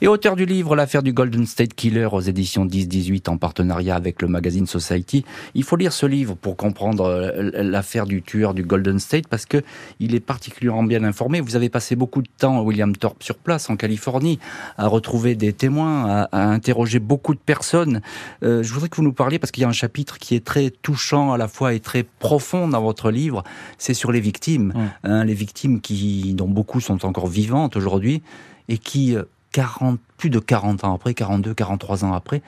et 0.00 0.08
auteur 0.08 0.34
du 0.34 0.44
livre 0.44 0.74
L'affaire 0.74 1.04
du 1.04 1.12
Golden 1.12 1.46
State 1.46 1.74
Killer 1.74 2.08
aux 2.10 2.20
éditions 2.20 2.66
10-18 2.66 3.30
en 3.30 3.36
partenariat 3.36 3.94
avec 3.94 4.20
le 4.20 4.26
magazine 4.26 4.66
Society. 4.66 5.24
Il 5.54 5.62
faut 5.62 5.76
lire 5.76 5.92
ce 5.92 6.04
livre 6.04 6.34
pour 6.34 6.56
comprendre 6.56 7.04
euh, 7.04 7.52
l'affaire 7.62 8.06
du 8.06 8.22
tueur 8.22 8.54
du 8.54 8.64
Golden 8.64 8.98
State 8.98 9.28
parce 9.28 9.46
que 9.46 9.62
il 10.00 10.16
est 10.16 10.20
particulièrement 10.20 10.82
bien 10.82 11.04
informé. 11.04 11.40
Vous 11.40 11.54
avez 11.54 11.68
passé 11.68 11.94
beaucoup 11.94 12.20
de 12.20 12.30
temps, 12.36 12.60
William 12.62 12.96
Thorpe, 12.96 13.22
sur 13.22 13.36
place 13.36 13.70
en 13.70 13.76
Californie, 13.76 14.40
à 14.78 14.88
retrouver 14.88 15.36
des 15.36 15.52
témoins, 15.52 16.26
à, 16.32 16.42
interroger 16.48 16.98
beaucoup 16.98 17.34
de 17.34 17.40
personnes. 17.40 18.00
Euh, 18.42 18.64
je 18.64 18.74
voudrais 18.74 18.88
que 18.88 18.96
vous 18.96 19.04
nous 19.04 19.12
parliez 19.12 19.38
parce 19.38 19.52
qu'il 19.52 19.62
y 19.62 19.64
a 19.64 19.68
un 19.68 19.72
chapitre 19.72 20.18
qui 20.18 20.34
est 20.34 20.44
très 20.44 20.70
touchant 20.70 21.32
à 21.32 21.38
la 21.38 21.46
fois 21.46 21.72
et 21.72 21.78
très 21.78 22.02
profond 22.02 22.66
dans 22.66 22.82
votre 22.82 23.12
livre. 23.12 23.44
C'est 23.78 23.94
sur 23.94 24.10
les 24.10 24.18
victimes. 24.18 24.71
Hein, 25.04 25.24
les 25.24 25.34
victimes 25.34 25.80
qui, 25.80 26.34
dont 26.34 26.48
beaucoup 26.48 26.80
sont 26.80 27.04
encore 27.04 27.26
vivantes 27.26 27.76
aujourd'hui 27.76 28.22
et 28.68 28.78
qui, 28.78 29.16
40, 29.52 29.94
euh, 29.94 29.98
plus 30.16 30.30
de 30.30 30.38
40 30.38 30.84
ans 30.84 30.94
après, 30.94 31.14
42, 31.14 31.54
43 31.54 32.04
ans 32.04 32.12
après, 32.12 32.42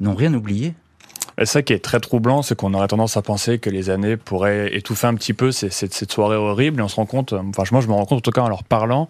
n'ont 0.00 0.14
rien 0.14 0.32
oublié. 0.34 0.74
Et 1.38 1.46
ça 1.46 1.62
qui 1.62 1.72
est 1.72 1.78
très 1.78 2.00
troublant, 2.00 2.42
c'est 2.42 2.54
qu'on 2.54 2.74
aurait 2.74 2.88
tendance 2.88 3.16
à 3.16 3.22
penser 3.22 3.58
que 3.58 3.70
les 3.70 3.88
années 3.88 4.16
pourraient 4.16 4.76
étouffer 4.76 5.06
un 5.06 5.14
petit 5.14 5.32
peu 5.32 5.52
cette, 5.52 5.72
cette 5.72 6.12
soirée 6.12 6.36
horrible. 6.36 6.80
Et 6.80 6.82
on 6.82 6.88
se 6.88 6.96
rend 6.96 7.06
compte, 7.06 7.32
enfin 7.32 7.62
moi 7.72 7.80
je 7.80 7.86
me 7.86 7.92
rends 7.92 8.04
compte 8.04 8.18
en 8.18 8.20
tout 8.20 8.30
cas 8.30 8.42
en 8.42 8.48
leur 8.48 8.64
parlant, 8.64 9.08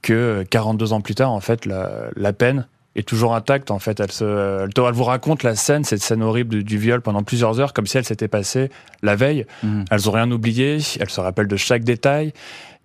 que 0.00 0.44
42 0.48 0.92
ans 0.92 1.00
plus 1.00 1.14
tard, 1.14 1.32
en 1.32 1.40
fait, 1.40 1.66
la 1.66 2.32
peine 2.32 2.66
est 2.96 3.06
toujours 3.06 3.34
intacte. 3.34 3.70
En 3.70 3.78
fait, 3.78 4.00
elle, 4.00 4.12
se, 4.12 4.64
elle, 4.64 4.92
vous 4.92 5.04
raconte 5.04 5.42
la 5.42 5.54
scène, 5.54 5.84
cette 5.84 6.02
scène 6.02 6.22
horrible 6.22 6.62
du, 6.62 6.78
viol 6.78 7.00
pendant 7.00 7.22
plusieurs 7.22 7.60
heures, 7.60 7.72
comme 7.72 7.86
si 7.86 7.98
elle 7.98 8.04
s'était 8.04 8.28
passée 8.28 8.70
la 9.02 9.16
veille. 9.16 9.46
Mhm. 9.62 9.84
Elles 9.90 10.00
n'ont 10.04 10.12
rien 10.12 10.30
oublié. 10.30 10.78
Elles 10.98 11.10
se 11.10 11.20
rappellent 11.20 11.48
de 11.48 11.56
chaque 11.56 11.84
détail. 11.84 12.32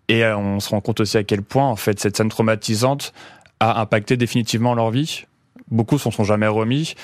Et 0.10 0.24
euh, 0.24 0.38
on 0.38 0.60
se 0.60 0.70
rend 0.70 0.82
compte 0.82 1.00
aussi 1.00 1.18
à 1.18 1.24
quel 1.24 1.42
point, 1.42 1.68
en 1.68 1.76
fait, 1.76 2.00
cette 2.00 2.18
scène 2.18 2.30
traumatisante 2.30 3.14
a 3.60 3.80
impacté 3.80 4.18
définitivement 4.18 4.76
leur 4.76 4.92
vie. 4.92 5.26
Beaucoup 5.72 5.98
s'en 5.98 6.12
sont 6.12 6.24
jamais 6.24 6.48
remis. 6.48 6.96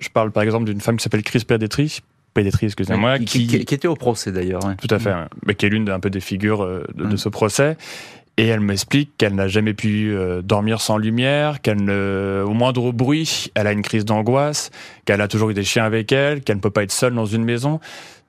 Je 0.00 0.08
parle 0.08 0.32
par 0.32 0.42
exemple 0.42 0.64
d'une 0.64 0.80
femme 0.80 0.96
qui 0.96 1.04
s'appelle 1.04 1.22
Chris 1.22 1.44
Pedetri, 1.46 2.00
Pédétri, 2.34 2.66
excusez-moi, 2.66 3.18
qui, 3.18 3.46
qui, 3.46 3.56
était 3.56 3.88
au 3.88 3.96
procès 3.96 4.30
d'ailleurs. 4.30 4.60
Tout 4.80 4.94
à 4.94 4.98
fait, 4.98 5.14
mhm. 5.14 5.28
mais 5.46 5.54
qui 5.54 5.66
est 5.66 5.70
l'une 5.70 5.88
un 5.88 5.98
peu 5.98 6.10
des 6.10 6.20
figures 6.20 6.62
euh, 6.62 6.84
de, 6.94 7.04
de, 7.04 7.08
mhm. 7.10 7.16
ce 7.16 7.28
procès 7.28 7.76
et 8.38 8.46
elle 8.46 8.60
m'explique 8.60 9.16
qu'elle 9.18 9.34
n'a 9.34 9.48
jamais 9.48 9.74
pu 9.74 10.14
euh, 10.14 10.42
dormir 10.42 10.80
sans 10.80 10.96
lumière, 10.96 11.60
qu'elle 11.60 11.82
ne, 11.82 12.44
au 12.46 12.52
moindre 12.52 12.92
bruit, 12.92 13.50
elle 13.56 13.66
a 13.66 13.72
une 13.72 13.82
crise 13.82 14.04
d'angoisse, 14.04 14.70
qu'elle 15.04 15.20
a 15.20 15.26
toujours 15.26 15.50
eu 15.50 15.54
des 15.54 15.64
chiens 15.64 15.84
avec 15.84 16.12
elle, 16.12 16.42
qu'elle 16.42 16.56
ne 16.56 16.60
peut 16.60 16.70
pas 16.70 16.84
être 16.84 16.92
seule 16.92 17.14
dans 17.14 17.26
une 17.26 17.42
maison. 17.42 17.80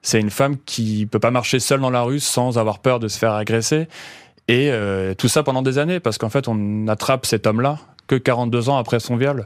C'est 0.02 0.20
une 0.20 0.32
femme 0.32 0.58
qui 0.66 1.06
peut 1.06 1.20
pas 1.20 1.30
marcher 1.30 1.60
seule 1.60 1.80
dans 1.80 1.92
la 1.92 2.02
rue 2.02 2.20
sans 2.20 2.58
avoir 2.58 2.80
peur 2.80 3.00
de 3.00 3.08
se 3.08 3.20
faire 3.20 3.34
agresser. 3.34 3.88
Et 4.48 4.72
euh, 4.72 5.14
tout 5.14 5.28
ça 5.28 5.44
pendant 5.44 5.62
des 5.62 5.78
années, 5.78 6.00
parce 6.00 6.18
qu'en 6.18 6.30
fait, 6.30 6.48
on 6.48 6.88
attrape 6.88 7.28
cet 7.28 7.46
homme-là 7.46 7.78
que 8.08 8.16
42 8.16 8.70
ans 8.70 8.78
après 8.78 9.00
son 9.00 9.16
viol. 9.16 9.46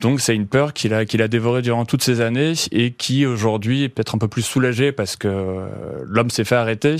Donc 0.00 0.20
c'est 0.20 0.34
une 0.34 0.48
peur 0.48 0.72
qu'il 0.72 0.94
a, 0.94 1.04
qu'il 1.04 1.22
a 1.22 1.28
dévorée 1.28 1.62
durant 1.62 1.84
toutes 1.84 2.02
ces 2.02 2.20
années 2.20 2.54
et 2.72 2.92
qui 2.92 3.24
aujourd'hui 3.24 3.84
est 3.84 3.88
peut-être 3.88 4.16
un 4.16 4.18
peu 4.18 4.26
plus 4.26 4.42
soulagée 4.42 4.90
parce 4.90 5.14
que 5.14 5.28
euh, 5.28 5.68
l'homme 6.04 6.28
s'est 6.28 6.42
fait 6.42 6.56
arrêter, 6.56 6.96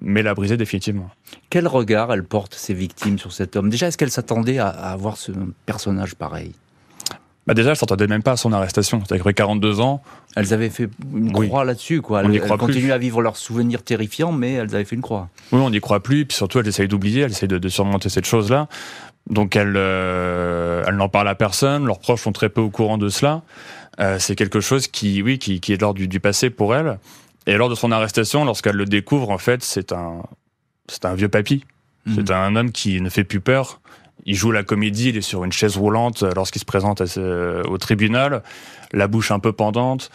mais 0.00 0.22
l'a 0.22 0.34
brisé 0.34 0.56
définitivement. 0.56 1.10
Quel 1.50 1.66
regard 1.66 2.12
elles 2.12 2.24
portent, 2.24 2.54
ces 2.54 2.74
victimes, 2.74 3.18
sur 3.18 3.32
cet 3.32 3.56
homme? 3.56 3.70
Déjà, 3.70 3.88
est-ce 3.88 3.98
qu'elles 3.98 4.10
s'attendaient 4.10 4.58
à, 4.58 4.68
avoir 4.68 5.16
ce 5.16 5.32
personnage 5.66 6.14
pareil? 6.14 6.52
Bah 7.46 7.54
déjà, 7.54 7.70
elles 7.70 7.76
s'attendaient 7.76 8.06
même 8.06 8.22
pas 8.22 8.32
à 8.32 8.36
son 8.36 8.52
arrestation. 8.52 9.02
C'est-à-dire 9.06 9.34
42 9.34 9.80
ans. 9.80 10.02
Elles 10.36 10.52
avaient 10.52 10.68
fait 10.68 10.90
une 11.14 11.32
croix 11.32 11.64
là-dessus, 11.64 12.02
quoi. 12.02 12.22
Elles, 12.22 12.42
on 12.50 12.56
continuent 12.58 12.92
à 12.92 12.98
vivre 12.98 13.22
leurs 13.22 13.38
souvenirs 13.38 13.82
terrifiants, 13.82 14.32
mais 14.32 14.52
elles 14.52 14.74
avaient 14.74 14.84
fait 14.84 14.96
une 14.96 15.02
croix. 15.02 15.30
Oui, 15.52 15.60
on 15.60 15.70
n'y 15.70 15.80
croit 15.80 16.02
plus. 16.02 16.26
Puis 16.26 16.36
surtout, 16.36 16.58
elles 16.58 16.68
essayent 16.68 16.88
d'oublier, 16.88 17.22
elles 17.22 17.30
essayent 17.30 17.48
de, 17.48 17.68
surmonter 17.68 18.10
cette 18.10 18.26
chose-là. 18.26 18.68
Donc, 19.30 19.56
elles, 19.56 19.74
euh, 19.76 20.84
elles 20.86 20.96
n'en 20.96 21.08
parlent 21.08 21.28
à 21.28 21.34
personne. 21.34 21.86
Leurs 21.86 22.00
proches 22.00 22.22
sont 22.22 22.32
très 22.32 22.50
peu 22.50 22.60
au 22.60 22.70
courant 22.70 22.98
de 22.98 23.08
cela. 23.08 23.42
Euh, 23.98 24.18
c'est 24.18 24.36
quelque 24.36 24.60
chose 24.60 24.86
qui, 24.86 25.22
oui, 25.22 25.38
qui, 25.38 25.60
qui 25.60 25.72
est 25.72 25.80
lors 25.80 25.94
du, 25.94 26.06
du 26.06 26.20
passé 26.20 26.50
pour 26.50 26.74
elles. 26.74 26.98
Et 27.48 27.56
lors 27.56 27.70
de 27.70 27.74
son 27.74 27.90
arrestation, 27.92 28.44
lorsqu'elle 28.44 28.76
le 28.76 28.84
découvre, 28.84 29.30
en 29.30 29.38
fait, 29.38 29.64
c'est 29.64 29.92
un, 29.92 30.22
c'est 30.86 31.06
un 31.06 31.14
vieux 31.14 31.30
papy. 31.30 31.64
Mhm. 32.04 32.14
C'est 32.14 32.30
un 32.30 32.54
homme 32.56 32.72
qui 32.72 33.00
ne 33.00 33.08
fait 33.08 33.24
plus 33.24 33.40
peur. 33.40 33.80
Il 34.26 34.34
joue 34.34 34.52
la 34.52 34.62
comédie, 34.62 35.08
il 35.08 35.16
est 35.16 35.22
sur 35.22 35.44
une 35.44 35.52
chaise 35.52 35.78
roulante 35.78 36.22
lorsqu'il 36.22 36.60
se 36.60 36.66
présente 36.66 37.00
au 37.00 37.78
tribunal, 37.78 38.42
la 38.92 39.08
bouche 39.08 39.30
un 39.30 39.38
peu 39.38 39.52
pendante. 39.52 40.10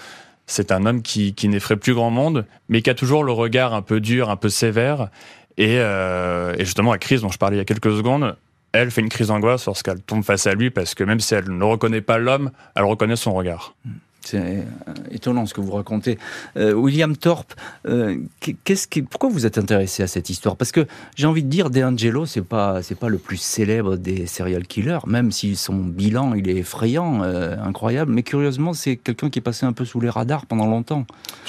C'est 0.45 0.71
un 0.71 0.85
homme 0.85 1.01
qui, 1.01 1.33
qui 1.33 1.47
n'effraie 1.47 1.77
plus 1.77 1.95
grand 1.95 2.11
monde, 2.11 2.45
mais 2.69 2.83
qui 2.83 2.91
a 2.91 2.93
toujours 2.93 3.23
le 3.23 3.31
regard 3.31 3.73
un 3.73 3.81
peu 3.81 3.99
dur, 3.99 4.29
un 4.29 4.35
peu 4.35 4.49
sévère. 4.49 5.09
Et, 5.57 5.77
euh, 5.79 6.53
et 6.59 6.65
justement, 6.65 6.91
la 6.91 6.99
crise 6.99 7.21
dont 7.21 7.29
je 7.29 7.39
parlais 7.39 7.55
il 7.55 7.59
y 7.59 7.61
a 7.61 7.65
quelques 7.65 7.95
secondes, 7.95 8.35
elle 8.73 8.91
fait 8.91 9.01
une 9.01 9.09
crise 9.09 9.27
d'angoisse 9.27 9.65
lorsqu'elle 9.65 10.01
tombe 10.01 10.23
face 10.23 10.45
à 10.45 10.53
lui, 10.53 10.69
parce 10.69 10.93
que 10.93 11.03
même 11.03 11.19
si 11.19 11.33
elle 11.33 11.49
ne 11.49 11.63
reconnaît 11.63 12.01
pas 12.01 12.19
l'homme, 12.19 12.51
elle 12.75 12.83
reconnaît 12.83 13.15
son 13.15 13.33
regard. 13.33 13.73
Mhm. 13.85 13.93
C'est 14.23 14.39
euh, 14.39 14.63
étonnant 15.11 15.45
ce 15.45 15.53
que 15.53 15.61
vous 15.61 15.71
racontez. 15.71 16.17
Euh, 16.57 16.73
William 16.73 17.15
Thorpe, 17.15 17.53
euh, 17.87 18.17
qu'est-ce 18.63 18.87
qui, 18.87 19.01
pourquoi 19.01 19.29
vous 19.29 19.45
êtes 19.45 19.57
intéressé 19.57 20.03
à 20.03 20.07
cette 20.07 20.29
histoire? 20.29 20.55
Parce 20.55 20.71
que 20.71 20.87
j'ai 21.15 21.27
envie 21.27 21.43
de 21.43 21.49
dire, 21.49 21.69
De 21.69 21.83
Angelo, 21.83 22.25
c'est 22.25 22.41
pas, 22.41 22.81
c'est 22.81 22.97
pas 22.97 23.09
le 23.09 23.17
plus 23.17 23.37
célèbre 23.37 23.97
des 23.97 24.25
serial 24.25 24.65
killers, 24.65 24.99
même 25.07 25.31
si 25.31 25.55
son 25.55 25.75
bilan 25.75 26.33
il 26.35 26.49
est 26.49 26.57
effrayant, 26.57 27.21
incroyable. 27.23 28.11
Mais 28.13 28.23
curieusement, 28.23 28.73
c'est 28.73 28.95
quelqu'un 28.95 29.29
qui 29.29 29.39
est 29.39 29.43
passé 29.43 29.65
un 29.65 29.73
peu 29.73 29.85
sous 29.85 29.99
les 29.99 30.09
radars 30.09 30.45
pendant 30.45 30.67
longtemps. 30.67 31.05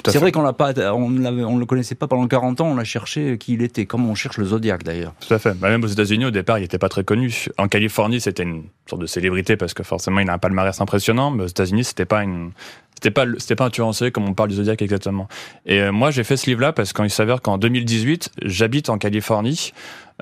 C'est 0.07 0.19
vrai 0.19 0.33
qu'on 0.33 0.43
l'a 0.43 0.53
pas, 0.53 0.73
on, 0.93 1.25
on 1.25 1.57
le 1.57 1.67
connaissait 1.67 1.95
pas 1.95 2.09
pendant 2.09 2.27
40 2.27 2.61
ans. 2.61 2.67
On 2.67 2.79
a 2.79 2.85
cherché 2.85 3.39
qui 3.39 3.55
il 3.55 3.63
était, 3.63 3.87
comme 3.87 4.09
on 4.09 4.15
cherche 4.15 4.39
le 4.39 4.47
Zodiac 4.47 4.83
d'ailleurs. 4.83 5.15
Tout 5.27 5.33
à 5.33 5.39
fait. 5.39 5.55
Bah, 5.55 5.69
même 5.69 5.85
aux 5.85 5.89
États-Unis, 5.89 6.27
au 6.27 6.31
départ, 6.31 6.59
il 6.59 6.63
n'était 6.63 6.79
pas 6.79 6.89
très 6.89 7.05
connu. 7.05 7.47
En 7.59 7.69
Californie, 7.69 8.21
c'était 8.21 8.43
une 8.43 8.65
sorte 8.87 9.03
de 9.03 9.07
célébrité 9.07 9.57
parce 9.57 9.75
que 9.75 9.83
forcément, 9.83 10.21
il 10.21 10.29
a 10.29 10.33
un 10.33 10.39
palmarès 10.39 10.81
impressionnant. 10.81 11.31
Mais 11.31 11.45
aux 11.45 11.49
États-Unis, 11.49 11.85
c'était 11.85 12.05
pas 12.05 12.23
une 12.23 12.53
c'était 12.95 13.11
pas 13.11 13.27
c'était 13.39 13.57
pas 13.57 13.67
un 13.67 13.71
tueur 13.71 13.87
en 13.87 13.93
série 13.93 14.13
comme 14.13 14.29
on 14.29 14.35
parle 14.35 14.49
du 14.49 14.55
Zodiac 14.55 14.81
exactement. 14.81 15.29
Et 15.67 15.81
euh, 15.81 15.93
moi 15.93 16.11
j'ai 16.11 16.25
fait 16.25 16.37
ce 16.37 16.47
livre-là 16.47 16.73
parce 16.73 16.93
qu'il 16.93 17.11
s'avère 17.11 17.43
qu'en 17.43 17.59
2018 17.59 18.31
j'habite 18.43 18.89
en 18.89 18.99
Californie, 18.99 19.73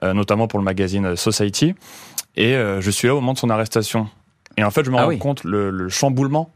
euh, 0.02 0.14
notamment 0.14 0.48
pour 0.48 0.58
le 0.58 0.64
magazine 0.64 1.14
Society, 1.14 1.74
et 2.36 2.54
euh, 2.54 2.80
je 2.80 2.90
suis 2.90 3.08
là 3.08 3.14
au 3.14 3.20
moment 3.20 3.34
de 3.34 3.38
son 3.38 3.50
arrestation. 3.50 4.08
Et 4.56 4.64
en 4.64 4.70
fait 4.70 4.84
je 4.84 4.90
me 4.90 4.96
ah 4.96 5.04
rends 5.04 5.16
compte 5.18 5.44
le, 5.44 5.70
le 5.70 5.88
chamboulement 5.88 6.50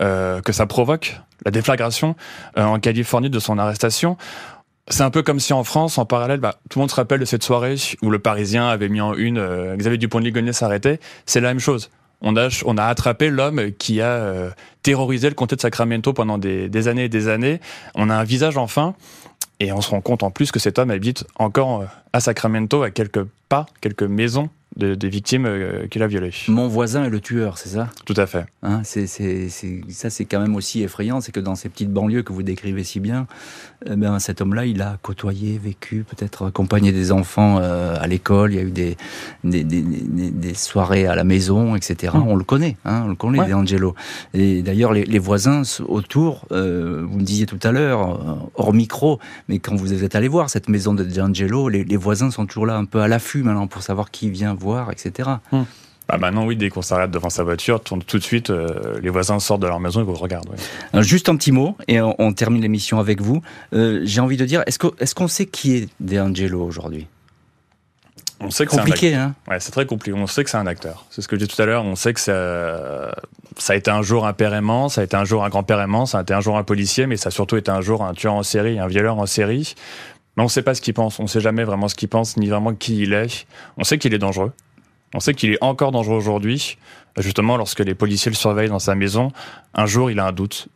que 0.00 0.52
ça 0.52 0.66
provoque, 0.66 1.20
la 1.44 1.50
déflagration 1.50 2.14
en 2.54 2.78
Californie 2.78 3.30
de 3.30 3.40
son 3.40 3.58
arrestation. 3.58 4.16
C'est 4.90 5.02
un 5.02 5.10
peu 5.10 5.22
comme 5.22 5.40
si 5.40 5.52
en 5.52 5.64
France, 5.64 5.98
en 5.98 6.06
parallèle, 6.06 6.40
bah, 6.40 6.56
tout 6.70 6.78
le 6.78 6.82
monde 6.82 6.90
se 6.90 6.96
rappelle 6.96 7.20
de 7.20 7.24
cette 7.24 7.42
soirée 7.42 7.74
où 8.02 8.10
le 8.10 8.18
Parisien 8.18 8.68
avait 8.68 8.88
mis 8.88 9.00
en 9.00 9.14
une 9.14 9.76
Xavier 9.76 9.98
Dupont 9.98 10.20
de 10.20 10.24
Ligonnès 10.24 10.56
s'arrêtait. 10.56 10.98
C'est 11.26 11.40
la 11.40 11.48
même 11.48 11.60
chose 11.60 11.90
on 12.20 12.36
a, 12.36 12.48
on 12.64 12.76
a 12.76 12.84
attrapé 12.84 13.30
l'homme 13.30 13.72
qui 13.72 14.00
a 14.00 14.10
euh, 14.10 14.50
terrorisé 14.82 15.28
le 15.28 15.34
comté 15.34 15.56
de 15.56 15.60
Sacramento 15.60 16.12
pendant 16.12 16.38
des, 16.38 16.68
des, 16.68 16.88
années 16.88 17.04
et 17.04 17.08
des 17.08 17.28
années. 17.28 17.60
On 17.94 18.10
a 18.10 18.16
un 18.16 18.24
visage 18.24 18.56
enfin, 18.56 18.94
et 19.60 19.72
on 19.72 19.80
se 19.80 19.90
rend 19.90 20.00
compte 20.00 20.22
en 20.22 20.30
plus 20.30 20.50
que 20.50 20.58
cet 20.58 20.78
homme 20.78 20.90
habite 20.90 21.24
encore 21.36 21.82
euh, 21.82 21.86
à 22.12 22.20
Sacramento, 22.20 22.82
à 22.82 22.90
quelques 22.90 23.24
pas, 23.48 23.66
quelques 23.80 24.02
maisons 24.02 24.50
de, 24.78 24.94
des 24.94 25.08
victimes 25.08 25.44
euh, 25.46 25.86
qu'il 25.88 26.02
a 26.02 26.06
violées. 26.06 26.32
Mon 26.48 26.68
voisin 26.68 27.04
est 27.04 27.10
le 27.10 27.20
tueur, 27.20 27.58
c'est 27.58 27.70
ça? 27.70 27.90
Tout 28.06 28.14
à 28.16 28.26
fait. 28.26 28.46
Hein, 28.62 28.80
c'est, 28.84 29.06
c'est, 29.06 29.48
ça, 29.88 30.08
c'est 30.08 30.24
quand 30.24 30.40
même 30.40 30.54
aussi 30.54 30.82
effrayant, 30.82 31.20
c'est 31.20 31.32
que 31.32 31.40
dans 31.40 31.56
ces 31.56 31.68
petites 31.68 31.92
banlieues 31.92 32.22
que 32.22 32.32
vous 32.32 32.44
décrivez 32.44 32.84
si 32.84 33.00
bien, 33.00 33.26
eh 33.86 33.96
ben, 33.96 34.18
cet 34.18 34.40
homme-là, 34.40 34.66
il 34.66 34.80
a 34.80 34.98
côtoyé, 35.02 35.58
vécu, 35.58 36.04
peut-être 36.08 36.46
accompagné 36.46 36.92
des 36.92 37.12
enfants 37.12 37.58
euh, 37.60 37.96
à 38.00 38.06
l'école, 38.06 38.52
il 38.52 38.56
y 38.56 38.60
a 38.60 38.62
eu 38.62 38.70
des, 38.70 38.96
des, 39.44 39.64
des, 39.64 39.82
des, 39.82 40.54
soirées 40.54 41.06
à 41.06 41.14
la 41.14 41.24
maison, 41.24 41.74
etc. 41.74 42.12
Mmh. 42.14 42.22
On 42.26 42.36
le 42.36 42.44
connaît, 42.44 42.76
hein, 42.84 43.02
on 43.04 43.08
le 43.08 43.14
connaît, 43.14 43.40
ouais. 43.40 43.52
Angelo. 43.52 43.94
Et 44.34 44.62
d'ailleurs, 44.62 44.92
les, 44.92 45.04
les, 45.04 45.18
voisins 45.18 45.62
autour, 45.86 46.46
euh, 46.52 47.04
vous 47.08 47.18
me 47.18 47.24
disiez 47.24 47.46
tout 47.46 47.58
à 47.62 47.72
l'heure, 47.72 48.48
hors 48.54 48.72
micro, 48.72 49.18
mais 49.48 49.58
quand 49.58 49.74
vous 49.74 50.04
êtes 50.04 50.14
allé 50.14 50.28
voir 50.28 50.50
cette 50.50 50.68
maison 50.68 50.94
de 50.94 51.04
D'Angelo, 51.04 51.68
les, 51.68 51.84
les 51.84 51.96
voisins 51.96 52.30
sont 52.30 52.46
toujours 52.46 52.66
là 52.66 52.76
un 52.76 52.84
peu 52.84 53.00
à 53.00 53.08
l'affût 53.08 53.42
maintenant 53.42 53.66
pour 53.66 53.82
savoir 53.82 54.10
qui 54.10 54.30
vient 54.30 54.54
voir, 54.54 54.67
etc. 54.90 55.30
Hum. 55.52 55.66
Bah 56.08 56.16
maintenant, 56.16 56.46
oui, 56.46 56.56
dès 56.56 56.70
qu'on 56.70 56.80
s'arrête 56.80 57.10
devant 57.10 57.28
sa 57.28 57.42
voiture, 57.42 57.80
tout 57.80 57.98
de 57.98 58.22
suite, 58.22 58.48
euh, 58.48 58.98
les 59.02 59.10
voisins 59.10 59.38
sortent 59.38 59.60
de 59.60 59.66
leur 59.66 59.78
maison 59.78 60.00
et 60.00 60.04
vous 60.04 60.14
regardent. 60.14 60.48
Euh, 60.94 61.02
juste 61.02 61.28
un 61.28 61.36
petit 61.36 61.52
mot, 61.52 61.76
et 61.86 62.00
on, 62.00 62.32
termine 62.32 62.62
l'émission 62.62 62.98
avec 62.98 63.20
vous. 63.20 63.42
Euh, 63.74 64.00
j'ai 64.04 64.22
envie 64.22 64.38
de 64.38 64.46
dire, 64.46 64.62
est-ce 64.66 64.78
qu'on 64.78 65.26
est 65.26 65.28
sait 65.28 65.44
qui 65.44 65.76
est 65.76 65.88
De 66.00 66.54
aujourd'hui? 66.54 67.06
On 68.40 68.50
sait 68.50 68.64
que 68.64 68.70
c'est 68.70 68.78
compliqué, 68.78 69.14
hein 69.14 69.34
Ouais, 69.50 69.60
c'est 69.60 69.72
très 69.72 69.84
compliqué. 69.84 70.16
On 70.16 70.26
sait 70.26 70.44
que 70.44 70.50
c'est 70.50 70.56
un 70.56 70.66
acteur. 70.66 71.04
C'est 71.10 71.20
ce 71.20 71.28
que 71.28 71.36
je 71.36 71.40
disais 71.40 71.54
tout 71.54 71.60
à 71.60 71.66
l'heure. 71.66 71.84
On 71.84 71.96
sait 71.96 72.14
que 72.14 72.20
ça, 72.20 73.12
ça 73.58 73.72
a 73.72 73.76
été 73.76 73.90
un 73.90 74.00
jour 74.00 74.26
un 74.26 74.32
père 74.32 74.54
aimant, 74.54 74.88
ça 74.88 75.02
a 75.02 75.04
été 75.04 75.16
un 75.16 75.24
jour 75.24 75.44
un 75.44 75.48
grand-père 75.48 75.80
aimant, 75.80 76.06
ça 76.06 76.18
a 76.18 76.22
été 76.22 76.32
un 76.32 76.40
jour 76.40 76.56
un 76.56 76.62
policier, 76.62 77.06
mais 77.06 77.16
ça 77.16 77.28
a 77.28 77.30
surtout 77.30 77.56
été 77.56 77.70
un 77.70 77.80
jour 77.80 78.02
un 78.02 78.14
tueur 78.14 78.34
en 78.34 78.42
série, 78.44 78.78
un 78.78 78.86
violeur 78.86 79.18
en 79.18 79.26
série. 79.26 79.74
Mais 80.38 80.42
on 80.42 80.46
ne 80.46 80.50
sait 80.50 80.62
pas 80.62 80.76
ce 80.76 80.80
qu'il 80.80 80.94
pense. 80.94 81.18
On 81.18 81.24
ne 81.24 81.28
sait 81.28 81.40
jamais 81.40 81.64
vraiment 81.64 81.88
ce 81.88 81.96
qu'il 81.96 82.08
pense, 82.08 82.36
ni 82.36 82.46
vraiment 82.46 82.72
qui 82.72 83.02
il 83.02 83.12
est. 83.12 83.44
On 83.76 83.82
sait 83.82 83.98
qu'il 83.98 84.14
est 84.14 84.18
dangereux. 84.18 84.52
On 85.12 85.18
sait 85.18 85.34
qu'il 85.34 85.50
est 85.50 85.58
encore 85.60 85.90
dangereux 85.90 86.16
aujourd'hui. 86.16 86.78
Justement, 87.16 87.56
lorsque 87.56 87.80
les 87.80 87.96
policiers 87.96 88.30
le 88.30 88.36
surveillent 88.36 88.68
dans 88.68 88.78
sa 88.78 88.94
maison, 88.94 89.32
un 89.74 89.86
jour, 89.86 90.12
il 90.12 90.20
a 90.20 90.26
un 90.26 90.32
doute. 90.32 90.68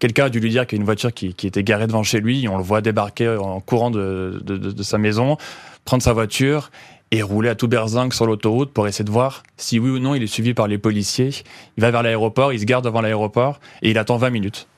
Quelqu'un 0.00 0.26
a 0.26 0.28
dû 0.28 0.38
lui 0.38 0.50
dire 0.50 0.66
qu'il 0.66 0.76
y 0.76 0.80
a 0.80 0.82
une 0.82 0.84
voiture 0.84 1.14
qui, 1.14 1.28
était 1.28 1.62
garée 1.62 1.86
devant 1.86 2.02
chez 2.02 2.20
lui. 2.20 2.46
On 2.46 2.58
le 2.58 2.62
voit 2.62 2.82
débarquer 2.82 3.38
en 3.40 3.58
courant 3.60 3.90
de, 3.90 4.38
sa 4.82 4.98
maison, 4.98 5.38
prendre 5.86 6.02
sa 6.02 6.12
voiture 6.12 6.70
et 7.10 7.22
rouler 7.22 7.48
à 7.48 7.54
tout 7.54 7.68
berzingue 7.68 8.12
sur 8.12 8.26
l'autoroute 8.26 8.74
pour 8.74 8.86
essayer 8.86 9.06
de 9.06 9.10
voir 9.10 9.44
si 9.56 9.78
oui 9.78 9.88
ou 9.88 9.98
non 9.98 10.14
il 10.14 10.22
est 10.22 10.26
suivi 10.26 10.52
par 10.52 10.68
les 10.68 10.76
policiers. 10.76 11.30
Il 11.78 11.80
va 11.80 11.90
vers 11.90 12.02
l'aéroport, 12.02 12.52
il 12.52 12.60
se 12.60 12.66
garde 12.66 12.84
devant 12.84 13.00
l'aéroport 13.00 13.60
et 13.80 13.90
il 13.92 13.96
attend 13.96 14.18
20 14.18 14.28
minutes 14.28 14.68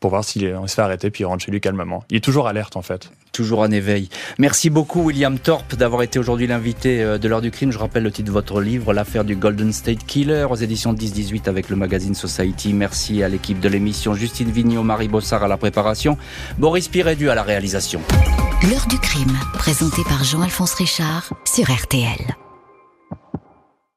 pour 0.00 0.10
voir 0.10 0.24
s'il 0.24 0.42
se 0.66 0.74
fait 0.74 0.82
arrêter 0.82 1.10
puis 1.10 1.22
il 1.22 1.26
rentre 1.26 1.44
chez 1.44 1.50
lui 1.50 1.60
calmement. 1.60 2.04
Il 2.10 2.16
est 2.16 2.20
toujours 2.20 2.48
alerte 2.48 2.76
en 2.76 2.82
fait. 2.82 3.10
Toujours 3.32 3.60
en 3.60 3.70
éveil. 3.70 4.08
Merci 4.38 4.70
beaucoup 4.70 5.02
William 5.02 5.38
Thorpe 5.38 5.74
d'avoir 5.76 6.02
été 6.02 6.18
aujourd'hui 6.18 6.46
l'invité 6.46 7.02
euh, 7.02 7.18
de 7.18 7.28
l'heure 7.28 7.40
du 7.40 7.50
crime. 7.50 7.72
Je 7.72 7.78
rappelle 7.78 8.02
le 8.02 8.10
titre 8.10 8.26
de 8.28 8.32
votre 8.32 8.60
livre, 8.60 8.92
L'affaire 8.92 9.24
du 9.24 9.36
Golden 9.36 9.72
State 9.72 10.04
Killer 10.06 10.46
aux 10.50 10.56
éditions 10.56 10.92
10-18 10.92 11.48
avec 11.48 11.68
le 11.68 11.76
magazine 11.76 12.14
Society. 12.14 12.72
Merci 12.72 13.22
à 13.22 13.28
l'équipe 13.28 13.60
de 13.60 13.68
l'émission, 13.68 14.14
Justine 14.14 14.50
Vignot, 14.50 14.82
Marie 14.82 15.08
Bossard 15.08 15.44
à 15.44 15.48
la 15.48 15.56
préparation, 15.56 16.16
Boris 16.58 16.88
Pirédu 16.88 17.30
à 17.30 17.34
la 17.34 17.42
réalisation. 17.42 18.00
L'heure 18.70 18.86
du 18.88 18.98
crime, 18.98 19.36
présenté 19.54 20.02
par 20.04 20.24
Jean-Alphonse 20.24 20.74
Richard 20.74 21.32
sur 21.44 21.70
RTL. 21.70 22.47